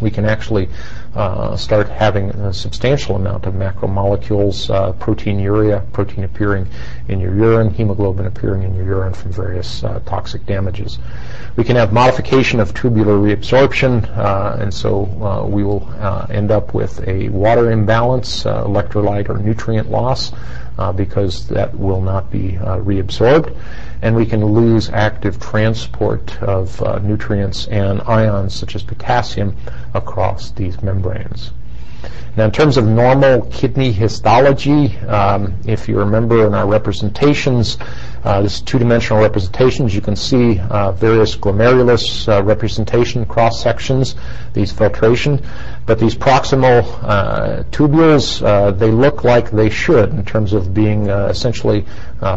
We 0.00 0.10
can 0.10 0.24
actually 0.24 0.68
uh, 1.14 1.56
start 1.56 1.88
having 1.88 2.30
a 2.30 2.54
substantial 2.54 3.16
amount 3.16 3.44
of 3.44 3.52
macromolecules, 3.52 4.68
proteinuria, 4.98 5.92
protein 5.92 6.24
appearing 6.24 6.66
in 7.08 7.20
your 7.20 7.34
urine, 7.34 7.68
hemoglobin 7.74 8.26
appearing 8.26 8.62
in 8.62 8.74
your 8.74 8.86
urine 8.86 9.12
from 9.12 9.30
various 9.30 9.80
toxic 10.06 10.46
damages. 10.46 10.98
We 11.56 11.64
can 11.64 11.76
have 11.76 11.92
modification 11.92 12.60
of 12.60 12.72
tubular 12.72 13.18
reabsorption, 13.18 14.08
and 14.58 14.72
so 14.72 15.02
we 15.50 15.64
will 15.64 15.86
end 16.30 16.50
up 16.50 16.72
with 16.72 17.06
a 17.06 17.28
water 17.28 17.70
imbalance, 17.70 18.44
electrolyte 18.44 19.28
or 19.28 19.36
nutrient 19.36 19.90
loss, 19.90 20.32
because 20.96 21.46
that 21.48 21.76
will 21.78 22.00
not 22.00 22.30
be 22.30 22.52
reabsorbed 22.52 23.54
and 24.02 24.16
we 24.16 24.24
can 24.24 24.44
lose 24.44 24.88
active 24.90 25.38
transport 25.38 26.42
of 26.42 26.80
uh, 26.82 26.98
nutrients 26.98 27.66
and 27.68 28.00
ions 28.02 28.54
such 28.54 28.74
as 28.74 28.82
potassium 28.82 29.54
across 29.94 30.50
these 30.52 30.80
membranes. 30.82 31.52
Now, 32.36 32.44
in 32.44 32.52
terms 32.52 32.76
of 32.76 32.86
normal 32.86 33.42
kidney 33.46 33.92
histology, 33.92 34.96
um, 35.00 35.54
if 35.66 35.88
you 35.88 35.98
remember 35.98 36.46
in 36.46 36.54
our 36.54 36.66
representations, 36.66 37.76
uh, 38.24 38.42
this 38.42 38.60
two-dimensional 38.60 39.22
representations, 39.22 39.94
you 39.94 40.00
can 40.00 40.14
see 40.14 40.58
uh, 40.58 40.92
various 40.92 41.36
glomerulus 41.36 42.28
uh, 42.28 42.42
representation 42.42 43.24
cross 43.24 43.62
sections, 43.62 44.14
these 44.52 44.72
filtration, 44.72 45.42
but 45.86 45.98
these 45.98 46.14
proximal 46.14 46.82
uh, 47.02 47.62
tubules, 47.70 48.42
uh, 48.42 48.70
they 48.72 48.90
look 48.90 49.24
like 49.24 49.50
they 49.50 49.70
should 49.70 50.10
in 50.10 50.24
terms 50.24 50.52
of 50.52 50.74
being 50.74 51.10
uh, 51.10 51.26
essentially 51.26 51.84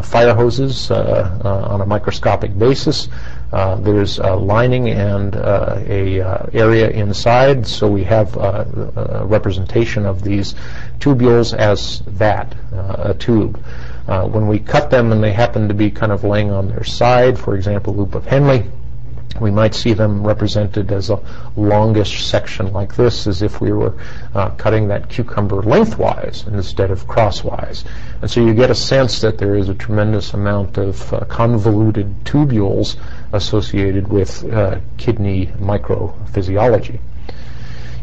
fire 0.03 0.33
hoses 0.33 0.89
on 0.89 1.81
a 1.81 1.85
microscopic 1.85 2.57
basis. 2.57 3.09
There's 3.51 4.19
lining 4.19 4.89
and 4.89 5.35
a 5.35 6.49
area 6.53 6.89
inside, 6.89 7.67
so 7.67 7.89
we 7.91 8.05
have 8.05 8.37
a 8.37 9.25
representation 9.25 10.05
of 10.05 10.23
these 10.23 10.55
tubules 10.99 11.53
as 11.53 12.01
that, 12.17 12.55
a 12.71 13.13
tube. 13.13 13.61
When 14.05 14.47
we 14.47 14.59
cut 14.59 14.89
them 14.89 15.11
and 15.11 15.23
they 15.23 15.33
happen 15.33 15.67
to 15.67 15.73
be 15.73 15.91
kind 15.91 16.11
of 16.11 16.23
laying 16.23 16.51
on 16.51 16.67
their 16.67 16.83
side, 16.83 17.37
for 17.37 17.55
example, 17.55 17.93
loop 17.95 18.15
of 18.15 18.25
Henle, 18.25 18.63
we 19.39 19.49
might 19.49 19.73
see 19.73 19.93
them 19.93 20.25
represented 20.25 20.91
as 20.91 21.09
a 21.09 21.19
longish 21.55 22.23
section 22.23 22.71
like 22.71 22.95
this, 22.95 23.25
as 23.25 23.41
if 23.41 23.61
we 23.61 23.71
were 23.71 23.97
uh, 24.35 24.51
cutting 24.51 24.87
that 24.87 25.09
cucumber 25.09 25.61
lengthwise 25.61 26.45
instead 26.47 26.91
of 26.91 27.07
crosswise. 27.07 27.83
And 28.21 28.29
so 28.29 28.41
you 28.41 28.53
get 28.53 28.69
a 28.69 28.75
sense 28.75 29.21
that 29.21 29.37
there 29.39 29.55
is 29.55 29.69
a 29.69 29.73
tremendous 29.73 30.33
amount 30.33 30.77
of 30.77 31.11
uh, 31.11 31.25
convoluted 31.25 32.23
tubules 32.25 32.97
associated 33.31 34.07
with 34.07 34.43
uh, 34.51 34.79
kidney 34.97 35.47
microphysiology. 35.57 36.99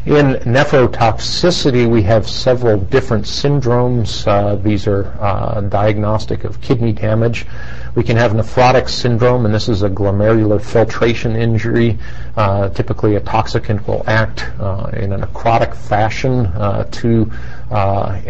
In 0.03 0.33
nephrotoxicity, 0.45 1.87
we 1.87 2.01
have 2.01 2.27
several 2.27 2.79
different 2.79 3.25
syndromes. 3.25 4.27
Uh, 4.27 4.55
these 4.55 4.87
are 4.87 5.15
uh, 5.19 5.61
diagnostic 5.61 6.43
of 6.43 6.59
kidney 6.59 6.91
damage. 6.91 7.45
We 7.93 8.03
can 8.03 8.15
have 8.15 8.31
nephrotic 8.31 8.87
syndrome, 8.87 9.45
and 9.45 9.53
this 9.53 9.67
is 9.67 9.83
a 9.83 9.89
glomerular 9.89 10.61
filtration 10.61 11.35
injury. 11.35 11.99
Uh, 12.37 12.69
typically, 12.69 13.15
a 13.15 13.19
toxicant 13.19 13.85
will 13.85 14.03
act 14.07 14.49
uh, 14.61 14.89
in 14.93 15.11
a 15.11 15.19
necrotic 15.19 15.75
fashion 15.75 16.45
uh, 16.45 16.85
to 16.91 17.29
uh, 17.69 18.21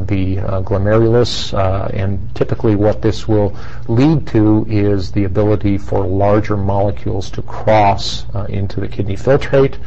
the 0.00 0.36
glomerulus, 0.64 1.52
and 1.94 2.34
typically 2.34 2.76
what 2.76 3.00
this 3.00 3.26
will 3.26 3.56
lead 3.88 4.26
to 4.26 4.66
is 4.68 5.10
the 5.12 5.24
ability 5.24 5.78
for 5.78 6.06
larger 6.06 6.56
molecules 6.56 7.30
to 7.30 7.42
cross 7.42 8.26
into 8.48 8.80
the 8.80 8.88
kidney 8.88 9.16
filtrate. 9.16 9.78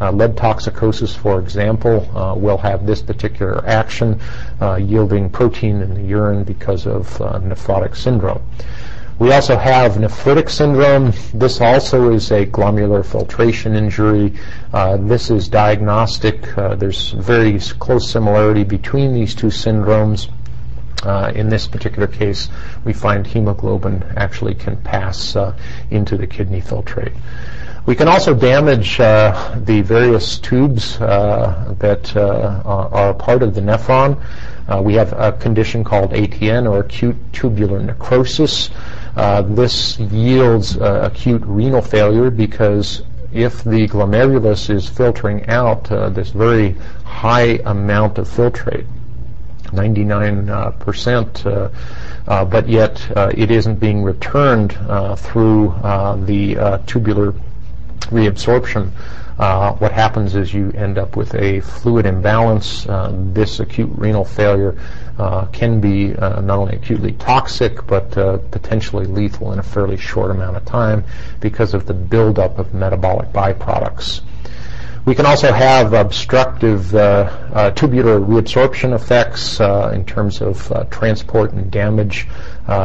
lead 0.00 0.36
toxicosis, 0.36 1.14
for 1.14 1.38
example, 1.38 2.08
uh, 2.16 2.34
will 2.34 2.58
have 2.58 2.86
this 2.86 3.02
particular 3.02 3.66
action, 3.66 4.20
uh, 4.60 4.76
yielding 4.76 5.28
protein 5.30 5.82
in 5.82 5.94
the 5.94 6.02
urine 6.02 6.44
because 6.44 6.86
of 6.86 7.20
uh, 7.20 7.38
nephrotic 7.40 7.96
syndrome. 7.96 8.40
We 9.20 9.32
also 9.32 9.58
have 9.58 9.96
nephritic 9.96 10.48
syndrome. 10.48 11.12
This 11.34 11.60
also 11.60 12.10
is 12.10 12.30
a 12.30 12.46
glomerular 12.46 13.04
filtration 13.04 13.76
injury. 13.76 14.32
Uh, 14.72 14.96
this 14.96 15.30
is 15.30 15.46
diagnostic. 15.46 16.56
Uh, 16.56 16.74
there's 16.74 17.10
very 17.10 17.60
close 17.78 18.10
similarity 18.10 18.64
between 18.64 19.12
these 19.12 19.34
two 19.34 19.48
syndromes. 19.48 20.30
Uh, 21.02 21.32
in 21.34 21.50
this 21.50 21.66
particular 21.66 22.06
case, 22.06 22.48
we 22.86 22.94
find 22.94 23.26
hemoglobin 23.26 24.02
actually 24.16 24.54
can 24.54 24.78
pass 24.78 25.36
uh, 25.36 25.54
into 25.90 26.16
the 26.16 26.26
kidney 26.26 26.62
filtrate. 26.62 27.14
We 27.84 27.96
can 27.96 28.08
also 28.08 28.34
damage 28.34 29.00
uh, 29.00 29.58
the 29.64 29.82
various 29.82 30.38
tubes 30.38 30.98
uh, 30.98 31.74
that 31.78 32.16
uh, 32.16 32.62
are 32.64 33.12
part 33.12 33.42
of 33.42 33.54
the 33.54 33.60
nephron. 33.60 34.18
Uh, 34.68 34.80
we 34.80 34.94
have 34.94 35.12
a 35.12 35.32
condition 35.32 35.82
called 35.82 36.12
ATN 36.12 36.70
or 36.70 36.80
acute 36.80 37.16
tubular 37.32 37.80
necrosis. 37.80 38.70
Uh, 39.16 39.42
this 39.42 39.98
yields 39.98 40.76
uh, 40.76 41.00
acute 41.02 41.42
renal 41.44 41.82
failure 41.82 42.30
because 42.30 43.02
if 43.32 43.64
the 43.64 43.86
glomerulus 43.88 44.70
is 44.70 44.88
filtering 44.88 45.46
out 45.48 45.90
uh, 45.90 46.08
this 46.10 46.30
very 46.30 46.72
high 47.04 47.58
amount 47.64 48.18
of 48.18 48.28
filtrate, 48.28 48.86
99%, 49.66 51.46
uh, 51.46 51.70
uh, 52.26 52.44
but 52.44 52.68
yet 52.68 53.06
it 53.36 53.50
isn't 53.50 53.76
being 53.76 54.02
returned 54.02 54.72
through 55.18 55.74
the 56.26 56.80
tubular 56.86 57.32
reabsorption, 58.10 58.90
uh, 59.40 59.72
what 59.76 59.90
happens 59.90 60.34
is 60.34 60.52
you 60.52 60.70
end 60.72 60.98
up 60.98 61.16
with 61.16 61.34
a 61.34 61.60
fluid 61.60 62.04
imbalance. 62.04 62.86
Uh, 62.86 63.10
this 63.32 63.58
acute 63.58 63.88
renal 63.94 64.22
failure 64.22 64.78
uh, 65.18 65.46
can 65.46 65.80
be 65.80 66.14
uh, 66.14 66.42
not 66.42 66.58
only 66.58 66.76
acutely 66.76 67.12
toxic 67.12 67.86
but 67.86 68.16
uh, 68.18 68.36
potentially 68.50 69.06
lethal 69.06 69.50
in 69.54 69.58
a 69.58 69.62
fairly 69.62 69.96
short 69.96 70.30
amount 70.30 70.58
of 70.58 70.64
time 70.66 71.02
because 71.40 71.72
of 71.72 71.86
the 71.86 71.94
buildup 71.94 72.58
of 72.58 72.74
metabolic 72.74 73.32
byproducts. 73.32 74.20
We 75.06 75.14
can 75.14 75.24
also 75.24 75.50
have 75.50 75.94
obstructive 75.94 76.94
uh, 76.94 76.98
uh 77.52 77.70
tubular 77.70 78.20
reabsorption 78.20 78.94
effects 78.94 79.58
uh, 79.58 79.90
in 79.94 80.04
terms 80.04 80.42
of 80.42 80.70
uh, 80.70 80.84
transport 80.84 81.52
and 81.52 81.70
damage 81.70 82.28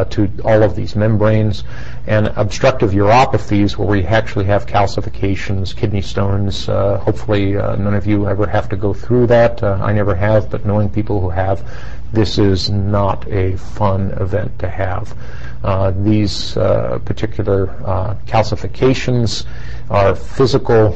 to 0.09 0.27
all 0.43 0.63
of 0.63 0.75
these 0.75 0.95
membranes. 0.95 1.63
And 2.07 2.27
obstructive 2.35 2.91
uropathies, 2.91 3.77
where 3.77 3.87
we 3.87 4.03
actually 4.05 4.45
have 4.45 4.65
calcifications, 4.65 5.75
kidney 5.75 6.01
stones. 6.01 6.65
hopefully, 6.65 7.51
none 7.53 7.93
of 7.93 8.07
you 8.07 8.27
ever 8.27 8.47
have 8.47 8.69
to 8.69 8.77
go 8.77 8.93
through 8.93 9.27
that. 9.27 9.61
I 9.61 9.91
never 9.91 10.15
have, 10.15 10.49
but 10.49 10.65
knowing 10.65 10.89
people 10.89 11.19
who 11.19 11.29
have, 11.29 11.63
this 12.15 12.37
is 12.37 12.69
not 12.69 13.27
a 13.27 13.57
fun 13.57 14.11
event 14.13 14.57
to 14.59 14.69
have. 14.69 15.15
Uh, 15.63 15.91
these 15.97 16.55
uh, 16.57 16.99
particular 17.05 17.69
uh, 17.85 18.15
calcifications 18.25 19.45
are 19.89 20.15
physical 20.15 20.91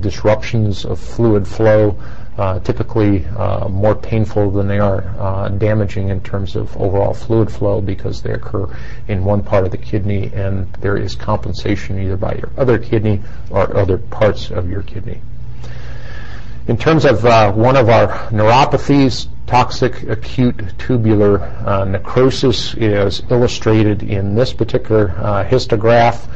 disruptions 0.00 0.84
of 0.84 0.98
fluid 0.98 1.46
flow, 1.46 1.96
typically 2.64 3.20
more 3.70 3.94
painful 3.94 4.50
than 4.50 4.66
they 4.66 4.78
are 4.78 5.50
damaging 5.58 6.08
in 6.08 6.20
terms 6.22 6.56
of 6.56 6.76
overall 6.76 7.14
fluid 7.14 7.50
flow 7.50 7.80
because 7.80 8.22
they 8.22 8.32
occur 8.32 8.66
in 9.08 9.24
one 9.24 9.42
part 9.42 9.64
of 9.64 9.70
the 9.70 9.78
kidney 9.78 10.30
and 10.34 10.70
there 10.74 10.96
is 10.96 11.14
compensation 11.14 11.98
either 11.98 12.16
by 12.16 12.34
your 12.34 12.50
other 12.56 12.78
kidney 12.78 13.20
or 13.50 13.76
other 13.76 13.98
parts 13.98 14.50
of 14.50 14.68
your 14.68 14.82
kidney. 14.82 15.20
In 16.66 16.78
terms 16.78 17.04
of 17.04 17.26
uh, 17.26 17.52
one 17.52 17.76
of 17.76 17.90
our 17.90 18.08
neuropathies, 18.30 19.28
toxic 19.46 20.02
acute 20.04 20.78
tubular 20.78 21.40
uh, 21.66 21.84
necrosis 21.84 22.74
is 22.74 23.22
illustrated 23.30 24.02
in 24.02 24.34
this 24.34 24.52
particular 24.52 25.10
uh, 25.18 25.44
histograph. 25.44 26.26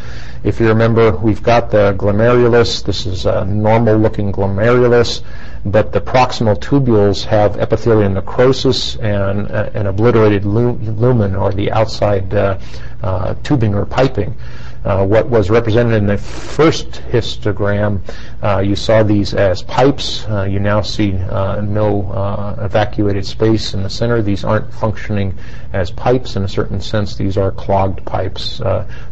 If 0.45 0.61
you 0.61 0.69
remember, 0.69 1.17
we've 1.17 1.43
got 1.43 1.71
the 1.71 1.95
glomerulus. 1.99 2.85
This 2.85 3.07
is 3.07 3.27
a 3.27 3.45
normal-looking 3.45 4.33
glomerulus, 4.33 5.23
but 5.65 5.93
the 5.93 6.01
proximal 6.01 6.57
tubules 6.57 7.25
have 7.25 7.57
epithelial 7.57 8.11
necrosis 8.11 8.97
and 8.97 9.51
uh, 9.51 9.71
an 9.75 9.87
obliterated 9.87 10.45
lumen, 10.45 11.35
or 11.35 11.53
the 11.53 11.73
outside 11.73 12.33
uh, 12.35 12.59
uh, 13.03 13.35
tubing 13.43 13.75
or 13.75 13.85
piping. 13.85 14.37
Uh, 14.85 15.05
what 15.05 15.29
was 15.29 15.51
represented 15.51 15.95
in 15.95 16.07
the 16.07 16.17
first 16.17 16.91
histogram, 17.11 18.01
uh, 18.43 18.59
you 18.61 18.77
saw 18.77 19.03
these 19.03 19.35
as 19.35 19.63
pipes. 19.63 20.25
Uh, 20.27 20.45
you 20.45 20.61
now 20.61 20.81
see 20.81 21.15
uh, 21.15 21.61
no 21.61 22.11
uh, 22.13 22.57
evacuated 22.61 23.27
space 23.27 23.75
in 23.75 23.83
the 23.83 23.91
center. 23.91 24.23
These 24.23 24.45
aren't 24.45 24.73
functioning 24.73 25.37
as 25.73 25.91
pipes 25.91 26.37
in 26.37 26.45
a 26.45 26.49
certain 26.49 26.81
sense. 26.81 27.17
These 27.17 27.37
are 27.37 27.51
clogged 27.51 28.05
pipes. 28.05 28.61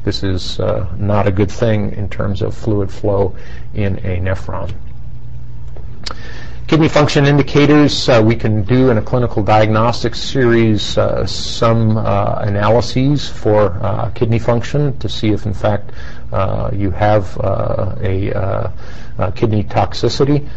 this 0.05 0.23
is 0.23 0.59
not 0.99 1.27
a 1.27 1.33
good 1.33 1.51
thing 1.51 1.93
in 1.93 2.09
terms 2.09 2.43
of 2.43 2.55
fluid 2.55 2.91
flow 2.91 3.37
in 3.75 3.99
a 3.99 4.19
nephron. 4.21 4.73
Kidney 6.67 6.89
function 6.89 7.27
indicators, 7.27 8.09
uh, 8.09 8.21
we 8.25 8.35
can 8.35 8.65
do 8.65 8.91
in 8.91 8.99
a 8.99 9.03
clinical 9.03 9.41
diagnostic 9.41 10.17
series 10.17 10.99
uh, 10.99 11.25
some 11.25 11.97
uh, 11.97 12.41
analyses 12.41 13.29
for 13.29 13.75
uh, 13.85 14.11
kidney 14.17 14.41
function 14.41 14.99
to 14.99 15.09
see 15.09 15.29
if 15.29 15.47
in 15.47 15.55
fact 15.55 15.93
uh, 16.33 16.69
you 16.73 16.91
have 16.91 17.39
uh, 17.39 17.95
a, 18.01 18.31
a, 19.19 19.33
kidney 19.37 19.63
toxicity. 19.63 20.49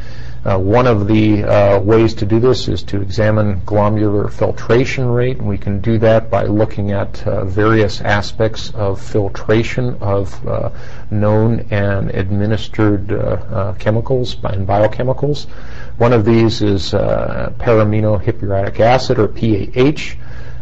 Uh, 0.46 0.58
one 0.58 0.88
of 0.88 1.08
the 1.08 1.44
uh, 1.44 1.80
ways 1.80 2.14
to 2.14 2.26
do 2.26 2.40
this 2.40 2.70
is 2.70 2.82
to 2.84 3.02
examine 3.02 3.60
glomerular 3.62 4.32
filtration 4.32 5.06
rate, 5.08 5.38
and 5.38 5.48
we 5.48 5.58
can 5.58 5.82
do 5.82 5.98
that 5.98 6.30
by 6.30 6.44
looking 6.44 6.92
at 6.92 7.28
uh, 7.28 7.44
various 7.44 8.00
aspects 8.02 8.72
of 8.72 9.02
filtration 9.02 9.96
of 10.00 10.34
known 11.12 11.60
and 11.72 12.10
administered 12.12 13.10
chemicals 13.80 14.38
and 14.44 14.66
biochemicals. 14.66 15.48
One 15.98 16.14
of 16.14 16.24
these 16.24 16.62
is 16.62 16.94
uh, 16.94 17.54
acid, 18.80 19.20
or 19.20 19.28
PAH. 19.28 20.16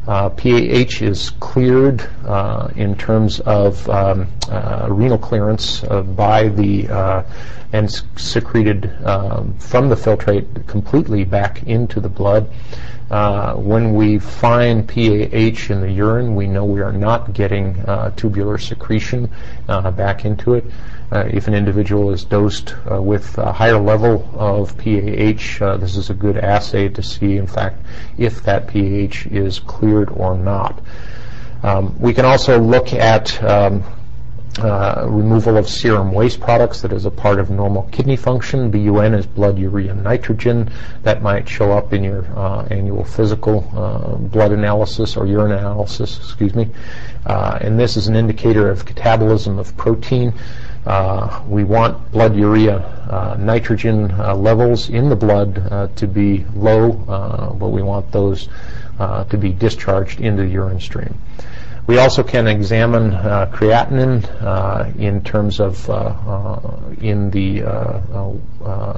Uh, 0.07 0.29
PAH 0.29 1.01
is 1.01 1.31
cleared 1.41 2.01
uh, 2.25 2.69
in 2.77 2.95
terms 2.95 3.41
of 3.41 3.89
um, 3.89 4.27
uh, 4.49 4.87
renal 4.89 5.17
clearance 5.17 5.83
uh, 5.83 6.01
by 6.01 6.47
the 6.47 6.87
uh, 6.87 7.23
and 7.73 7.91
secreted 8.15 8.89
um, 9.05 9.53
from 9.59 9.89
the 9.89 9.95
filtrate 9.95 10.65
completely 10.65 11.25
back 11.25 11.63
into 11.63 11.99
the 11.99 12.07
blood. 12.07 12.49
Uh, 13.09 13.53
when 13.55 13.93
we 13.93 14.19
find 14.19 14.87
PAH 14.87 15.71
in 15.71 15.81
the 15.81 15.91
urine, 15.91 16.35
we 16.35 16.47
know 16.47 16.65
we 16.65 16.81
are 16.81 16.91
not 16.91 17.33
getting 17.33 17.83
tubular 18.15 18.57
secretion 18.57 19.29
back 19.67 20.25
into 20.25 20.55
it. 20.55 20.65
Uh, 21.09 21.23
if 21.29 21.47
an 21.47 21.53
individual 21.53 22.11
is 22.11 22.25
dosed 22.25 22.75
uh, 22.91 23.01
with 23.01 23.37
a 23.37 23.51
higher 23.53 23.79
level 23.79 24.29
of 24.33 24.77
PAH, 24.77 25.63
uh, 25.63 25.77
this 25.77 25.95
is 25.95 26.09
a 26.09 26.13
good 26.13 26.37
assay 26.37 26.89
to 26.89 27.01
see, 27.01 27.37
in 27.37 27.47
fact, 27.47 27.81
if 28.17 28.43
that 28.43 28.67
PAH 28.67 29.29
is 29.31 29.59
cleared 29.59 30.09
or 30.09 30.37
not. 30.37 30.81
Um, 31.63 31.97
we 31.97 32.13
can 32.13 32.25
also 32.25 32.59
look 32.59 32.91
at 32.91 33.41
um, 33.41 33.85
uh, 34.59 35.05
removal 35.09 35.57
of 35.57 35.67
serum 35.67 36.11
waste 36.11 36.39
products 36.39 36.81
that 36.81 36.91
is 36.91 37.05
a 37.05 37.11
part 37.11 37.39
of 37.39 37.49
normal 37.49 37.83
kidney 37.91 38.15
function. 38.15 38.71
BUN 38.71 39.13
is 39.13 39.25
blood 39.25 39.57
urea 39.57 39.93
nitrogen. 39.93 40.71
That 41.03 41.21
might 41.21 41.47
show 41.47 41.71
up 41.71 41.93
in 41.93 42.03
your 42.03 42.25
uh, 42.37 42.65
annual 42.71 43.03
physical 43.03 43.69
uh, 43.75 44.15
blood 44.15 44.51
analysis 44.51 45.17
or 45.17 45.27
urine 45.27 45.51
analysis, 45.51 46.17
excuse 46.17 46.55
me. 46.55 46.69
and 47.25 47.79
this 47.79 47.97
is 47.97 48.07
an 48.07 48.15
indicator 48.15 48.69
of 48.69 48.85
catabolism 48.85 49.59
of 49.59 49.75
protein. 49.77 50.33
Uh, 50.87 51.43
we 51.49 51.65
want 51.65 52.11
blood 52.11 52.33
urea 52.33 52.77
uh, 53.09 53.35
nitrogen 53.37 54.09
uh, 54.11 54.33
levels 54.33 54.89
in 54.89 55.09
the 55.09 55.15
blood 55.17 55.57
uh, 55.69 55.87
to 55.97 56.07
be 56.07 56.45
low, 56.55 56.91
uh, 57.09 57.51
but 57.53 57.69
we 57.69 57.81
want 57.81 58.09
those 58.13 58.47
uh, 58.99 59.25
to 59.25 59.37
be 59.37 59.51
discharged 59.51 60.21
into 60.21 60.43
the 60.43 60.49
urine 60.49 60.79
stream. 60.79 61.13
We 61.87 61.99
also 61.99 62.21
can 62.21 62.47
examine 62.47 63.13
uh, 63.13 63.49
creatinine 63.51 64.25
uh, 64.43 64.91
in 64.99 65.23
terms 65.23 65.59
of 65.59 65.89
uh, 65.89 66.59
in 66.99 67.31
the 67.31 67.63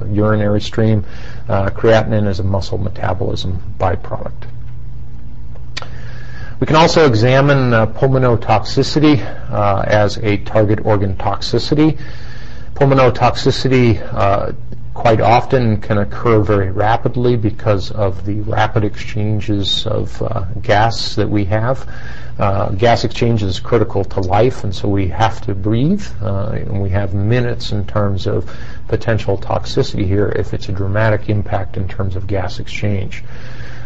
urinary 0.08 0.60
stream. 0.60 1.04
creatinine 1.48 2.26
is 2.26 2.40
a 2.40 2.44
muscle 2.44 2.78
metabolism 2.78 3.62
byproduct. 3.78 4.48
We 6.60 6.66
can 6.66 6.76
also 6.76 7.06
examine 7.08 7.72
uh, 7.72 7.86
pulmonotoxicity 7.86 9.18
uh, 9.50 9.82
as 9.86 10.18
a 10.18 10.36
target 10.36 10.84
organ 10.84 11.16
toxicity. 11.16 11.98
Pulmonotoxicity 12.74 13.98
uh, 14.12 14.52
quite 15.00 15.22
often 15.22 15.80
can 15.80 15.96
occur 15.96 16.40
very 16.40 16.70
rapidly 16.70 17.34
because 17.34 17.90
of 17.92 18.26
the 18.26 18.38
rapid 18.42 18.84
exchanges 18.84 19.86
of 19.86 20.20
uh, 20.20 20.44
gas 20.60 21.14
that 21.14 21.26
we 21.26 21.42
have. 21.42 21.88
Uh, 22.38 22.68
gas 22.72 23.02
exchange 23.02 23.42
is 23.42 23.58
critical 23.60 24.04
to 24.04 24.20
life, 24.20 24.62
and 24.62 24.74
so 24.74 24.86
we 24.86 25.08
have 25.08 25.40
to 25.40 25.54
breathe, 25.54 26.06
uh, 26.20 26.50
and 26.50 26.82
we 26.82 26.90
have 26.90 27.14
minutes 27.14 27.72
in 27.72 27.86
terms 27.86 28.26
of 28.26 28.54
potential 28.88 29.38
toxicity 29.38 30.06
here 30.06 30.28
if 30.36 30.52
it's 30.52 30.68
a 30.68 30.72
dramatic 30.72 31.30
impact 31.30 31.78
in 31.78 31.88
terms 31.88 32.14
of 32.14 32.26
gas 32.26 32.60
exchange. 32.60 33.24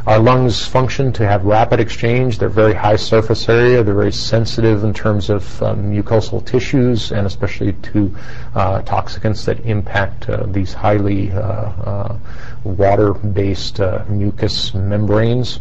Our 0.07 0.19
lungs 0.19 0.67
function 0.67 1.15
to 1.15 1.27
have 1.27 1.47
rapid 1.47 1.81
exchange. 1.81 2.39
They're 2.39 2.51
very 2.51 2.75
high 2.75 2.97
surface 2.97 3.49
area. 3.49 3.83
They're 3.83 3.95
very 3.95 4.13
sensitive 4.13 4.85
in 4.85 4.93
terms 4.93 5.31
of 5.31 5.63
um, 5.63 5.91
mucosal 5.91 6.45
tissues 6.45 7.11
and 7.11 7.27
especially 7.27 7.73
to 7.73 8.15
uh, 8.55 8.83
toxicants 8.83 9.47
that 9.47 9.61
impact 9.61 10.29
uh, 10.29 10.45
these 10.47 10.75
highly 10.75 11.33
uh, 11.33 11.41
uh 11.41 12.19
water-based 12.65 13.81
uh, 13.81 14.05
mucous 14.07 14.75
membranes. 14.75 15.61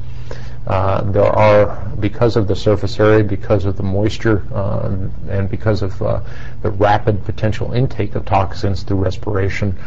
Uh, 0.68 1.02
there 1.12 1.24
are, 1.24 1.90
because 2.02 2.36
of 2.36 2.48
the 2.48 2.56
surface 2.56 3.00
area, 3.00 3.24
because 3.24 3.64
of 3.64 3.78
the 3.78 3.84
moisture, 3.84 4.44
and 5.30 5.50
because 5.50 5.82
of 5.82 5.98
the 6.00 6.72
rapid 6.72 7.24
potential 7.26 7.74
intake 7.74 8.16
of 8.16 8.26
toxins 8.26 8.84
through 8.84 8.98
respiration, 8.98 9.78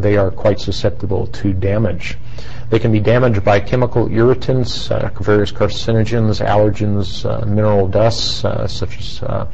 they 0.00 0.16
are 0.16 0.30
quite 0.30 0.60
susceptible 0.60 1.26
to 1.26 1.52
damage. 1.52 2.16
They 2.70 2.78
can 2.78 2.92
be 2.92 3.00
damaged 3.00 3.44
by 3.44 3.60
chemical 3.60 4.12
irritants, 4.12 4.90
uh, 4.90 5.10
various 5.20 5.50
carcinogens, 5.50 6.44
allergens, 6.44 7.24
uh, 7.24 7.46
mineral 7.46 7.88
dusts, 7.88 8.44
uh, 8.44 8.66
such 8.66 8.98
as 8.98 9.22
uh, 9.22 9.46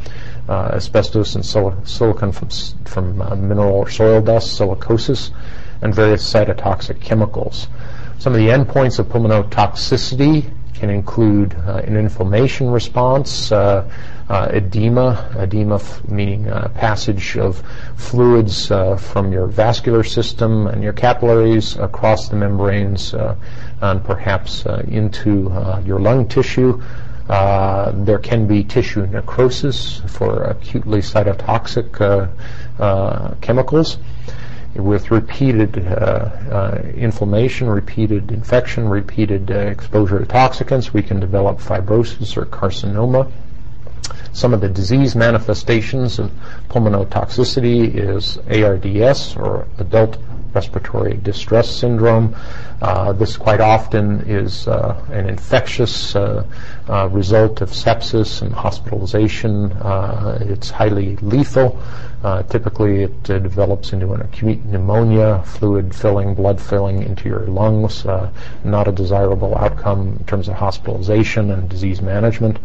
uh, 0.48 0.70
asbestos 0.72 1.36
and 1.36 1.46
sil- 1.46 1.78
silicon 1.84 2.32
from, 2.32 2.48
from 2.84 3.18
mineral 3.48 3.72
or 3.72 3.88
soil 3.88 4.20
dust, 4.20 4.58
silicosis, 4.58 5.30
and 5.80 5.94
various 5.94 6.28
cytotoxic 6.30 7.00
chemicals. 7.00 7.68
Some 8.18 8.32
of 8.32 8.38
the 8.38 8.48
endpoints 8.48 8.98
of 8.98 9.06
pulmonotoxicity 9.06 10.50
can 10.74 10.90
include 10.90 11.54
an 11.54 11.96
inflammation 11.96 12.70
response, 12.70 13.52
uh, 14.28 14.50
edema, 14.52 15.30
edema 15.38 15.74
f- 15.76 16.02
meaning 16.08 16.48
uh, 16.48 16.68
passage 16.68 17.36
of 17.36 17.62
fluids 17.96 18.70
uh, 18.70 18.96
from 18.96 19.32
your 19.32 19.46
vascular 19.46 20.02
system 20.02 20.66
and 20.66 20.82
your 20.82 20.92
capillaries 20.92 21.76
across 21.76 22.28
the 22.28 22.36
membranes 22.36 23.12
uh, 23.14 23.36
and 23.82 24.02
perhaps 24.04 24.64
uh, 24.66 24.82
into 24.88 25.50
uh, 25.50 25.80
your 25.84 26.00
lung 26.00 26.26
tissue. 26.26 26.80
there 27.28 28.18
can 28.18 28.46
be 28.46 28.64
tissue 28.64 29.06
necrosis 29.06 30.00
for 30.06 30.44
acutely 30.44 31.00
cytotoxic 31.00 31.92
chemicals. 33.40 33.98
With 34.74 35.10
repeated 35.10 35.86
uh, 35.86 35.90
uh, 35.90 36.82
inflammation, 36.94 37.68
repeated 37.68 38.32
infection, 38.32 38.88
repeated 38.88 39.50
uh, 39.50 39.54
exposure 39.54 40.18
to 40.18 40.26
toxicants, 40.26 40.92
we 40.92 41.02
can 41.02 41.20
develop 41.20 41.58
fibrosis 41.58 42.36
or 42.36 42.46
carcinoma. 42.46 43.30
Some 44.32 44.52
of 44.52 44.60
the 44.60 44.68
disease 44.68 45.14
manifestations 45.14 46.18
of 46.18 46.30
pulmonotoxicity 46.68 47.94
is 47.94 48.38
ARDS 48.48 49.36
or 49.36 49.66
adult 49.78 50.18
respiratory 50.54 51.14
distress 51.14 51.68
syndrome. 51.68 52.34
Uh, 52.80 53.12
this 53.12 53.36
quite 53.36 53.60
often 53.60 54.20
is 54.28 54.68
uh, 54.68 55.02
an 55.10 55.28
infectious 55.28 56.14
uh, 56.16 56.44
uh 56.88 57.08
result 57.08 57.62
of 57.62 57.70
sepsis 57.70 58.42
and 58.42 58.52
hospitalization. 58.52 59.72
Uh, 59.72 60.38
it's 60.42 60.70
highly 60.70 61.16
lethal. 61.16 61.80
Uh, 62.22 62.42
typically, 62.44 63.02
it 63.02 63.22
develops 63.22 63.92
into 63.92 64.12
an 64.12 64.20
acute 64.22 64.64
pneumonia, 64.64 65.42
fluid 65.44 65.94
filling, 65.94 66.34
blood 66.34 66.60
filling 66.60 67.02
into 67.02 67.28
your 67.28 67.46
lungs. 67.46 68.04
not 68.64 68.88
a 68.88 68.92
desirable 68.92 69.54
outcome 69.56 70.16
in 70.18 70.24
terms 70.24 70.48
of 70.48 70.54
hospitalization 70.54 71.50
and 71.50 71.68
disease 71.68 72.00
management. 72.00 72.58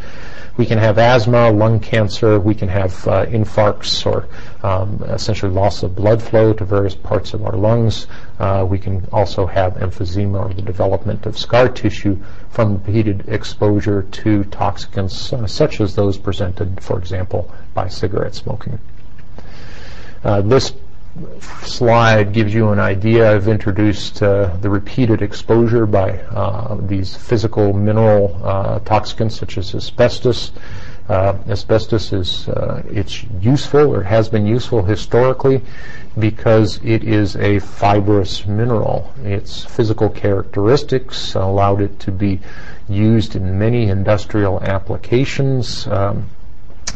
We 0.58 0.66
can 0.66 0.78
have 0.78 0.98
asthma, 0.98 1.52
lung 1.52 1.80
cancer. 1.80 2.40
We 2.40 2.56
can 2.56 2.70
have 2.70 2.92
infarcts 3.38 4.06
or 4.06 4.28
um, 4.64 5.02
essentially 5.08 5.52
loss 5.52 5.84
of 5.84 5.96
blood 5.96 6.22
flow 6.22 6.54
to 6.54 6.66
various 6.66 6.96
parts 6.96 7.34
of 7.34 7.46
our 7.46 7.56
lungs. 7.56 7.79
Uh, 8.40 8.66
we 8.70 8.78
can 8.78 9.06
also 9.12 9.46
have 9.46 9.74
emphysema 9.76 10.50
or 10.50 10.54
the 10.54 10.62
development 10.62 11.26
of 11.26 11.38
scar 11.38 11.70
tissue 11.70 12.18
from 12.50 12.74
repeated 12.74 13.28
exposure 13.28 14.04
to 14.04 14.44
toxicants 14.46 15.34
uh, 15.34 15.48
such 15.48 15.82
as 15.82 15.96
those 15.96 16.18
presented, 16.18 16.82
for 16.84 16.98
example, 16.98 17.52
by 17.74 17.88
cigarette 17.88 18.36
smoking. 18.36 18.80
Uh, 20.24 20.42
this 20.42 20.74
slide 21.62 22.34
gives 22.34 22.54
you 22.54 22.70
an 22.70 22.80
idea. 22.80 23.32
I've 23.32 23.48
introduced 23.48 24.22
uh, 24.22 24.56
the 24.62 24.70
repeated 24.70 25.22
exposure 25.22 25.86
by 25.86 26.20
uh, 26.20 26.78
these 26.82 27.16
physical 27.16 27.74
mineral 27.74 28.40
uh, 28.44 28.80
toxicants 28.80 29.34
such 29.34 29.58
as 29.58 29.74
asbestos. 29.74 30.52
Uh, 31.08 31.36
asbestos 31.48 32.14
is 32.14 32.48
uh, 32.50 32.84
it's 32.88 33.24
useful 33.42 33.96
or 33.96 34.04
has 34.04 34.30
been 34.30 34.46
useful 34.46 34.84
historically 34.84 35.62
because 36.20 36.80
it 36.84 37.04
is 37.04 37.36
a 37.38 37.60
fibrous 37.60 38.46
mineral. 38.46 39.14
Its 39.24 39.64
physical 39.64 40.10
characteristics 40.10 41.36
allowed 41.36 41.82
it 41.82 42.00
to 42.00 42.12
be 42.12 42.40
used 42.88 43.36
in 43.36 43.58
many 43.58 43.90
industrial 43.90 44.62
applications. 44.62 45.88
Um, 45.88 46.30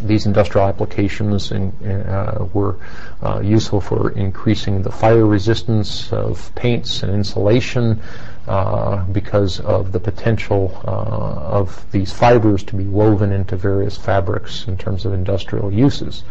these 0.02 0.26
industrial 0.26 0.68
applications 0.68 1.52
in, 1.52 1.72
uh, 1.84 2.48
were 2.54 2.78
uh, 3.22 3.40
useful 3.42 3.80
for 3.80 4.12
increasing 4.12 4.82
the 4.82 4.92
fire 4.92 5.26
resistance 5.26 6.12
of 6.12 6.54
paints 6.56 7.04
and 7.04 7.14
insulation 7.14 8.02
uh, 8.48 9.04
because 9.06 9.60
of 9.60 9.92
the 9.92 10.00
potential 10.00 10.82
uh, 10.86 10.90
of 10.90 11.86
these 11.92 12.12
fibers 12.12 12.64
to 12.64 12.76
be 12.76 12.86
woven 12.86 13.32
into 13.32 13.56
various 13.56 13.96
fabrics 13.96 14.68
in 14.68 14.78
terms 14.78 15.06
of 15.06 15.14
industrial 15.14 15.72
uses. 15.72 16.24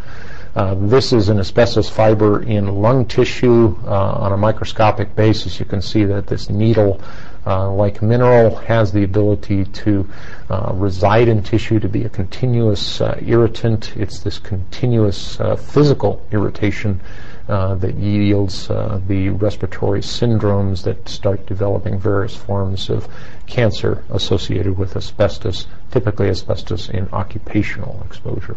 Uh, 0.55 0.75
this 0.75 1.15
is 1.15 1.31
an 1.31 1.39
asbestos 1.39 1.89
fiber 1.89 2.43
in 2.43 2.69
lung 2.83 3.07
tissue. 3.07 3.75
Uh, 3.87 4.13
on 4.13 4.33
a 4.33 4.37
microscopic 4.37 5.17
basis, 5.17 5.59
you 5.59 5.65
can 5.65 5.81
see 5.81 6.05
that 6.05 6.27
this 6.27 6.51
needle 6.51 7.01
uh, 7.47 7.71
like 7.73 8.03
mineral 8.03 8.55
has 8.57 8.93
the 8.93 9.03
ability 9.03 9.65
to 9.65 10.07
uh, 10.51 10.71
reside 10.75 11.27
in 11.27 11.43
tissue 11.43 11.81
to 11.81 11.89
be 11.89 12.05
a 12.05 12.09
continuous 12.11 13.01
uh, 13.01 13.19
irritant. 13.25 13.97
It's 13.97 14.19
this 14.19 14.39
continuous 14.39 15.39
physical 15.57 16.25
irritation 16.31 17.01
uh, 17.49 17.75
that 17.77 17.95
yields 17.95 18.69
the 18.69 19.31
respiratory 19.31 20.01
syndromes 20.01 20.85
that 20.85 21.09
start 21.09 21.47
developing 21.47 21.99
various 21.99 22.37
forms 22.37 22.91
of 22.91 23.09
cancer 23.47 24.05
associated 24.11 24.77
with 24.77 24.97
asbestos, 24.97 25.67
typically 25.91 26.29
asbestos 26.29 26.91
in 26.91 27.09
occupational 27.11 28.03
exposure. 28.05 28.57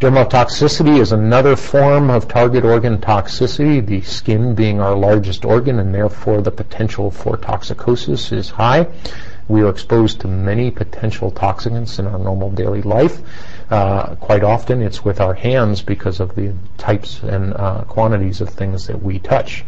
Dermotoxicity 0.00 0.98
is 0.98 1.12
another 1.12 1.54
form 1.54 2.08
of 2.08 2.26
target 2.26 2.64
organ 2.64 2.96
toxicity, 2.96 3.84
the 3.84 4.00
skin 4.00 4.54
being 4.54 4.80
our 4.80 4.96
largest 4.96 5.44
organ 5.44 5.78
and 5.78 5.94
therefore 5.94 6.40
the 6.40 6.50
potential 6.50 7.10
for 7.10 7.36
toxicosis 7.36 8.32
is 8.32 8.48
high. 8.48 8.86
We 9.48 9.60
are 9.60 9.68
exposed 9.68 10.20
to 10.20 10.26
many 10.26 10.70
potential 10.70 11.30
toxicants 11.30 11.98
in 11.98 12.06
our 12.06 12.18
normal 12.18 12.50
daily 12.50 12.80
life. 12.80 13.20
Uh, 13.70 14.14
quite 14.14 14.42
often 14.42 14.80
it's 14.80 15.04
with 15.04 15.20
our 15.20 15.34
hands 15.34 15.82
because 15.82 16.18
of 16.18 16.34
the 16.34 16.54
types 16.78 17.22
and 17.22 17.52
uh, 17.52 17.82
quantities 17.82 18.40
of 18.40 18.48
things 18.48 18.86
that 18.86 19.02
we 19.02 19.18
touch. 19.18 19.66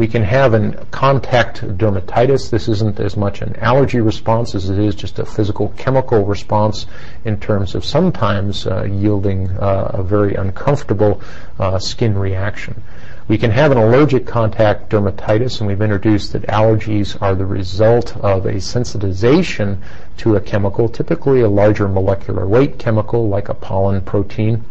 We 0.00 0.08
can 0.08 0.22
have 0.22 0.54
a 0.54 0.86
contact 0.90 1.60
dermatitis. 1.60 2.48
This 2.48 2.68
isn't 2.68 2.98
as 3.00 3.18
much 3.18 3.42
an 3.42 3.54
allergy 3.56 4.00
response 4.00 4.54
as 4.54 4.70
it 4.70 4.78
is 4.78 4.94
just 4.94 5.18
a 5.18 5.26
physical 5.26 5.74
chemical 5.76 6.24
response 6.24 6.86
in 7.26 7.38
terms 7.38 7.74
of 7.74 7.84
sometimes 7.84 8.66
uh, 8.66 8.84
yielding 8.84 9.50
uh, 9.50 9.90
a 9.92 10.02
very 10.02 10.36
uncomfortable 10.36 11.20
uh, 11.58 11.78
skin 11.78 12.16
reaction. 12.16 12.82
We 13.28 13.36
can 13.36 13.50
have 13.50 13.72
an 13.72 13.76
allergic 13.76 14.26
contact 14.26 14.88
dermatitis, 14.88 15.60
and 15.60 15.66
we've 15.66 15.82
introduced 15.82 16.32
that 16.32 16.46
allergies 16.46 17.20
are 17.20 17.34
the 17.34 17.44
result 17.44 18.16
of 18.16 18.46
a 18.46 18.54
sensitization 18.54 19.82
to 20.16 20.34
a 20.34 20.40
chemical, 20.40 20.88
typically 20.88 21.42
a 21.42 21.48
larger 21.50 21.88
molecular 21.88 22.46
weight 22.46 22.78
chemical 22.78 23.28
like 23.28 23.50
a 23.50 23.54
pollen 23.54 24.00
protein. 24.00 24.64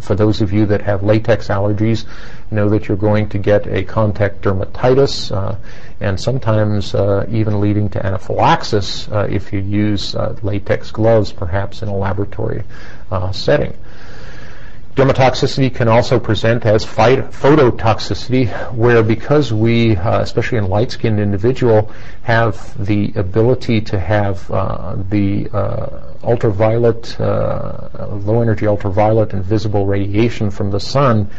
For 0.00 0.14
those 0.14 0.40
of 0.40 0.52
you 0.52 0.66
that 0.66 0.82
have 0.82 1.02
latex 1.02 1.48
allergies, 1.48 2.06
know 2.50 2.68
that 2.70 2.88
you're 2.88 2.96
going 2.96 3.28
to 3.30 3.38
get 3.38 3.66
a 3.66 3.82
contact 3.84 4.42
dermatitis 4.42 5.34
uh, 5.34 5.56
and 6.00 6.20
sometimes 6.20 6.94
uh, 6.94 7.26
even 7.30 7.60
leading 7.60 7.88
to 7.90 8.04
anaphylaxis 8.04 9.08
uh, 9.08 9.26
if 9.30 9.52
you 9.52 9.60
use 9.60 10.14
uh, 10.14 10.36
latex 10.42 10.90
gloves, 10.90 11.32
perhaps 11.32 11.82
in 11.82 11.88
a 11.88 11.96
laboratory 11.96 12.62
uh, 13.10 13.32
setting. 13.32 13.74
Dermatoxicity 14.96 15.74
can 15.74 15.88
also 15.88 16.18
present 16.18 16.64
as 16.64 16.82
phototoxicity, 16.86 18.48
where 18.72 19.02
because 19.02 19.52
we, 19.52 19.94
uh, 19.94 20.22
especially 20.22 20.56
in 20.56 20.68
light-skinned 20.68 21.20
individual, 21.20 21.92
have 22.22 22.74
the 22.82 23.12
ability 23.14 23.82
to 23.82 23.98
have 23.98 24.50
uh, 24.50 24.96
the 25.10 25.50
uh, 25.52 26.14
ultraviolet, 26.26 27.18
uh, 27.20 28.08
low-energy 28.24 28.66
ultraviolet 28.66 29.32
and 29.32 29.44
visible 29.44 29.86
radiation 29.86 30.50
from 30.50 30.70
the 30.70 30.80
sun 30.80 31.30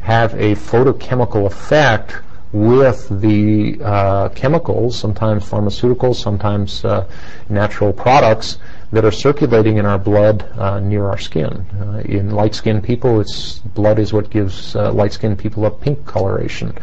have 0.00 0.34
a 0.34 0.54
photochemical 0.54 1.46
effect 1.46 2.16
with 2.52 3.08
the 3.20 3.78
uh, 3.82 4.28
chemicals, 4.30 4.98
sometimes 4.98 5.48
pharmaceuticals, 5.48 6.16
sometimes 6.16 6.84
uh, 6.84 7.08
natural 7.48 7.92
products 7.92 8.58
that 8.92 9.06
are 9.06 9.12
circulating 9.12 9.78
in 9.78 9.86
our 9.86 9.98
blood 9.98 10.42
uh, 10.58 10.78
near 10.80 11.06
our 11.06 11.16
skin. 11.16 11.64
Uh, 11.80 12.02
in 12.04 12.30
light-skinned 12.30 12.84
people, 12.84 13.20
it's 13.20 13.60
blood 13.60 13.98
is 13.98 14.12
what 14.12 14.28
gives 14.28 14.76
uh, 14.76 14.92
light-skinned 14.92 15.38
people 15.38 15.64
a 15.64 15.70
pink 15.70 16.04
coloration. 16.04 16.74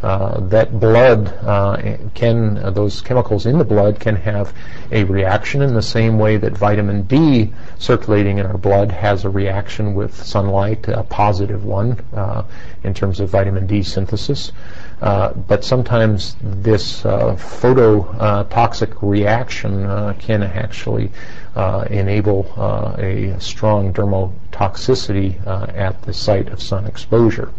Uh, 0.00 0.38
that 0.40 0.78
blood 0.78 1.26
uh, 1.42 1.76
can 2.14 2.56
uh, 2.58 2.70
those 2.70 3.00
chemicals 3.00 3.46
in 3.46 3.58
the 3.58 3.64
blood 3.64 3.98
can 3.98 4.14
have 4.14 4.54
a 4.92 5.02
reaction 5.04 5.60
in 5.60 5.74
the 5.74 5.82
same 5.82 6.20
way 6.20 6.36
that 6.36 6.56
vitamin 6.56 7.02
D 7.02 7.52
circulating 7.78 8.38
in 8.38 8.46
our 8.46 8.56
blood 8.56 8.92
has 8.92 9.24
a 9.24 9.30
reaction 9.30 9.94
with 9.94 10.14
sunlight, 10.14 10.86
a 10.86 11.02
positive 11.02 11.64
one 11.64 11.98
in 12.84 12.94
terms 12.94 13.18
of 13.18 13.28
vitamin 13.28 13.66
D 13.66 13.82
synthesis. 13.82 14.52
Uh, 15.00 15.32
but 15.32 15.64
sometimes 15.64 16.36
this 16.42 17.04
uh, 17.04 17.34
phototoxic 17.36 18.96
reaction 19.02 19.84
uh, 19.84 20.14
can 20.18 20.42
actually 20.42 21.10
enable 21.90 22.46
a 22.98 23.36
strong 23.40 23.92
dermotoxicity 23.92 25.44
at 25.76 26.00
the 26.02 26.14
site 26.14 26.48
of 26.50 26.62
sun 26.62 26.86
exposure. 26.86 27.52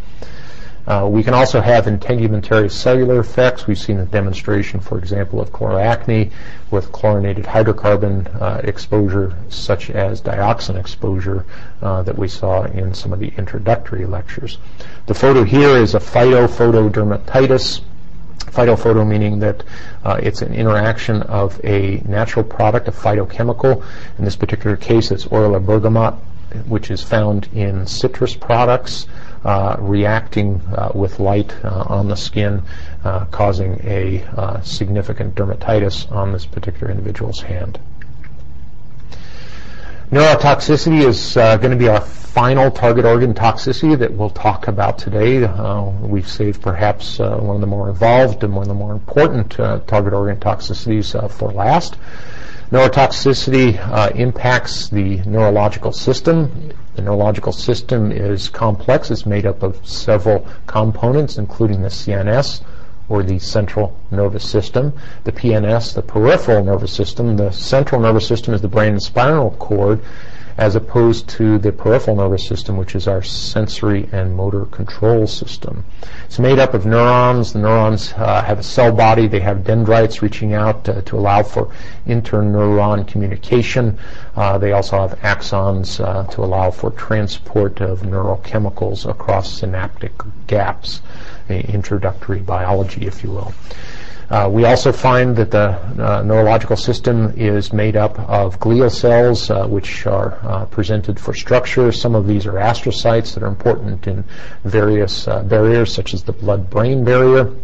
Uh, 0.90 1.08
we 1.08 1.22
can 1.22 1.36
also 1.36 1.62
have 1.62 1.86
integumentary 1.86 2.70
cellular 2.70 3.20
effects. 3.20 3.68
We've 3.68 3.78
seen 3.78 4.00
a 4.00 4.06
demonstration, 4.06 4.80
for 4.80 4.98
example, 4.98 5.40
of 5.40 5.52
chloracne 5.52 6.32
with 6.72 6.92
chlorinated 6.92 7.46
hydrocarbon 7.46 8.42
uh, 8.42 8.62
exposure, 8.64 9.38
such 9.50 9.92
as 9.92 10.20
dioxin 10.20 10.80
exposure 10.80 11.46
uh, 11.84 12.02
that 12.02 12.18
we 12.18 12.28
saw 12.28 12.64
in 12.64 12.96
some 12.96 13.14
of 13.14 13.20
the 13.20 13.32
introductory 13.38 14.08
lectures. 14.08 14.58
The 15.06 15.14
photo 15.14 15.44
here 15.44 15.78
is 15.78 15.94
a 15.94 16.00
phytophotodermatitis. 16.00 17.82
Phytophoto 18.40 19.08
meaning 19.08 19.38
that 19.40 19.64
uh, 20.04 20.20
it's 20.24 20.42
an 20.42 20.56
interaction 20.56 21.22
of 21.24 21.64
a 21.64 22.02
natural 22.08 22.44
product, 22.44 22.88
a 22.88 22.92
phytochemical. 22.92 23.86
In 24.18 24.26
this 24.26 24.36
particular 24.36 24.76
case, 24.76 25.12
it's 25.12 25.32
oil 25.32 25.60
bergamot, 25.60 26.16
which 26.68 26.90
is 26.90 27.04
found 27.04 27.48
in 27.54 27.86
citrus 27.86 28.36
products 28.36 29.06
reacting 29.80 30.62
uh, 30.76 30.92
with 30.94 31.20
light 31.20 31.54
uh, 31.64 31.86
on 31.88 32.08
the 32.08 32.16
skin, 32.16 32.62
uh, 33.04 33.26
causing 33.26 33.80
a 33.84 34.24
uh, 34.36 34.62
significant 34.62 35.36
dermatitis 35.36 36.12
on 36.12 36.32
this 36.32 36.46
particular 36.46 36.92
individual's 36.92 37.42
hand. 37.42 37.80
Neurotoxicity 40.12 41.06
is 41.06 41.38
uh, 41.38 41.56
going 41.58 41.70
to 41.70 41.78
be 41.78 41.88
our 41.88 42.02
final 42.02 42.72
target 42.72 43.06
organ 43.06 43.32
toxicity 43.32 43.96
that 43.98 44.12
we'll 44.12 44.32
talk 44.32 44.68
about 44.68 44.98
today. 44.98 45.44
Uh, 45.44 45.84
we've 46.02 46.28
saved 46.28 46.64
perhaps 46.64 47.20
uh, 47.20 47.38
one 47.38 47.56
of 47.56 47.62
the 47.62 47.68
more 47.68 47.90
involved 47.90 48.44
and 48.44 48.56
one 48.56 48.64
of 48.64 48.68
the 48.68 48.74
more 48.74 48.92
important 48.92 49.60
uh, 49.60 49.80
target 49.86 50.14
organ 50.14 50.38
toxicities 50.38 51.14
uh, 51.14 51.28
for 51.28 51.52
last. 51.52 51.96
Neurotoxicity 52.72 53.80
uh, 53.80 54.12
impacts 54.14 54.90
the 54.90 55.18
neurological 55.26 55.92
system. 55.92 56.72
The 56.94 57.02
neurological 57.02 57.52
system 57.52 58.12
is 58.12 58.48
complex. 58.48 59.10
It's 59.10 59.26
made 59.26 59.48
up 59.48 59.64
of 59.64 59.84
several 59.88 60.48
components, 60.68 61.40
including 61.40 61.82
the 61.82 61.88
CNS, 61.88 62.62
or 63.08 63.24
the 63.24 63.40
central 63.40 63.98
nervous 64.12 64.48
system. 64.48 64.94
The 65.24 65.32
PNS, 65.32 65.96
the 65.96 66.04
peripheral 66.04 66.64
nervous 66.64 66.94
system. 66.94 67.38
The 67.38 67.50
central 67.50 68.02
nervous 68.02 68.28
system 68.28 68.54
is 68.54 68.62
the 68.62 68.68
brain 68.68 68.94
and 68.94 69.02
spinal 69.02 69.50
cord, 69.58 70.00
as 70.60 70.76
opposed 70.76 71.30
to 71.30 71.58
the 71.58 71.72
peripheral 71.72 72.18
nervous 72.18 72.46
system, 72.46 72.76
which 72.76 72.94
is 72.94 73.08
our 73.08 73.24
sensory 73.24 74.10
and 74.12 74.36
motor 74.36 74.66
control 74.66 75.26
system. 75.26 75.86
It's 76.26 76.38
made 76.38 76.60
up 76.60 76.74
of 76.74 76.86
neurons. 76.86 77.54
The 77.54 77.60
neurons 77.60 78.14
uh, 78.18 78.44
have 78.44 78.60
a 78.60 78.64
cell 78.64 78.92
body. 78.92 79.26
They 79.28 79.40
have 79.40 79.64
dendrites 79.64 80.22
reaching 80.22 80.54
out 80.54 80.90
uh, 80.90 81.02
to 81.04 81.16
allow 81.16 81.44
for 81.44 81.72
interneuron 82.06 83.08
communication. 83.08 83.98
Uh, 84.36 84.58
they 84.58 84.74
also 84.74 85.00
have 85.00 85.18
axons 85.20 86.04
uh, 86.04 86.26
to 86.32 86.44
allow 86.44 86.72
for 86.72 86.92
transport 86.92 87.80
of 87.80 88.02
neurochemicals 88.02 89.10
across 89.10 89.60
synaptic 89.60 90.12
gaps 90.48 91.02
introductory 91.50 92.40
biology, 92.40 93.08
if 93.08 93.24
you 93.24 93.32
will. 93.32 93.54
Uh, 94.30 94.48
we 94.52 94.64
also 94.64 94.92
find 94.92 95.36
that 95.36 95.50
the 95.50 95.70
uh, 96.04 96.22
neurological 96.22 96.76
system 96.76 97.34
is 97.36 97.74
made 97.74 97.96
up 97.96 98.20
of 98.30 98.60
glial 98.60 98.92
cells, 98.92 99.50
uh, 99.50 99.66
which 99.66 100.06
are 100.06 100.38
uh, 100.44 100.66
presented 100.66 101.20
for 101.20 101.34
structure. 101.34 101.92
Some 101.92 102.14
of 102.14 102.28
these 102.28 102.46
are 102.46 102.54
astrocytes 102.54 103.34
that 103.34 103.42
are 103.42 103.48
important 103.48 104.06
in 104.06 104.24
various 104.64 105.28
uh, 105.28 105.42
barriers, 105.42 105.92
such 105.92 106.14
as 106.14 106.24
the 106.24 106.34
blood-brain 106.34 107.04
barrier. 107.04 107.56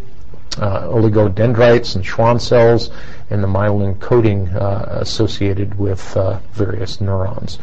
Uh, 0.58 0.88
oligodendrites 0.88 1.96
and 1.96 2.04
Schwann 2.04 2.40
cells, 2.40 2.90
and 3.28 3.44
the 3.44 3.48
myelin 3.48 4.00
coating 4.00 4.48
associated 4.48 5.78
with 5.78 6.16
various 6.52 6.98
neurons. 7.00 7.58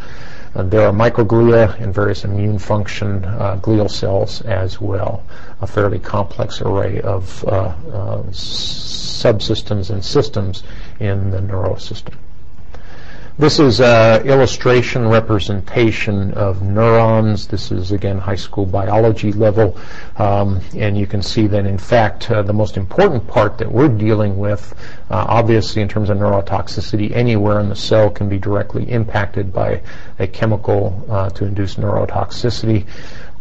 Uh, 0.56 0.64
there 0.64 0.88
are 0.88 0.94
microglia 0.94 1.80
and 1.82 1.94
various 1.94 2.24
immune 2.24 2.60
function 2.60 3.26
uh, 3.26 3.58
glial 3.62 3.90
cells 3.90 4.42
as 4.42 4.80
well. 4.80 5.24
A 5.62 5.68
fairly 5.68 6.00
complex 6.00 6.62
array 6.62 7.02
of 7.02 7.44
uh, 7.46 7.74
subsystems 8.30 9.90
and 9.90 10.06
systems 10.06 10.64
in 11.00 11.32
the 11.32 11.40
neurosystem. 11.40 12.14
This 13.40 13.58
is 13.58 13.82
an 13.82 14.28
illustration 14.28 15.08
representation 15.08 16.36
of 16.36 16.62
neurons. 16.62 17.48
This 17.48 17.72
is 17.72 17.92
again 17.92 18.20
high 18.20 18.36
school 18.36 18.68
biology 18.68 19.32
level, 19.32 19.76
um, 20.18 20.62
and 20.76 20.96
you 20.96 21.08
can 21.08 21.24
see 21.24 21.48
that 21.48 21.66
in 21.66 21.80
fact 21.80 22.30
uh, 22.30 22.44
the 22.44 22.54
most 22.54 22.78
important 22.78 23.28
part 23.28 23.58
that 23.58 23.72
we're 23.72 23.88
dealing 23.88 24.38
with, 24.38 24.76
uh, 25.10 25.26
obviously 25.28 25.82
in 25.82 25.88
terms 25.88 26.12
of 26.12 26.20
neurotoxicity, 26.20 27.12
anywhere 27.12 27.60
in 27.60 27.70
the 27.70 27.76
cell 27.76 28.12
can 28.12 28.30
be 28.30 28.38
directly 28.38 28.88
impacted 28.92 29.52
by 29.52 29.82
a 30.20 30.28
chemical 30.28 31.04
uh, 31.10 31.32
to 31.32 31.44
induce 31.44 31.74
neurotoxicity. 31.74 32.86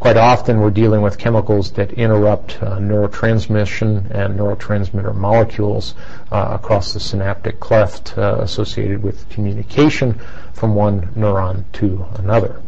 Quite 0.02 0.16
often 0.16 0.58
we're 0.58 0.70
dealing 0.70 1.00
with 1.00 1.16
chemicals 1.16 1.70
that 1.74 1.92
interrupt 1.92 2.60
uh, 2.60 2.78
neurotransmission 2.78 4.10
and 4.10 4.36
neurotransmitter 4.36 5.14
molecules 5.14 5.94
uh, 6.32 6.58
across 6.60 6.92
the 6.92 6.98
synaptic 6.98 7.60
cleft 7.60 8.18
uh, 8.18 8.38
associated 8.40 9.00
with 9.00 9.28
communication 9.28 10.20
from 10.54 10.74
one 10.74 11.02
neuron 11.14 11.62
to 11.74 12.04
another. 12.16 12.60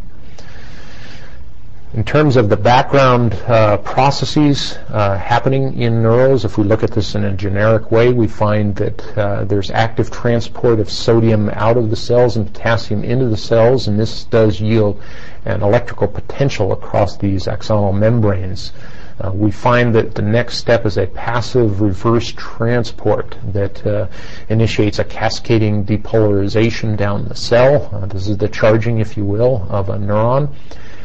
In 1.94 2.02
terms 2.02 2.36
of 2.36 2.48
the 2.48 2.56
background 2.56 3.34
uh, 3.46 3.76
processes 3.76 4.76
uh, 4.88 5.16
happening 5.16 5.80
in 5.80 6.02
neurons, 6.02 6.44
if 6.44 6.58
we 6.58 6.64
look 6.64 6.82
at 6.82 6.90
this 6.90 7.14
in 7.14 7.22
a 7.22 7.32
generic 7.32 7.92
way, 7.92 8.12
we 8.12 8.26
find 8.26 8.74
that 8.74 9.16
uh, 9.16 9.44
there's 9.44 9.70
active 9.70 10.10
transport 10.10 10.80
of 10.80 10.90
sodium 10.90 11.50
out 11.50 11.76
of 11.76 11.90
the 11.90 11.96
cells 11.96 12.36
and 12.36 12.52
potassium 12.52 13.04
into 13.04 13.26
the 13.26 13.36
cells, 13.36 13.86
and 13.86 14.00
this 14.00 14.24
does 14.24 14.60
yield 14.60 15.00
an 15.44 15.62
electrical 15.62 16.08
potential 16.08 16.72
across 16.72 17.16
these 17.16 17.44
axonal 17.44 17.96
membranes. 17.96 18.72
Uh, 19.20 19.30
we 19.32 19.52
find 19.52 19.94
that 19.94 20.16
the 20.16 20.22
next 20.22 20.56
step 20.56 20.84
is 20.84 20.98
a 20.98 21.06
passive 21.06 21.80
reverse 21.80 22.32
transport 22.32 23.36
that 23.52 23.86
uh, 23.86 24.08
initiates 24.48 24.98
a 24.98 25.04
cascading 25.04 25.84
depolarization 25.84 26.96
down 26.96 27.28
the 27.28 27.36
cell. 27.36 27.88
Uh, 27.92 28.04
this 28.06 28.26
is 28.26 28.36
the 28.38 28.48
charging, 28.48 28.98
if 28.98 29.16
you 29.16 29.24
will, 29.24 29.64
of 29.70 29.90
a 29.90 29.96
neuron. 29.96 30.52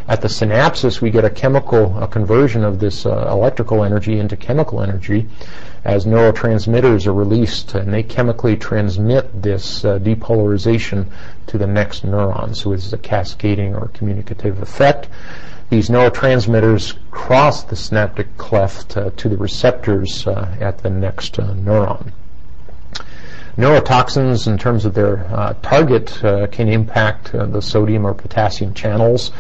At 0.10 0.22
the 0.22 0.28
synapses, 0.28 1.02
we 1.02 1.12
get 1.12 1.24
a 1.24 1.30
chemical 1.30 1.96
a 2.02 2.08
conversion 2.08 2.64
of 2.64 2.80
this 2.80 3.06
uh, 3.06 3.28
electrical 3.30 3.84
energy 3.84 4.18
into 4.18 4.36
chemical 4.36 4.82
energy 4.82 5.30
as 5.86 6.06
neurotransmitters 6.06 7.06
are 7.06 7.14
released 7.14 7.76
and 7.76 7.94
they 7.94 8.02
chemically 8.02 8.58
transmit 8.58 9.30
this 9.40 9.86
uh, 9.86 10.00
depolarization 10.00 11.06
to 11.46 11.60
the 11.60 11.68
next 11.68 12.08
neuron. 12.08 12.56
So 12.56 12.74
it's 12.74 12.92
a 12.92 12.98
cascading 12.98 13.76
or 13.76 13.90
communicative 13.90 14.60
effect. 14.64 15.10
These 15.70 15.90
neurotransmitters 15.90 16.98
cross 17.12 17.64
the 17.64 17.76
synaptic 17.76 18.36
cleft 18.38 18.98
uh, 18.98 19.12
to 19.16 19.30
the 19.30 19.38
receptors 19.38 20.26
uh, 20.26 20.58
at 20.60 20.80
the 20.80 20.90
next 20.90 21.38
uh, 21.38 21.54
neuron. 21.54 22.14
Neurotoxins, 23.60 24.48
in 24.48 24.58
terms 24.58 24.86
of 24.86 24.94
their 24.94 25.28
uh, 25.36 25.54
target, 25.62 26.24
uh, 26.24 26.48
can 26.48 26.70
impact 26.70 27.36
uh, 27.36 27.46
the 27.46 27.62
sodium 27.62 28.08
or 28.08 28.14
potassium 28.14 28.74
channels. 28.74 29.32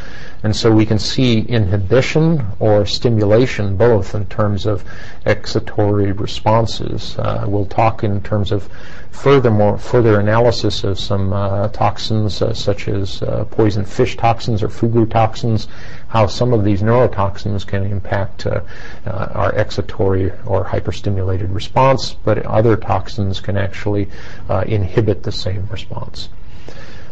And 0.42 0.56
so 0.56 0.72
we 0.72 0.86
can 0.86 1.00
see 1.00 1.42
inhibition 1.42 2.46
or 2.60 2.86
stimulation 2.86 3.76
both 3.76 4.16
in 4.16 4.26
terms 4.28 4.66
of 4.66 4.86
excitatory 5.26 6.18
responses. 6.18 7.18
Uh, 7.20 7.44
we'll 7.46 7.66
talk 7.66 8.06
in 8.06 8.22
terms 8.22 8.54
of 8.54 8.70
furthermore 9.12 9.78
further 9.78 10.18
analysis 10.18 10.86
of 10.86 10.98
some 10.98 11.34
uh, 11.34 11.68
toxins 11.70 12.42
uh, 12.42 12.54
such 12.54 12.88
as 12.88 13.22
uh, 13.22 13.44
poison 13.52 13.84
fish 13.84 14.16
toxins 14.16 14.64
or 14.64 14.70
fugu 14.70 15.10
toxins, 15.10 15.68
how 16.08 16.26
some 16.26 16.54
of 16.54 16.64
these 16.64 16.82
neurotoxins 16.82 17.68
can 17.68 17.84
impact 17.84 18.46
uh, 18.46 18.62
uh, 19.06 19.10
our 19.34 19.52
excitatory 19.54 20.32
or 20.48 20.64
hyperstimulated 20.64 21.54
response, 21.54 22.14
but 22.24 22.46
other 22.46 22.78
toxins 22.78 23.42
can 23.42 23.58
actually 23.58 24.08
inhibit 24.66 25.24
the 25.24 25.32
same 25.32 25.68
response. 25.70 26.30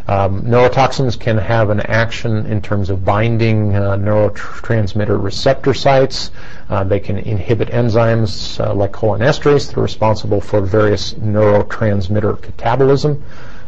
Um, 0.07 0.43
neurotoxins 0.43 1.19
can 1.19 1.37
have 1.37 1.69
an 1.69 1.81
action 1.81 2.45
in 2.45 2.61
terms 2.61 2.89
of 2.89 3.03
binding 3.03 3.75
uh, 3.75 3.97
neurotransmitter 3.97 5.21
receptor 5.21 5.73
sites. 5.73 6.31
Uh, 6.69 6.85
they 6.85 6.99
can 7.01 7.17
inhibit 7.17 7.69
enzymes 7.69 8.63
uh, 8.65 8.73
like 8.73 8.93
cholinesterase 8.93 9.67
that 9.67 9.77
are 9.77 9.81
responsible 9.81 10.39
for 10.39 10.61
various 10.61 11.13
neurotransmitter 11.15 12.37
catabolism. 12.37 13.21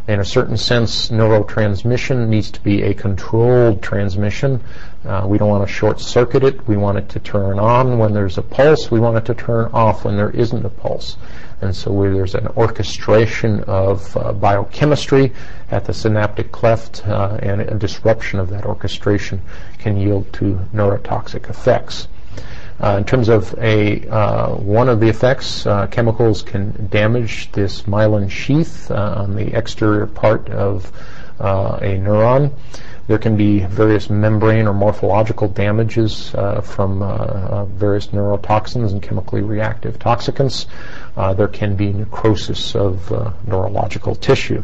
In 0.07 0.21
a 0.21 0.25
certain 0.25 0.57
sense, 0.57 1.09
neurotransmission 1.09 2.29
needs 2.29 2.49
to 2.51 2.61
be 2.61 2.83
a 2.83 2.93
controlled 2.93 3.83
transmission. 3.83 4.59
Uh, 5.05 5.25
we 5.27 5.37
don't 5.37 5.49
want 5.49 5.67
to 5.67 5.71
short 5.71 5.99
circuit 5.99 6.43
it. 6.43 6.67
We 6.67 6.77
want 6.77 6.97
it 6.97 7.09
to 7.09 7.19
turn 7.19 7.59
on 7.59 7.99
when 7.99 8.13
there's 8.13 8.37
a 8.37 8.41
pulse. 8.41 8.89
We 8.89 8.99
want 8.99 9.17
it 9.17 9.25
to 9.25 9.33
turn 9.33 9.69
off 9.71 10.05
when 10.05 10.15
there 10.17 10.31
isn't 10.31 10.65
a 10.65 10.69
pulse. 10.69 11.17
And 11.61 11.75
so 11.75 11.91
there's 12.01 12.35
an 12.35 12.47
orchestration 12.55 13.63
of 13.63 14.15
uh, 14.15 14.31
biochemistry 14.33 15.33
at 15.71 15.85
the 15.85 15.93
synaptic 15.93 16.51
cleft, 16.51 17.05
uh, 17.07 17.37
and 17.41 17.61
a 17.61 17.75
disruption 17.75 18.39
of 18.39 18.49
that 18.49 18.65
orchestration 18.65 19.41
can 19.77 19.97
yield 19.97 20.31
to 20.33 20.59
neurotoxic 20.73 21.49
effects. 21.49 22.07
Uh, 22.81 22.95
in 22.97 23.03
terms 23.03 23.27
of 23.27 23.53
a 23.59 24.07
uh, 24.07 24.55
one 24.55 24.87
of 24.87 25.01
the 25.01 25.09
effects, 25.09 25.65
uh, 25.65 25.85
chemicals 25.87 26.41
can 26.41 26.87
damage 26.87 27.51
this 27.51 27.81
myelin 27.81 28.31
sheath 28.31 28.89
uh, 28.89 29.15
on 29.17 29.35
the 29.35 29.53
exterior 29.53 30.07
part 30.07 30.47
of 30.49 30.91
a 31.39 31.99
neuron. 31.99 32.51
There 33.09 33.17
can 33.17 33.35
be 33.35 33.61
various 33.61 34.07
membrane 34.11 34.67
or 34.67 34.73
morphological 34.75 35.47
damages 35.47 36.31
uh, 36.35 36.61
from 36.61 37.01
uh, 37.01 37.07
uh, 37.07 37.65
various 37.65 38.05
neurotoxins 38.13 38.91
and 38.91 39.01
chemically 39.01 39.41
reactive 39.41 39.97
toxicants. 39.97 40.67
Uh, 41.17 41.33
there 41.33 41.47
can 41.47 41.75
be 41.75 41.91
necrosis 41.91 42.75
of 42.75 43.11
uh, 43.11 43.31
neurological 43.47 44.13
tissue. 44.13 44.61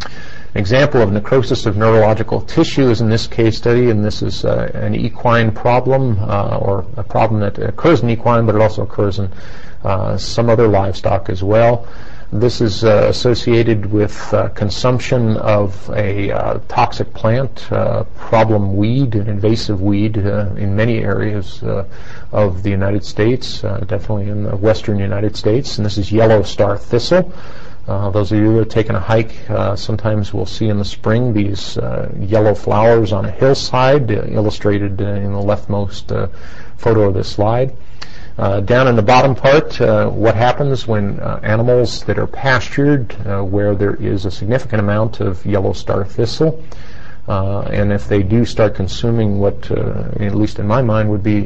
An 0.00 0.08
example 0.54 1.02
of 1.02 1.12
necrosis 1.12 1.66
of 1.66 1.76
neurological 1.76 2.40
tissue 2.40 2.88
is 2.88 3.02
in 3.02 3.10
this 3.10 3.26
case 3.26 3.58
study, 3.58 3.90
and 3.90 4.02
this 4.02 4.22
is 4.22 4.46
uh, 4.46 4.70
an 4.72 4.94
equine 4.94 5.52
problem, 5.52 6.16
uh, 6.20 6.56
or 6.56 6.86
a 6.96 7.04
problem 7.04 7.40
that 7.40 7.58
occurs 7.58 8.02
in 8.02 8.08
equine, 8.08 8.46
but 8.46 8.54
it 8.54 8.62
also 8.62 8.84
occurs 8.84 9.18
in 9.18 9.30
uh, 9.84 10.16
some 10.16 10.48
other 10.48 10.68
livestock 10.68 11.28
as 11.28 11.42
well. 11.42 11.86
This 12.34 12.62
is 12.62 12.82
uh, 12.82 13.08
associated 13.10 13.92
with 13.92 14.32
uh, 14.32 14.48
consumption 14.48 15.36
of 15.36 15.90
a 15.90 16.30
uh, 16.30 16.60
toxic 16.66 17.12
plant, 17.12 17.70
uh, 17.70 18.04
problem 18.16 18.74
weed, 18.74 19.14
an 19.16 19.28
invasive 19.28 19.82
weed 19.82 20.16
uh, 20.16 20.48
in 20.56 20.74
many 20.74 21.00
areas 21.00 21.62
of 22.32 22.62
the 22.62 22.70
United 22.70 23.04
States, 23.04 23.60
definitely 23.60 24.30
in 24.30 24.44
the 24.44 24.56
western 24.56 24.98
United 24.98 25.36
States. 25.36 25.76
And 25.76 25.84
this 25.84 25.98
is 25.98 26.10
yellow 26.10 26.42
star 26.42 26.78
thistle. 26.78 27.30
Uh, 27.86 28.08
those 28.08 28.32
of 28.32 28.38
you 28.38 28.44
who 28.44 28.56
have 28.56 28.68
taken 28.70 28.94
a 28.94 29.00
hike 29.00 29.50
uh, 29.50 29.76
sometimes 29.76 30.32
will 30.32 30.46
see 30.46 30.68
in 30.68 30.78
the 30.78 30.84
spring 30.86 31.34
these 31.34 31.76
uh, 31.76 32.10
yellow 32.18 32.54
flowers 32.54 33.12
on 33.12 33.26
a 33.26 33.30
hillside, 33.30 34.10
illustrated 34.10 34.98
in 35.02 35.32
the 35.32 35.38
leftmost 35.38 36.30
photo 36.78 37.08
of 37.08 37.12
this 37.12 37.28
slide. 37.28 37.76
Uh, 38.42 38.58
down 38.58 38.88
in 38.88 38.96
the 38.96 39.02
bottom 39.02 39.36
part, 39.36 39.80
uh, 39.80 40.08
what 40.08 40.34
happens 40.34 40.84
when 40.84 41.20
uh, 41.20 41.38
animals 41.44 42.02
that 42.02 42.18
are 42.18 42.26
pastured, 42.26 43.14
uh, 43.24 43.40
where 43.40 43.76
there 43.76 43.94
is 43.94 44.24
a 44.24 44.30
significant 44.32 44.80
amount 44.80 45.20
of 45.20 45.46
yellow 45.46 45.72
star 45.72 46.04
thistle, 46.04 46.60
and 47.28 47.92
if 47.92 48.08
they 48.08 48.20
do 48.20 48.44
start 48.44 48.74
consuming 48.74 49.38
what, 49.38 49.70
at 49.70 50.34
least 50.34 50.58
in 50.58 50.66
my 50.66 50.82
mind, 50.82 51.08
would 51.08 51.22
be 51.22 51.44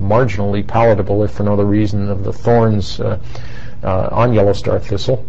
marginally 0.00 0.64
palatable, 0.64 1.24
if 1.24 1.32
for 1.32 1.42
no 1.42 1.54
other 1.54 1.64
reason, 1.64 2.08
of 2.08 2.22
the 2.22 2.32
thorns 2.32 3.00
on 3.82 4.32
yellow 4.32 4.52
star 4.52 4.78
thistle, 4.78 5.26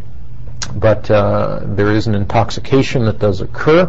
but 0.75 1.09
uh, 1.09 1.61
there 1.63 1.89
is 1.89 2.05
an 2.05 2.13
intoxication 2.13 3.03
that 3.05 3.17
does 3.17 3.41
occur. 3.41 3.87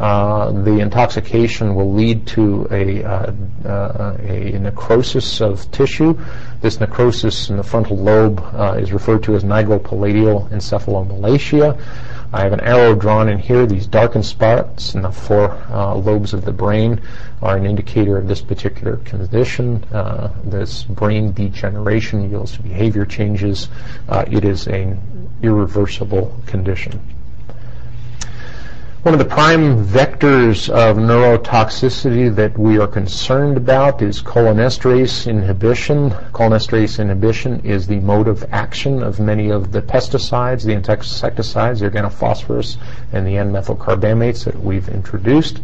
Uh, 0.00 0.50
the 0.62 0.78
intoxication 0.78 1.74
will 1.74 1.92
lead 1.92 2.26
to 2.26 2.66
a, 2.70 3.04
uh, 3.04 3.32
uh, 3.66 4.16
a, 4.20 4.58
necrosis 4.58 5.42
of 5.42 5.70
tissue. 5.72 6.18
This 6.62 6.80
necrosis 6.80 7.50
in 7.50 7.58
the 7.58 7.62
frontal 7.62 7.98
lobe 7.98 8.40
uh, 8.54 8.78
is 8.80 8.94
referred 8.94 9.22
to 9.24 9.34
as 9.34 9.44
nigropalatal 9.44 10.48
encephalomalacia. 10.48 11.78
I 12.32 12.40
have 12.40 12.54
an 12.54 12.60
arrow 12.60 12.94
drawn 12.94 13.28
in 13.28 13.38
here. 13.38 13.66
These 13.66 13.88
darkened 13.88 14.24
spots 14.24 14.94
in 14.94 15.02
the 15.02 15.12
four 15.12 15.50
uh, 15.68 15.94
lobes 15.96 16.32
of 16.32 16.46
the 16.46 16.52
brain 16.52 17.02
are 17.42 17.58
an 17.58 17.66
indicator 17.66 18.16
of 18.16 18.26
this 18.26 18.40
particular 18.40 18.96
condition. 18.98 19.84
Uh, 19.92 20.32
this 20.44 20.84
brain 20.84 21.32
degeneration 21.32 22.30
yields 22.30 22.52
to 22.52 22.62
behavior 22.62 23.04
changes. 23.04 23.68
Uh, 24.08 24.24
it 24.30 24.46
is 24.46 24.66
an 24.66 25.28
irreversible 25.42 26.34
condition. 26.46 27.19
One 29.02 29.14
of 29.14 29.18
the 29.18 29.24
prime 29.24 29.82
vectors 29.86 30.68
of 30.68 30.98
neurotoxicity 30.98 32.36
that 32.36 32.58
we 32.58 32.78
are 32.78 32.86
concerned 32.86 33.56
about 33.56 34.02
is 34.02 34.20
cholinesterase 34.22 35.26
inhibition. 35.26 36.10
Cholinesterase 36.34 36.98
inhibition 36.98 37.60
is 37.64 37.86
the 37.86 37.98
mode 38.00 38.28
of 38.28 38.44
action 38.52 39.02
of 39.02 39.18
many 39.18 39.48
of 39.48 39.72
the 39.72 39.80
pesticides, 39.80 40.66
the 40.66 40.74
insecticides, 40.74 41.80
the 41.80 41.88
organophosphorus, 41.88 42.76
and 43.14 43.26
the 43.26 43.38
N-methylcarbamates 43.38 44.44
that 44.44 44.62
we've 44.62 44.90
introduced. 44.90 45.62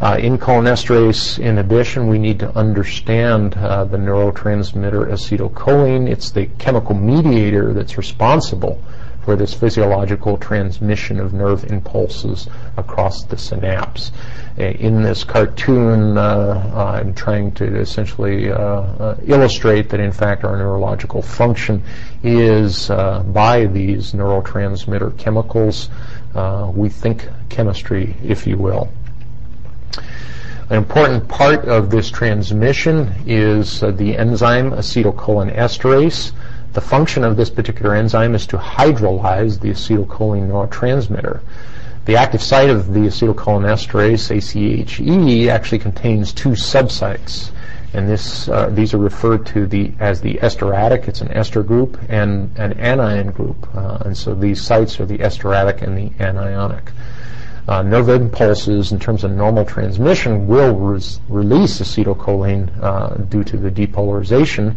Uh, 0.00 0.16
in 0.18 0.38
cholinesterase 0.38 1.38
inhibition, 1.38 2.08
we 2.08 2.18
need 2.18 2.38
to 2.38 2.56
understand 2.56 3.58
uh, 3.58 3.84
the 3.84 3.98
neurotransmitter 3.98 5.12
acetylcholine. 5.12 6.08
It's 6.08 6.30
the 6.30 6.46
chemical 6.58 6.94
mediator 6.94 7.74
that's 7.74 7.98
responsible 7.98 8.80
for 9.24 9.36
this 9.36 9.54
physiological 9.54 10.36
transmission 10.36 11.18
of 11.18 11.32
nerve 11.32 11.64
impulses 11.70 12.46
across 12.76 13.24
the 13.24 13.38
synapse. 13.38 14.12
Uh, 14.58 14.64
in 14.64 15.02
this 15.02 15.24
cartoon, 15.24 16.18
uh, 16.18 16.94
I'm 16.98 17.14
trying 17.14 17.52
to 17.52 17.76
essentially 17.80 18.52
uh, 18.52 18.56
uh, 18.58 19.16
illustrate 19.24 19.88
that 19.90 20.00
in 20.00 20.12
fact 20.12 20.44
our 20.44 20.56
neurological 20.56 21.22
function 21.22 21.82
is 22.22 22.90
uh, 22.90 23.22
by 23.22 23.64
these 23.66 24.12
neurotransmitter 24.12 25.16
chemicals. 25.18 25.88
we 26.74 26.88
think 26.88 27.28
chemistry, 27.48 28.14
if 28.22 28.46
you 28.46 28.58
will. 28.58 28.88
An 30.70 30.76
important 30.76 31.28
part 31.28 31.66
of 31.66 31.90
this 31.90 32.10
transmission 32.10 33.12
is 33.26 33.80
the 33.80 34.16
enzyme 34.16 34.70
acetylcholinesterase. 34.70 36.32
The 36.74 36.80
function 36.80 37.22
of 37.22 37.36
this 37.36 37.50
particular 37.50 37.94
enzyme 37.94 38.34
is 38.34 38.48
to 38.48 38.58
hydrolyze 38.58 39.60
the 39.60 39.70
acetylcholine 39.70 40.48
neurotransmitter. 40.48 41.40
The 42.04 42.16
active 42.16 42.42
site 42.42 42.68
of 42.68 42.92
the 42.92 43.06
acetylcholinesterase, 43.06 44.34
ACHE, 44.36 45.48
actually 45.48 45.78
contains 45.78 46.32
two 46.32 46.50
subsites. 46.50 47.52
And 47.92 48.08
this, 48.08 48.48
uh, 48.48 48.70
these 48.70 48.92
are 48.92 48.98
referred 48.98 49.46
to 49.46 49.68
the, 49.68 49.92
as 50.00 50.20
the 50.20 50.40
esteratic, 50.42 51.06
it's 51.06 51.20
an 51.20 51.30
ester 51.30 51.62
group, 51.62 51.96
and 52.08 52.50
an 52.58 52.72
anion 52.72 53.30
group. 53.30 53.68
Uh, 53.72 53.98
and 54.04 54.16
so 54.16 54.34
these 54.34 54.60
sites 54.60 54.98
are 54.98 55.06
the 55.06 55.18
esteratic 55.22 55.80
and 55.80 55.96
the 55.96 56.10
anionic. 56.18 56.88
Uh, 57.68 57.82
nerve 57.82 58.08
impulses, 58.08 58.90
in 58.90 58.98
terms 58.98 59.22
of 59.22 59.30
normal 59.30 59.64
transmission, 59.64 60.48
will 60.48 60.74
res- 60.74 61.20
release 61.28 61.80
acetylcholine 61.80 62.68
uh, 62.82 63.14
due 63.30 63.44
to 63.44 63.56
the 63.56 63.70
depolarization 63.70 64.74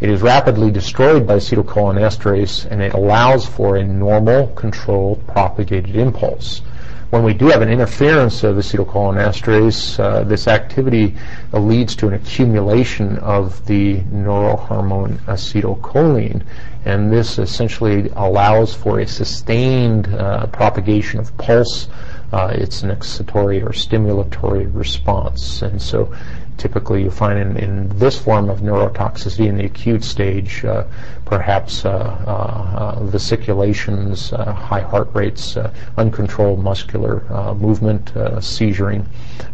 it 0.00 0.08
is 0.08 0.22
rapidly 0.22 0.70
destroyed 0.70 1.26
by 1.26 1.36
acetylcholinesterase 1.36 2.66
and 2.70 2.82
it 2.82 2.92
allows 2.92 3.46
for 3.46 3.76
a 3.76 3.84
normal, 3.84 4.48
controlled, 4.48 5.26
propagated 5.26 5.96
impulse. 5.96 6.62
When 7.10 7.22
we 7.22 7.34
do 7.34 7.46
have 7.46 7.62
an 7.62 7.68
interference 7.68 8.42
of 8.42 8.56
acetylcholinesterase, 8.56 10.00
uh, 10.00 10.24
this 10.24 10.48
activity 10.48 11.14
uh, 11.54 11.60
leads 11.60 11.94
to 11.96 12.08
an 12.08 12.14
accumulation 12.14 13.18
of 13.18 13.64
the 13.66 14.00
neurohormone 14.12 15.18
acetylcholine, 15.20 16.42
and 16.84 17.12
this 17.12 17.38
essentially 17.38 18.10
allows 18.16 18.74
for 18.74 18.98
a 18.98 19.06
sustained 19.06 20.08
uh, 20.14 20.46
propagation 20.48 21.20
of 21.20 21.36
pulse. 21.38 21.88
Uh, 22.32 22.50
it's 22.52 22.82
an 22.82 22.90
excitatory 22.90 23.62
or 23.62 23.70
stimulatory 23.70 24.68
response, 24.74 25.62
and 25.62 25.80
so 25.80 26.12
typically 26.56 27.02
you 27.02 27.10
find 27.10 27.38
in, 27.38 27.56
in, 27.56 27.98
this 27.98 28.18
form 28.18 28.48
of 28.48 28.60
neurotoxicity 28.60 29.46
in 29.46 29.56
the 29.56 29.64
acute 29.64 30.02
stage, 30.02 30.64
uh, 30.64 30.84
perhaps 31.24 31.84
uh, 31.84 31.90
uh, 31.90 33.04
vesiculations, 33.04 34.32
uh, 34.32 34.52
high 34.52 34.80
heart 34.80 35.08
rates, 35.14 35.56
uncontrolled 35.96 36.62
muscular 36.62 37.22
movement, 37.54 38.12
seizuring, 38.14 39.04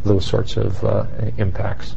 those 0.05 0.25
sorts 0.25 0.57
of 0.57 0.83
impacts. 1.39 1.97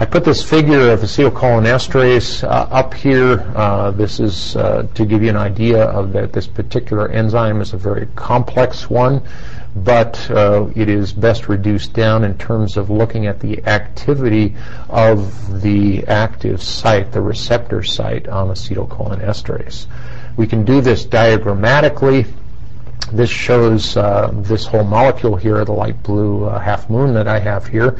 I 0.00 0.04
put 0.04 0.24
this 0.24 0.48
figure 0.48 0.90
of 0.90 1.00
acetylcholinesterase 1.00 2.44
uh, 2.44 2.68
up 2.70 2.94
here. 2.94 3.40
Uh, 3.56 3.90
this 3.90 4.20
is 4.20 4.54
uh, 4.54 4.86
to 4.94 5.04
give 5.04 5.24
you 5.24 5.30
an 5.30 5.36
idea 5.36 5.86
of 5.86 6.12
that 6.12 6.32
this 6.32 6.46
particular 6.46 7.08
enzyme 7.08 7.60
is 7.60 7.72
a 7.72 7.76
very 7.76 8.06
complex 8.14 8.88
one 8.88 9.22
but 9.74 10.30
uh, 10.30 10.68
it 10.74 10.88
is 10.88 11.12
best 11.12 11.48
reduced 11.48 11.92
down 11.92 12.24
in 12.24 12.36
terms 12.38 12.76
of 12.76 12.90
looking 12.90 13.26
at 13.26 13.40
the 13.40 13.64
activity 13.66 14.54
of 14.88 15.62
the 15.62 16.06
active 16.06 16.62
site, 16.62 17.12
the 17.12 17.20
receptor 17.20 17.82
site 17.82 18.28
on 18.28 18.48
acetylcholinesterase. 18.48 19.86
We 20.36 20.46
can 20.46 20.64
do 20.64 20.80
this 20.80 21.04
diagrammatically. 21.04 22.26
This 23.12 23.30
shows 23.30 23.96
uh, 23.96 24.30
this 24.34 24.66
whole 24.66 24.84
molecule 24.84 25.36
here, 25.36 25.64
the 25.64 25.72
light 25.72 26.02
blue 26.02 26.44
uh, 26.44 26.58
half 26.58 26.88
moon 26.90 27.14
that 27.14 27.28
I 27.28 27.38
have 27.38 27.66
here. 27.66 27.98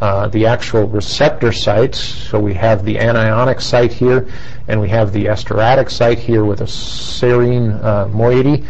Uh, 0.00 0.28
the 0.28 0.44
actual 0.44 0.86
receptor 0.88 1.52
sites. 1.52 1.98
So 1.98 2.38
we 2.38 2.52
have 2.54 2.84
the 2.84 2.96
anionic 2.96 3.62
site 3.62 3.92
here, 3.92 4.28
and 4.68 4.80
we 4.80 4.88
have 4.88 5.12
the 5.12 5.28
esteratic 5.28 5.88
site 5.88 6.18
here 6.18 6.44
with 6.44 6.60
a 6.60 6.64
serine 6.64 7.82
uh, 7.82 8.08
moiety 8.08 8.64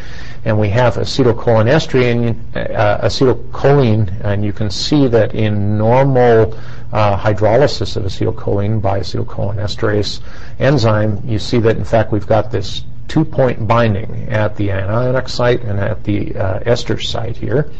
and 0.44 0.58
we 0.58 0.68
have 0.68 0.96
acetylcholinesterase, 0.96 2.36
uh, 2.54 3.06
acetylcholine, 3.06 4.20
and 4.24 4.44
you 4.44 4.52
can 4.52 4.70
see 4.70 5.08
that 5.08 5.34
in 5.34 5.78
normal 5.78 6.54
uh, 6.92 7.16
hydrolysis 7.16 7.96
of 7.96 8.04
acetylcholine 8.04 8.80
by 8.80 9.00
acetylcholinesterase 9.00 10.20
enzyme, 10.58 11.20
you 11.24 11.38
see 11.38 11.58
that 11.58 11.76
in 11.76 11.84
fact 11.84 12.12
we've 12.12 12.26
got 12.26 12.50
this 12.50 12.84
two-point 13.08 13.66
binding 13.66 14.28
at 14.28 14.56
the 14.56 14.68
anionic 14.68 15.28
site 15.28 15.62
and 15.62 15.78
at 15.80 16.04
the 16.04 16.34
uh, 16.36 16.60
ester 16.66 17.00
site 17.00 17.36
here. 17.36 17.70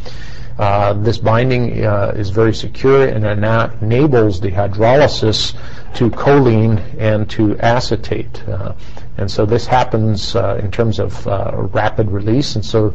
Uh, 0.59 0.93
this 0.93 1.19
binding 1.19 1.85
uh, 1.85 2.13
is 2.15 2.31
very 2.31 2.55
secure 2.55 3.09
and 3.09 3.25
enables 3.25 4.41
the 4.41 4.51
hydrolysis 4.53 5.55
to 5.95 6.09
choline 6.11 6.81
and 6.99 7.29
to 7.29 7.59
acetate. 7.59 8.49
Uh, 8.49 8.73
and 9.17 9.29
so 9.29 9.45
this 9.45 9.67
happens 9.67 10.37
uh, 10.37 10.61
in 10.63 10.71
terms 10.71 11.01
of 11.01 11.27
uh, 11.27 11.51
rapid 11.73 12.09
release. 12.11 12.55
And 12.55 12.65
so, 12.65 12.95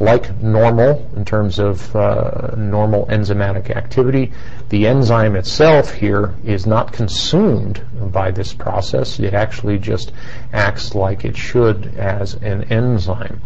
like 0.00 0.36
normal, 0.42 1.08
in 1.16 1.24
terms 1.24 1.58
of 1.60 1.94
normal 1.94 3.06
enzymatic 3.06 3.70
activity, 3.70 4.32
the 4.68 4.86
enzyme 4.86 5.36
itself 5.36 5.92
here 5.92 6.34
is 6.44 6.66
not 6.66 6.92
consumed 6.92 7.84
by 8.12 8.30
this 8.32 8.52
process. 8.52 9.18
It 9.20 9.32
actually 9.32 9.78
just 9.78 10.12
acts 10.52 10.94
like 10.94 11.24
it 11.24 11.36
should 11.36 11.94
as 11.96 12.34
an 12.34 12.64
enzyme, 12.64 13.40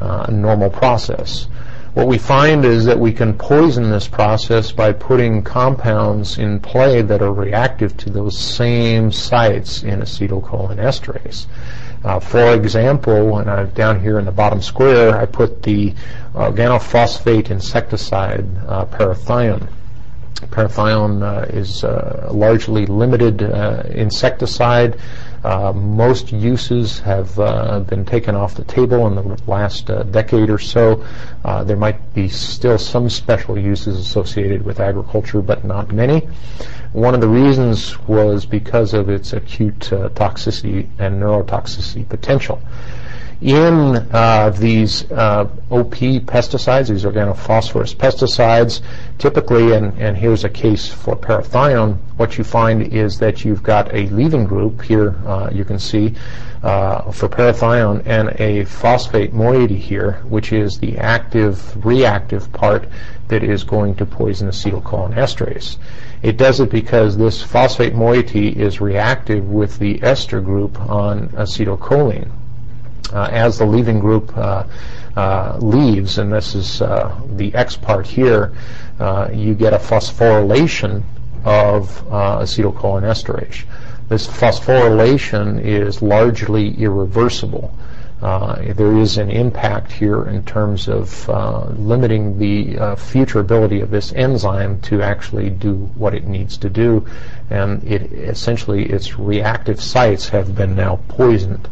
a 0.00 0.30
normal 0.30 0.70
process. 0.70 1.48
What 1.94 2.08
we 2.08 2.18
find 2.18 2.64
is 2.64 2.84
that 2.86 2.98
we 2.98 3.12
can 3.12 3.34
poison 3.34 3.88
this 3.88 4.08
process 4.08 4.72
by 4.72 4.92
putting 4.92 5.42
compounds 5.44 6.38
in 6.38 6.58
play 6.58 7.02
that 7.02 7.22
are 7.22 7.32
reactive 7.32 7.96
to 7.98 8.10
those 8.10 8.36
same 8.36 9.12
sites 9.12 9.84
in 9.84 10.00
acetylcholinesterase. 10.00 11.46
Uh, 12.02 12.18
for 12.18 12.52
example, 12.52 13.30
when 13.30 13.48
I'm 13.48 13.70
down 13.70 14.00
here 14.00 14.18
in 14.18 14.24
the 14.24 14.32
bottom 14.32 14.60
square, 14.60 15.16
I 15.16 15.24
put 15.24 15.62
the 15.62 15.94
organophosphate 16.34 17.50
insecticide 17.50 18.44
uh, 18.66 18.86
parathion. 18.86 19.68
Parathion 20.50 21.22
uh, 21.22 21.46
is 21.56 21.84
a 21.84 22.28
largely 22.32 22.86
limited 22.86 23.40
uh, 23.40 23.84
insecticide 23.88 24.96
Uh, 24.96 24.98
most 25.74 26.32
uses 26.32 27.00
have 27.00 27.38
uh, 27.38 27.80
been 27.80 28.04
taken 28.04 28.34
off 28.34 28.54
the 28.54 28.64
table 28.64 29.06
in 29.06 29.14
the 29.14 29.42
last 29.46 29.90
uh, 29.90 30.02
decade 30.04 30.48
or 30.48 30.58
so. 30.58 31.04
Uh, 31.44 31.62
there 31.62 31.76
might 31.76 32.14
be 32.14 32.28
still 32.28 32.78
some 32.78 33.10
special 33.10 33.58
uses 33.58 33.98
associated 33.98 34.64
with 34.64 34.80
agriculture, 34.80 35.42
but 35.42 35.64
not 35.64 35.92
many. 35.92 36.20
One 36.92 37.14
of 37.14 37.20
the 37.20 37.28
reasons 37.28 37.98
was 38.08 38.46
because 38.46 38.94
of 38.94 39.08
its 39.08 39.32
acute 39.32 39.92
uh, 39.92 40.08
toxicity 40.10 40.88
and 40.98 41.20
neurotoxicity 41.20 42.08
potential 42.08 42.62
in 43.44 43.96
uh, 44.10 44.48
these 44.58 45.10
uh, 45.10 45.46
OP 45.70 45.94
pesticides, 46.24 46.88
these 46.88 47.04
organophosphorus 47.04 47.94
pesticides, 47.94 48.80
typically, 49.18 49.72
and, 49.72 49.92
and 50.00 50.16
here's 50.16 50.44
a 50.44 50.48
case 50.48 50.88
for 50.88 51.14
parathion, 51.14 51.98
what 52.16 52.38
you 52.38 52.44
find 52.44 52.94
is 52.94 53.18
that 53.18 53.44
you've 53.44 53.62
got 53.62 53.92
a 53.92 54.06
leaving 54.06 54.46
group 54.46 54.80
here, 54.80 55.14
uh, 55.26 55.50
you 55.52 55.62
can 55.62 55.78
see, 55.78 56.14
uh, 56.62 57.12
for 57.12 57.28
parathion, 57.28 58.02
and 58.06 58.30
a 58.40 58.64
phosphate 58.64 59.34
moiety 59.34 59.76
here, 59.76 60.22
which 60.24 60.50
is 60.50 60.78
the 60.78 60.96
active, 60.96 61.84
reactive 61.84 62.50
part 62.54 62.88
that 63.28 63.44
is 63.44 63.62
going 63.62 63.94
to 63.94 64.06
poison 64.06 64.48
acetylcholinesterase. 64.48 65.76
It 66.22 66.38
does 66.38 66.60
it 66.60 66.70
because 66.70 67.18
this 67.18 67.42
phosphate 67.42 67.94
moiety 67.94 68.48
is 68.48 68.80
reactive 68.80 69.46
with 69.50 69.78
the 69.78 70.02
ester 70.02 70.40
group 70.40 70.80
on 70.80 71.28
acetylcholine 71.30 72.30
as 73.14 73.58
the 73.58 73.66
leaving 73.66 74.00
group 74.00 74.36
uh, 74.36 74.64
uh, 75.16 75.58
leaves, 75.60 76.18
and 76.18 76.32
this 76.32 76.54
is 76.54 76.78
the 76.78 77.50
X 77.54 77.76
part 77.76 78.06
here, 78.06 78.52
you 79.32 79.54
get 79.54 79.72
a 79.72 79.78
phosphorylation 79.78 81.02
of 81.44 82.02
uh 82.10 82.38
acetylcholinesterase. 82.38 83.64
This 84.08 84.26
phosphorylation 84.26 85.62
is 85.62 86.02
largely 86.02 86.70
irreversible. 86.74 87.74
Uh, 88.22 88.72
there 88.74 88.96
is 88.96 89.18
an 89.18 89.30
impact 89.30 89.92
here 89.92 90.24
in 90.26 90.42
terms 90.44 90.88
of 90.88 91.28
uh, 91.28 91.64
limiting 91.76 92.38
the 92.38 92.78
uh, 92.78 92.96
future 92.96 93.40
ability 93.40 93.80
of 93.80 93.90
this 93.90 94.12
enzyme 94.14 94.80
to 94.80 95.02
actually 95.02 95.50
do 95.50 95.74
what 95.96 96.14
it 96.14 96.26
needs 96.26 96.56
to 96.56 96.70
do, 96.70 97.06
and 97.50 97.84
it 97.84 98.10
essentially 98.12 98.86
its 98.86 99.18
reactive 99.18 99.80
sites 99.80 100.28
have 100.28 100.54
been 100.54 100.74
now 100.74 100.98
poisoned. 101.08 101.68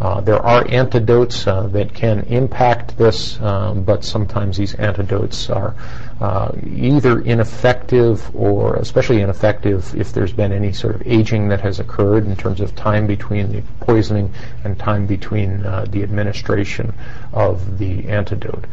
Uh, 0.00 0.20
there 0.20 0.38
are 0.40 0.66
antidotes 0.68 1.46
uh, 1.46 1.66
that 1.68 1.94
can 1.94 2.20
impact 2.24 2.98
this, 2.98 3.40
um, 3.40 3.82
but 3.82 4.04
sometimes 4.04 4.56
these 4.56 4.74
antidotes 4.74 5.48
are 5.48 5.74
uh, 6.20 6.52
either 6.66 7.20
ineffective 7.20 8.34
or 8.36 8.76
especially 8.76 9.22
ineffective 9.22 9.94
if 9.94 10.12
there's 10.12 10.32
been 10.32 10.52
any 10.52 10.72
sort 10.72 10.94
of 10.94 11.02
aging 11.06 11.48
that 11.48 11.60
has 11.60 11.80
occurred 11.80 12.26
in 12.26 12.36
terms 12.36 12.60
of 12.60 12.74
time 12.76 13.06
between 13.06 13.50
the 13.50 13.62
poisoning 13.80 14.32
and 14.64 14.78
time 14.78 15.06
between 15.06 15.62
the 15.62 16.02
administration 16.02 16.92
of 17.32 17.78
the 17.78 18.06
antidote. 18.08 18.66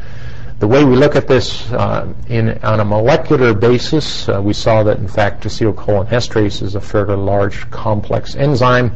The 0.64 0.68
way 0.68 0.86
we 0.86 0.96
look 0.96 1.18
at 1.18 1.28
this 1.28 1.70
uh, 1.74 2.14
in, 2.28 2.58
on 2.64 2.80
a 2.80 2.86
molecular 2.86 3.54
basis, 3.54 4.30
uh, 4.30 4.42
we 4.42 4.54
saw 4.54 4.82
that 4.84 4.98
in 4.98 5.10
fact 5.10 5.44
acetylcholinesterase 5.44 6.62
is 6.62 6.76
a 6.76 6.80
fairly 6.80 7.18
large 7.18 7.70
complex 7.70 8.36
enzyme. 8.36 8.96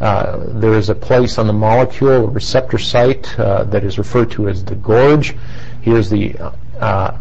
Uh, 0.00 0.38
there 0.48 0.74
is 0.74 0.88
a 0.88 0.94
place 0.94 1.36
on 1.38 1.46
the 1.46 1.52
molecule, 1.52 2.24
a 2.24 2.30
receptor 2.30 2.78
site, 2.78 3.38
uh, 3.38 3.64
that 3.64 3.84
is 3.84 3.98
referred 3.98 4.30
to 4.30 4.48
as 4.48 4.64
the 4.64 4.74
gorge. 4.76 5.34
Here's 5.82 6.08
the 6.08 6.34
uh, 6.80 7.12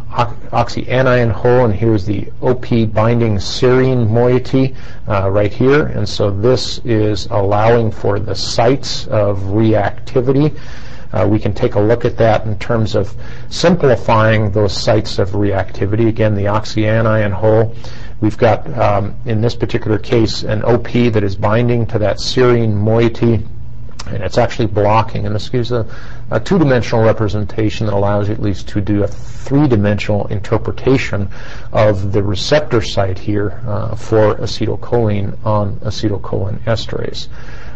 oxyanion 0.51 1.31
hole, 1.31 1.65
and 1.65 1.73
here's 1.73 2.05
the 2.05 2.31
OP 2.41 2.69
binding 2.93 3.35
serine 3.35 4.07
moiety 4.07 4.75
right 5.07 5.51
here. 5.51 5.87
And 5.87 6.07
so 6.07 6.31
this 6.31 6.79
is 6.85 7.25
allowing 7.27 7.91
for 7.91 8.19
the 8.19 8.35
sites 8.35 9.07
of 9.07 9.39
reactivity. 9.39 10.57
Uh, 11.11 11.27
we 11.27 11.39
can 11.39 11.53
take 11.53 11.75
a 11.75 11.79
look 11.79 12.05
at 12.05 12.17
that 12.17 12.45
in 12.45 12.57
terms 12.59 12.95
of 12.95 13.15
simplifying 13.49 14.51
those 14.51 14.75
sites 14.75 15.17
of 15.17 15.31
reactivity. 15.31 16.07
Again, 16.07 16.35
the 16.35 16.45
oxyanion 16.45 17.31
hole 17.31 17.75
We've 18.21 18.37
got, 18.37 18.67
um, 18.77 19.15
in 19.25 19.41
this 19.41 19.55
particular 19.55 19.97
case, 19.97 20.43
an 20.43 20.63
OP 20.63 20.91
that 20.91 21.23
is 21.23 21.35
binding 21.35 21.85
to 21.87 21.99
that 21.99 22.17
serine 22.17 22.73
moiety, 22.73 23.45
and 24.07 24.23
it's 24.23 24.37
actually 24.37 24.65
blocking. 24.65 25.25
And 25.25 25.33
this 25.33 25.47
gives 25.47 25.71
a, 25.71 25.85
a 26.29 26.39
two-dimensional 26.39 27.05
representation 27.05 27.85
that 27.85 27.93
allows 27.93 28.27
you 28.27 28.33
at 28.33 28.41
least 28.41 28.67
to 28.69 28.81
do 28.81 29.03
a 29.03 29.07
three-dimensional 29.07 30.27
interpretation 30.27 31.29
of 31.71 32.11
the 32.11 32.21
receptor 32.21 32.81
site 32.81 33.19
here 33.19 33.61
uh, 33.65 33.95
for 33.95 34.35
acetylcholine 34.35 35.37
on 35.45 35.77
acetylcholine 35.77 36.59
esterase. 36.65 37.29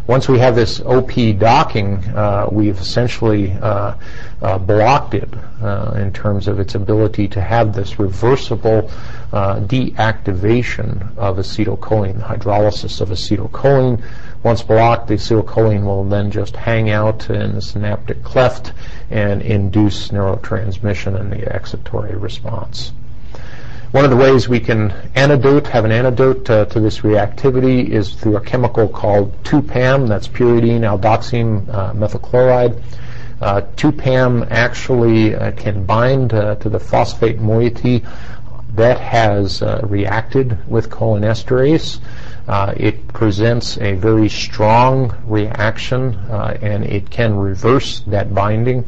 Once 0.05 0.27
we 0.27 0.37
have 0.37 0.53
this 0.53 0.81
OP 0.81 1.13
docking, 1.39 1.95
uh, 2.09 2.45
we've 2.51 2.77
essentially 2.77 3.53
uh, 3.61 3.95
uh, 4.41 4.57
blocked 4.57 5.13
it 5.13 5.29
uh, 5.61 5.93
in 5.95 6.11
terms 6.11 6.49
of 6.49 6.59
its 6.59 6.75
ability 6.75 7.25
to 7.25 7.39
have 7.39 7.73
this 7.73 7.97
reversible 7.99 8.91
uh, 9.31 9.61
deactivation 9.61 11.17
of 11.17 11.37
acetylcholine, 11.37 12.17
the 12.17 12.23
hydrolysis 12.25 12.99
of 12.99 13.09
acetylcholine. 13.09 14.03
Once 14.43 14.61
blocked, 14.61 15.07
the 15.07 15.13
acetylcholine 15.13 15.85
will 15.85 16.03
then 16.03 16.29
just 16.29 16.57
hang 16.57 16.89
out 16.89 17.29
in 17.29 17.53
the 17.53 17.61
synaptic 17.61 18.21
cleft 18.23 18.73
and 19.09 19.41
induce 19.41 20.09
neurotransmission 20.09 21.17
and 21.17 21.31
the 21.31 21.45
excitatory 21.45 22.21
response. 22.21 22.91
One 23.93 24.05
of 24.05 24.09
the 24.09 24.17
ways 24.17 24.49
we 24.49 24.59
can 24.59 24.89
antidote, 25.13 25.67
have 25.67 25.85
an 25.85 25.91
antidote 25.91 26.49
uh, 26.49 26.65
to 26.65 26.79
this 26.79 27.01
reactivity 27.01 27.89
is 27.89 28.15
through 28.15 28.37
a 28.37 28.41
chemical 28.41 28.87
called 28.87 29.31
2-PAM, 29.43 30.07
that's 30.07 30.27
pyridine 30.27 30.79
aldoxime 30.79 31.69
uh, 31.69 31.93
methylchloride. 31.93 32.81
Uh, 33.39 33.61
2-PAM 33.75 34.47
actually 34.49 35.35
uh, 35.35 35.51
can 35.51 35.85
bind 35.85 36.33
uh, 36.33 36.55
to 36.55 36.69
the 36.69 36.79
phosphate 36.79 37.37
moiety 37.37 38.03
that 38.73 38.99
has 38.99 39.61
uh, 39.61 39.81
reacted 39.83 40.57
with 40.67 40.89
cholinesterase. 40.89 41.99
Uh, 42.47 42.73
it 42.75 43.07
presents 43.09 43.77
a 43.77 43.93
very 43.93 44.27
strong 44.27 45.15
reaction 45.25 46.13
uh, 46.29 46.57
and 46.61 46.83
it 46.83 47.09
can 47.09 47.35
reverse 47.35 48.01
that 48.01 48.33
binding. 48.33 48.83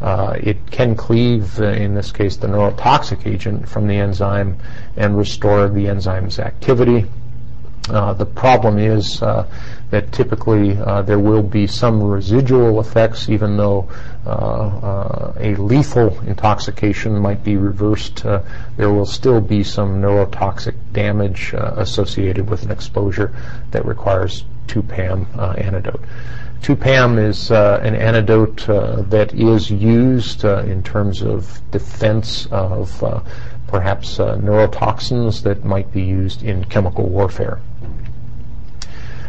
Uh, 0.00 0.36
it 0.40 0.70
can 0.70 0.94
cleave, 0.96 1.58
uh, 1.60 1.66
in 1.66 1.94
this 1.94 2.10
case, 2.10 2.36
the 2.36 2.46
neurotoxic 2.46 3.26
agent 3.26 3.68
from 3.68 3.86
the 3.86 3.94
enzyme 3.94 4.58
and 4.96 5.16
restore 5.16 5.68
the 5.68 5.86
enzyme's 5.88 6.38
activity. 6.38 7.06
Uh, 7.88 8.12
the 8.12 8.26
problem 8.26 8.78
is 8.78 9.22
uh, 9.22 9.46
that 9.90 10.10
typically 10.10 10.76
uh, 10.76 11.02
there 11.02 11.18
will 11.18 11.42
be 11.42 11.66
some 11.66 12.02
residual 12.02 12.80
effects, 12.80 13.28
even 13.28 13.56
though 13.56 13.88
uh, 14.26 14.30
uh, 14.30 15.32
a 15.38 15.54
lethal 15.56 16.18
intoxication 16.22 17.16
might 17.16 17.44
be 17.44 17.56
reversed. 17.56 18.24
Uh, 18.26 18.42
there 18.76 18.90
will 18.90 19.06
still 19.06 19.40
be 19.40 19.62
some 19.62 20.02
neurotoxic 20.02 20.74
damage 20.92 21.54
uh, 21.54 21.74
associated 21.76 22.50
with 22.50 22.64
an 22.64 22.70
exposure 22.70 23.32
that 23.70 23.84
requires 23.84 24.44
2-PAM 24.66 25.26
uh, 25.38 25.52
antidote. 25.52 26.02
2-PAM 26.62 27.18
is 27.18 27.52
an 27.52 27.94
antidote 27.94 28.66
that 29.08 29.32
is 29.34 29.70
used 29.70 30.42
in 30.44 30.82
terms 30.82 31.22
of 31.22 31.60
defense 31.70 32.46
of 32.50 32.98
perhaps 33.68 34.18
neurotoxins 34.18 35.42
that 35.42 35.64
might 35.64 35.92
be 35.92 36.02
used 36.02 36.42
in 36.42 36.64
chemical 36.64 37.08
warfare. 37.08 37.60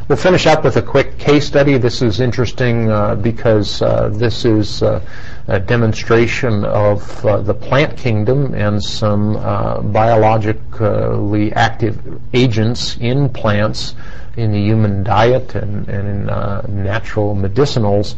We'll 0.08 0.18
finish 0.18 0.48
up 0.48 0.64
with 0.64 0.78
a 0.78 0.82
quick 0.82 1.18
case 1.18 1.46
study. 1.46 1.78
This 1.78 2.02
is 2.02 2.22
interesting 2.22 2.90
uh, 2.90 3.16
because 3.16 3.82
uh, 3.82 4.08
this 4.08 4.46
is 4.46 4.82
uh, 4.82 5.02
a 5.48 5.60
demonstration 5.60 6.64
of 6.64 7.26
uh, 7.26 7.42
the 7.42 7.54
plant 7.54 7.98
kingdom 7.98 8.54
and 8.54 8.82
some 8.82 9.36
uh, 9.36 9.82
biologically 9.82 11.52
active 11.52 12.22
agents 12.34 12.96
in 13.02 13.28
plants 13.28 13.96
in 14.38 14.54
the 14.54 14.62
human 14.62 15.04
diet 15.04 15.56
and, 15.56 15.90
and 15.90 16.08
in 16.08 16.30
uh, 16.30 16.66
natural 16.70 17.36
medicinals, 17.36 18.16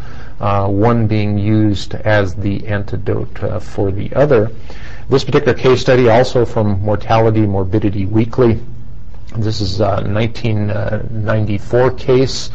one 0.69 1.07
being 1.07 1.39
used 1.39 1.95
as 1.95 2.35
the 2.35 2.67
antidote 2.67 3.63
for 3.63 3.89
the 3.91 4.13
other. 4.13 4.51
This 5.09 5.23
particular 5.23 5.55
case 5.55 5.81
study 5.81 6.07
also 6.07 6.45
from 6.45 6.81
Mortality 6.81 7.47
Morbidity 7.47 8.05
Weekly 8.05 8.59
this 9.35 9.61
is 9.61 9.79
a 9.79 10.01
1994 10.01 11.91
case 11.91 12.49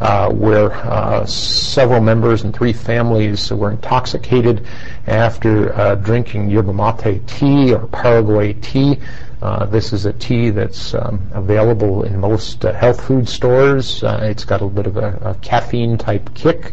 uh, 0.00 0.30
where 0.30 0.72
uh, 0.72 1.26
several 1.26 2.00
members 2.00 2.42
and 2.42 2.54
three 2.54 2.72
families 2.72 3.52
were 3.52 3.70
intoxicated 3.70 4.66
after 5.06 5.74
uh, 5.74 5.94
drinking 5.96 6.48
yerba 6.48 6.72
mate 6.72 7.26
tea 7.26 7.74
or 7.74 7.86
Paraguay 7.88 8.52
tea. 8.54 8.98
Uh, 9.42 9.66
this 9.66 9.92
is 9.92 10.06
a 10.06 10.12
tea 10.14 10.50
that's 10.50 10.94
um, 10.94 11.20
available 11.32 12.04
in 12.04 12.18
most 12.18 12.64
uh, 12.64 12.72
health 12.72 13.02
food 13.04 13.28
stores. 13.28 14.02
Uh, 14.02 14.20
it's 14.22 14.44
got 14.44 14.60
a 14.60 14.64
little 14.64 14.82
bit 14.82 14.86
of 14.86 14.96
a, 14.96 15.30
a 15.30 15.34
caffeine 15.42 15.98
type 15.98 16.32
kick 16.34 16.72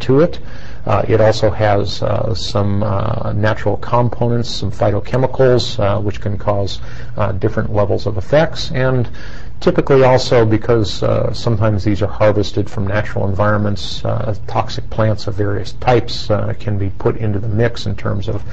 to 0.00 0.20
it. 0.20 0.38
Uh, 0.86 1.04
it 1.08 1.20
also 1.20 1.50
has 1.50 2.00
uh, 2.02 2.32
some 2.32 2.82
uh, 2.82 3.32
natural 3.32 3.76
components, 3.78 4.48
some 4.48 4.70
phytochemicals, 4.70 5.80
uh, 5.80 6.00
which 6.00 6.20
can 6.20 6.38
cause 6.38 6.80
uh, 7.16 7.32
different 7.32 7.72
levels 7.72 8.06
of 8.06 8.16
effects, 8.16 8.70
and 8.70 9.10
typically 9.58 10.04
also 10.04 10.46
because 10.46 11.02
uh, 11.02 11.32
sometimes 11.32 11.82
these 11.82 12.02
are 12.02 12.06
harvested 12.06 12.70
from 12.70 12.86
natural 12.86 13.26
environments, 13.26 14.02
toxic 14.46 14.88
plants 14.90 15.26
of 15.26 15.34
various 15.34 15.72
types 15.74 16.28
can 16.60 16.78
be 16.78 16.90
put 16.98 17.16
into 17.16 17.38
the 17.38 17.48
mix 17.48 17.86
in 17.86 17.96
terms 17.96 18.28
of 18.28 18.44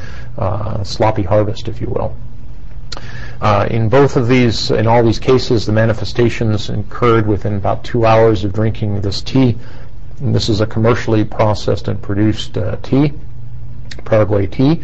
sloppy 0.88 1.24
harvest, 1.24 1.68
if 1.68 1.82
you 1.82 1.88
will. 1.88 2.16
Uh, 3.42 3.68
in 3.70 3.90
both 3.90 4.16
of 4.16 4.30
these, 4.30 4.72
in 4.72 4.88
all 4.88 5.04
these 5.04 5.20
cases, 5.20 5.66
the 5.66 5.72
manifestations 5.72 6.70
occurred 6.70 7.28
within 7.28 7.56
about 7.56 7.84
two 7.84 8.06
hours 8.06 8.46
of 8.46 8.54
drinking 8.54 9.02
this 9.02 9.22
tea. 9.22 9.58
This 10.32 10.48
is 10.48 10.62
a 10.62 10.66
commercially 10.66 11.26
processed 11.26 11.90
and 11.90 12.02
produced 12.02 12.58
uh, 12.58 12.78
tea, 12.82 13.12
Paraguay 14.06 14.48
tea. 14.48 14.82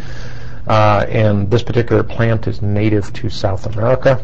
Uh, 0.67 1.05
and 1.07 1.49
this 1.49 1.63
particular 1.63 2.03
plant 2.03 2.45
is 2.45 2.61
native 2.61 3.13
to 3.13 3.29
South 3.29 3.65
America. 3.65 4.21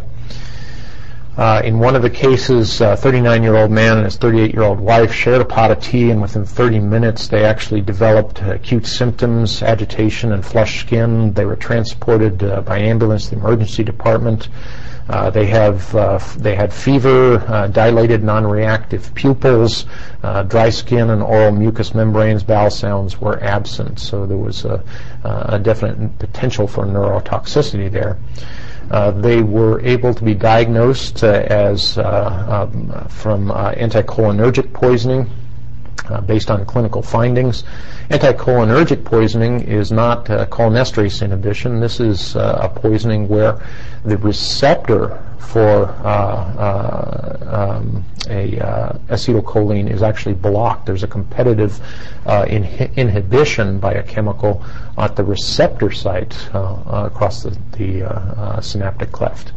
Uh, 1.37 1.61
in 1.63 1.79
one 1.79 1.95
of 1.95 2.01
the 2.01 2.09
cases, 2.09 2.81
a 2.81 2.95
39-year-old 2.95 3.71
man 3.71 3.95
and 3.97 4.05
his 4.05 4.17
38-year-old 4.17 4.79
wife 4.79 5.13
shared 5.13 5.39
a 5.41 5.45
pot 5.45 5.71
of 5.71 5.81
tea, 5.81 6.11
and 6.11 6.21
within 6.21 6.45
30 6.45 6.79
minutes, 6.79 7.29
they 7.29 7.45
actually 7.45 7.79
developed 7.79 8.41
acute 8.41 8.85
symptoms, 8.85 9.63
agitation, 9.63 10.33
and 10.33 10.45
flushed 10.45 10.81
skin. 10.81 11.31
They 11.31 11.45
were 11.45 11.55
transported 11.55 12.43
uh, 12.43 12.61
by 12.61 12.79
ambulance 12.79 13.29
to 13.29 13.35
the 13.35 13.41
emergency 13.41 13.85
department. 13.85 14.49
Uh, 15.07 15.29
they 15.29 15.45
have 15.45 15.93
uh, 15.95 16.17
they 16.37 16.55
had 16.55 16.73
fever, 16.73 17.37
uh, 17.47 17.67
dilated 17.67 18.23
non-reactive 18.23 19.13
pupils, 19.13 19.85
uh, 20.23 20.41
dry 20.43 20.69
skin, 20.69 21.11
and 21.11 21.21
oral 21.21 21.51
mucous 21.51 21.93
membranes. 21.93 22.43
Bowel 22.43 22.71
sounds 22.71 23.21
were 23.21 23.41
absent, 23.43 23.99
so 23.99 24.25
there 24.25 24.37
was 24.37 24.65
a, 24.65 24.83
a 25.23 25.59
definite 25.59 26.17
potential 26.17 26.67
for 26.67 26.85
neurotoxicity 26.85 27.91
there. 27.91 28.17
Uh, 28.89 29.11
they 29.11 29.41
were 29.41 29.79
able 29.81 30.13
to 30.13 30.23
be 30.23 30.33
diagnosed 30.33 31.23
uh, 31.23 31.43
as 31.47 31.97
uh, 31.97 32.67
um, 32.71 33.07
from 33.09 33.47
anticholinergic 33.47 34.71
poisoning 34.73 35.29
uh, 36.09 36.21
based 36.21 36.51
on 36.51 36.65
clinical 36.65 37.01
findings. 37.01 37.63
Anticholinergic 38.09 39.03
poisoning 39.03 39.61
is 39.61 39.91
not 39.91 40.29
uh, 40.29 40.45
cholinesterase 40.47 41.23
inhibition. 41.23 41.79
This 41.79 41.99
is 41.99 42.35
uh, 42.35 42.59
a 42.61 42.69
poisoning 42.79 43.27
where 43.27 43.59
the 44.03 44.17
receptor 44.17 45.21
for 45.39 45.89
um, 46.05 48.03
a 48.27 48.57
acetylcholine 49.09 49.89
is 49.89 50.03
actually 50.03 50.35
blocked. 50.35 50.85
There's 50.85 51.03
a 51.03 51.07
competitive 51.07 51.79
inhibition 52.27 53.79
by 53.79 53.93
a 53.93 54.03
chemical 54.03 54.63
at 54.97 55.15
the 55.15 55.23
receptor 55.23 55.91
site 55.91 56.35
across 56.53 57.43
the, 57.43 57.57
the 57.77 58.61
synaptic 58.61 59.11
cleft. 59.11 59.53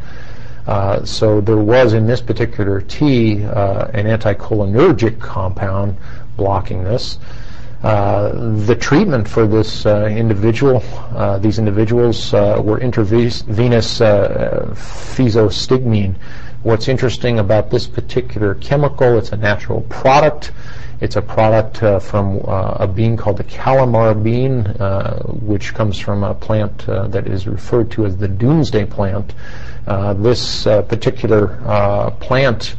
Uh, 0.68 1.02
so 1.02 1.40
there 1.40 1.56
was 1.56 1.94
in 1.94 2.06
this 2.06 2.20
particular 2.20 2.82
tea 2.82 3.42
uh, 3.42 3.86
an 3.94 4.04
anticholinergic 4.04 5.18
compound 5.18 5.96
blocking 6.38 6.84
this. 6.84 7.18
Uh, 7.82 8.30
the 8.66 8.74
treatment 8.74 9.28
for 9.28 9.46
this 9.46 9.86
uh, 9.86 10.06
individual, 10.06 10.82
uh, 11.14 11.38
these 11.38 11.60
individuals 11.60 12.34
uh, 12.34 12.60
were 12.64 12.80
intravenous 12.80 13.44
physostigmine. 13.44 16.16
What's 16.64 16.88
interesting 16.88 17.38
about 17.38 17.70
this 17.70 17.86
particular 17.86 18.56
chemical, 18.56 19.16
it's 19.16 19.30
a 19.30 19.36
natural 19.36 19.82
product. 19.82 20.50
It's 21.00 21.14
a 21.14 21.22
product 21.22 21.80
uh, 21.80 22.00
from 22.00 22.40
uh, 22.48 22.78
a 22.80 22.88
bean 22.88 23.16
called 23.16 23.36
the 23.36 23.44
Calomar 23.44 24.12
bean, 24.12 24.64
which 25.40 25.72
comes 25.72 26.00
from 26.00 26.24
a 26.24 26.34
plant 26.34 26.86
that 26.86 27.28
is 27.28 27.46
referred 27.46 27.92
to 27.92 28.06
as 28.06 28.16
the 28.16 28.26
doomsday 28.26 28.86
plant. 28.86 29.34
this 30.16 30.64
particular 30.64 32.10
plant 32.18 32.74
uh, 32.74 32.76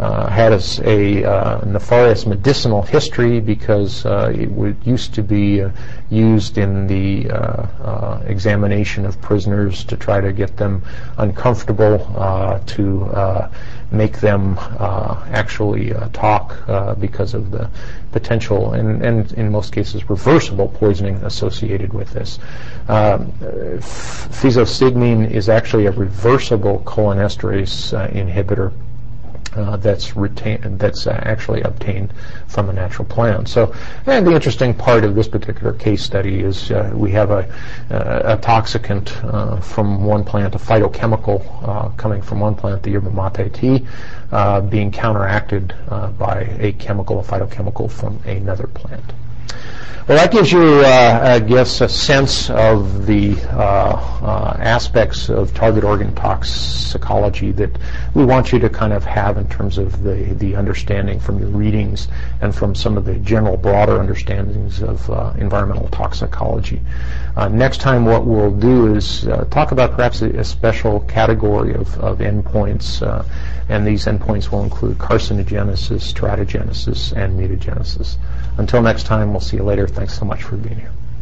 had 0.00 0.52
a, 0.52 0.60
a 0.88 1.24
uh, 1.24 1.64
nefarious 1.66 2.24
medicinal 2.24 2.82
history 2.82 3.38
because 3.40 4.06
uh, 4.06 4.32
it 4.34 4.50
would, 4.50 4.76
used 4.84 5.12
to 5.14 5.22
be 5.22 5.62
uh, 5.62 5.70
used 6.08 6.56
in 6.56 6.86
the 6.86 7.30
uh, 7.30 7.36
uh, 7.36 8.22
examination 8.26 9.04
of 9.04 9.20
prisoners 9.20 9.84
to 9.84 9.96
try 9.96 10.20
to 10.20 10.32
get 10.32 10.56
them 10.56 10.82
uncomfortable, 11.18 11.98
to 12.66 13.50
make 13.90 14.20
them 14.20 14.56
actually 15.32 15.92
talk 16.12 16.56
because 16.98 17.34
of 17.34 17.50
the 17.50 17.68
potential 18.12 18.72
and, 18.72 19.02
and 19.04 19.32
in 19.32 19.50
most 19.50 19.72
cases 19.72 20.08
reversible 20.08 20.68
poisoning 20.68 21.16
associated 21.16 21.92
with 21.92 22.10
this. 22.12 22.38
Um, 22.88 23.32
is 25.30 25.48
actually 25.48 25.86
a 25.86 25.92
reversible 25.92 26.80
cholinesterase 26.86 27.92
inhibitor 28.12 28.72
uh, 29.54 29.76
that's 29.76 30.16
retained, 30.16 30.78
that's 30.78 31.06
uh, 31.06 31.20
actually 31.24 31.62
obtained 31.62 32.12
from 32.46 32.68
a 32.68 32.72
natural 32.72 33.06
plant. 33.06 33.48
So, 33.48 33.74
and 34.06 34.26
the 34.26 34.34
interesting 34.34 34.74
part 34.74 35.04
of 35.04 35.14
this 35.14 35.28
particular 35.28 35.72
case 35.72 36.02
study 36.02 36.40
is 36.40 36.70
uh, 36.70 36.92
we 36.94 37.10
have 37.12 37.30
a, 37.30 37.48
a 37.90 38.36
toxicant 38.38 39.12
uh, 39.24 39.60
from 39.60 40.04
one 40.04 40.24
plant, 40.24 40.54
a 40.54 40.58
phytochemical 40.58 41.42
uh, 41.66 41.88
coming 41.90 42.22
from 42.22 42.40
one 42.40 42.54
plant, 42.54 42.82
the 42.82 42.90
yerba 42.90 43.10
mate 43.10 43.52
tea, 43.54 43.86
uh, 44.32 44.60
being 44.60 44.90
counteracted 44.90 45.74
by 46.18 46.56
a 46.60 46.72
chemical, 46.72 47.20
a 47.20 47.22
phytochemical 47.22 47.90
from 47.90 48.20
another 48.24 48.66
plant. 48.66 49.04
Well, 50.10 50.18
that 50.18 50.32
gives 50.32 50.50
you, 50.50 50.60
uh, 50.60 51.20
I 51.22 51.38
guess, 51.38 51.80
a 51.82 51.88
sense 51.88 52.50
of 52.50 53.06
the 53.06 53.36
uh, 53.50 53.92
uh, 54.22 54.56
aspects 54.58 55.28
of 55.28 55.54
target 55.54 55.84
organ 55.84 56.12
toxicology 56.16 57.52
that 57.52 57.78
we 58.14 58.24
want 58.24 58.50
you 58.50 58.58
to 58.58 58.68
kind 58.68 58.92
of 58.92 59.04
have 59.04 59.36
in 59.36 59.48
terms 59.48 59.78
of 59.78 60.02
the, 60.02 60.34
the 60.34 60.56
understanding 60.56 61.20
from 61.20 61.38
your 61.38 61.50
readings 61.50 62.08
and 62.40 62.52
from 62.52 62.74
some 62.74 62.96
of 62.96 63.04
the 63.04 63.18
general 63.18 63.56
broader 63.56 64.00
understandings 64.00 64.82
of 64.82 65.08
uh, 65.10 65.32
environmental 65.38 65.86
toxicology. 65.90 66.80
Uh, 67.36 67.46
next 67.46 67.80
time 67.80 68.04
what 68.04 68.26
we'll 68.26 68.50
do 68.50 68.92
is 68.92 69.28
uh, 69.28 69.44
talk 69.44 69.70
about 69.70 69.92
perhaps 69.92 70.22
a, 70.22 70.30
a, 70.30 70.44
special 70.44 71.00
category 71.00 71.72
of, 71.74 71.96
of 71.98 72.18
endpoints, 72.18 73.00
and 73.68 73.86
these 73.86 74.06
endpoints 74.06 74.50
will 74.50 74.64
include 74.64 74.98
carcinogenesis, 74.98 76.12
teratogenesis, 76.12 77.12
and 77.16 77.38
mutagenesis. 77.38 78.16
Until 78.58 78.82
next 78.82 79.04
time, 79.04 79.32
we'll 79.40 79.48
see 79.48 79.56
you 79.56 79.62
later. 79.62 79.88
Thanks 79.88 80.18
so 80.18 80.26
much 80.26 80.42
for 80.42 80.56
being 80.56 80.78
here. 80.78 80.99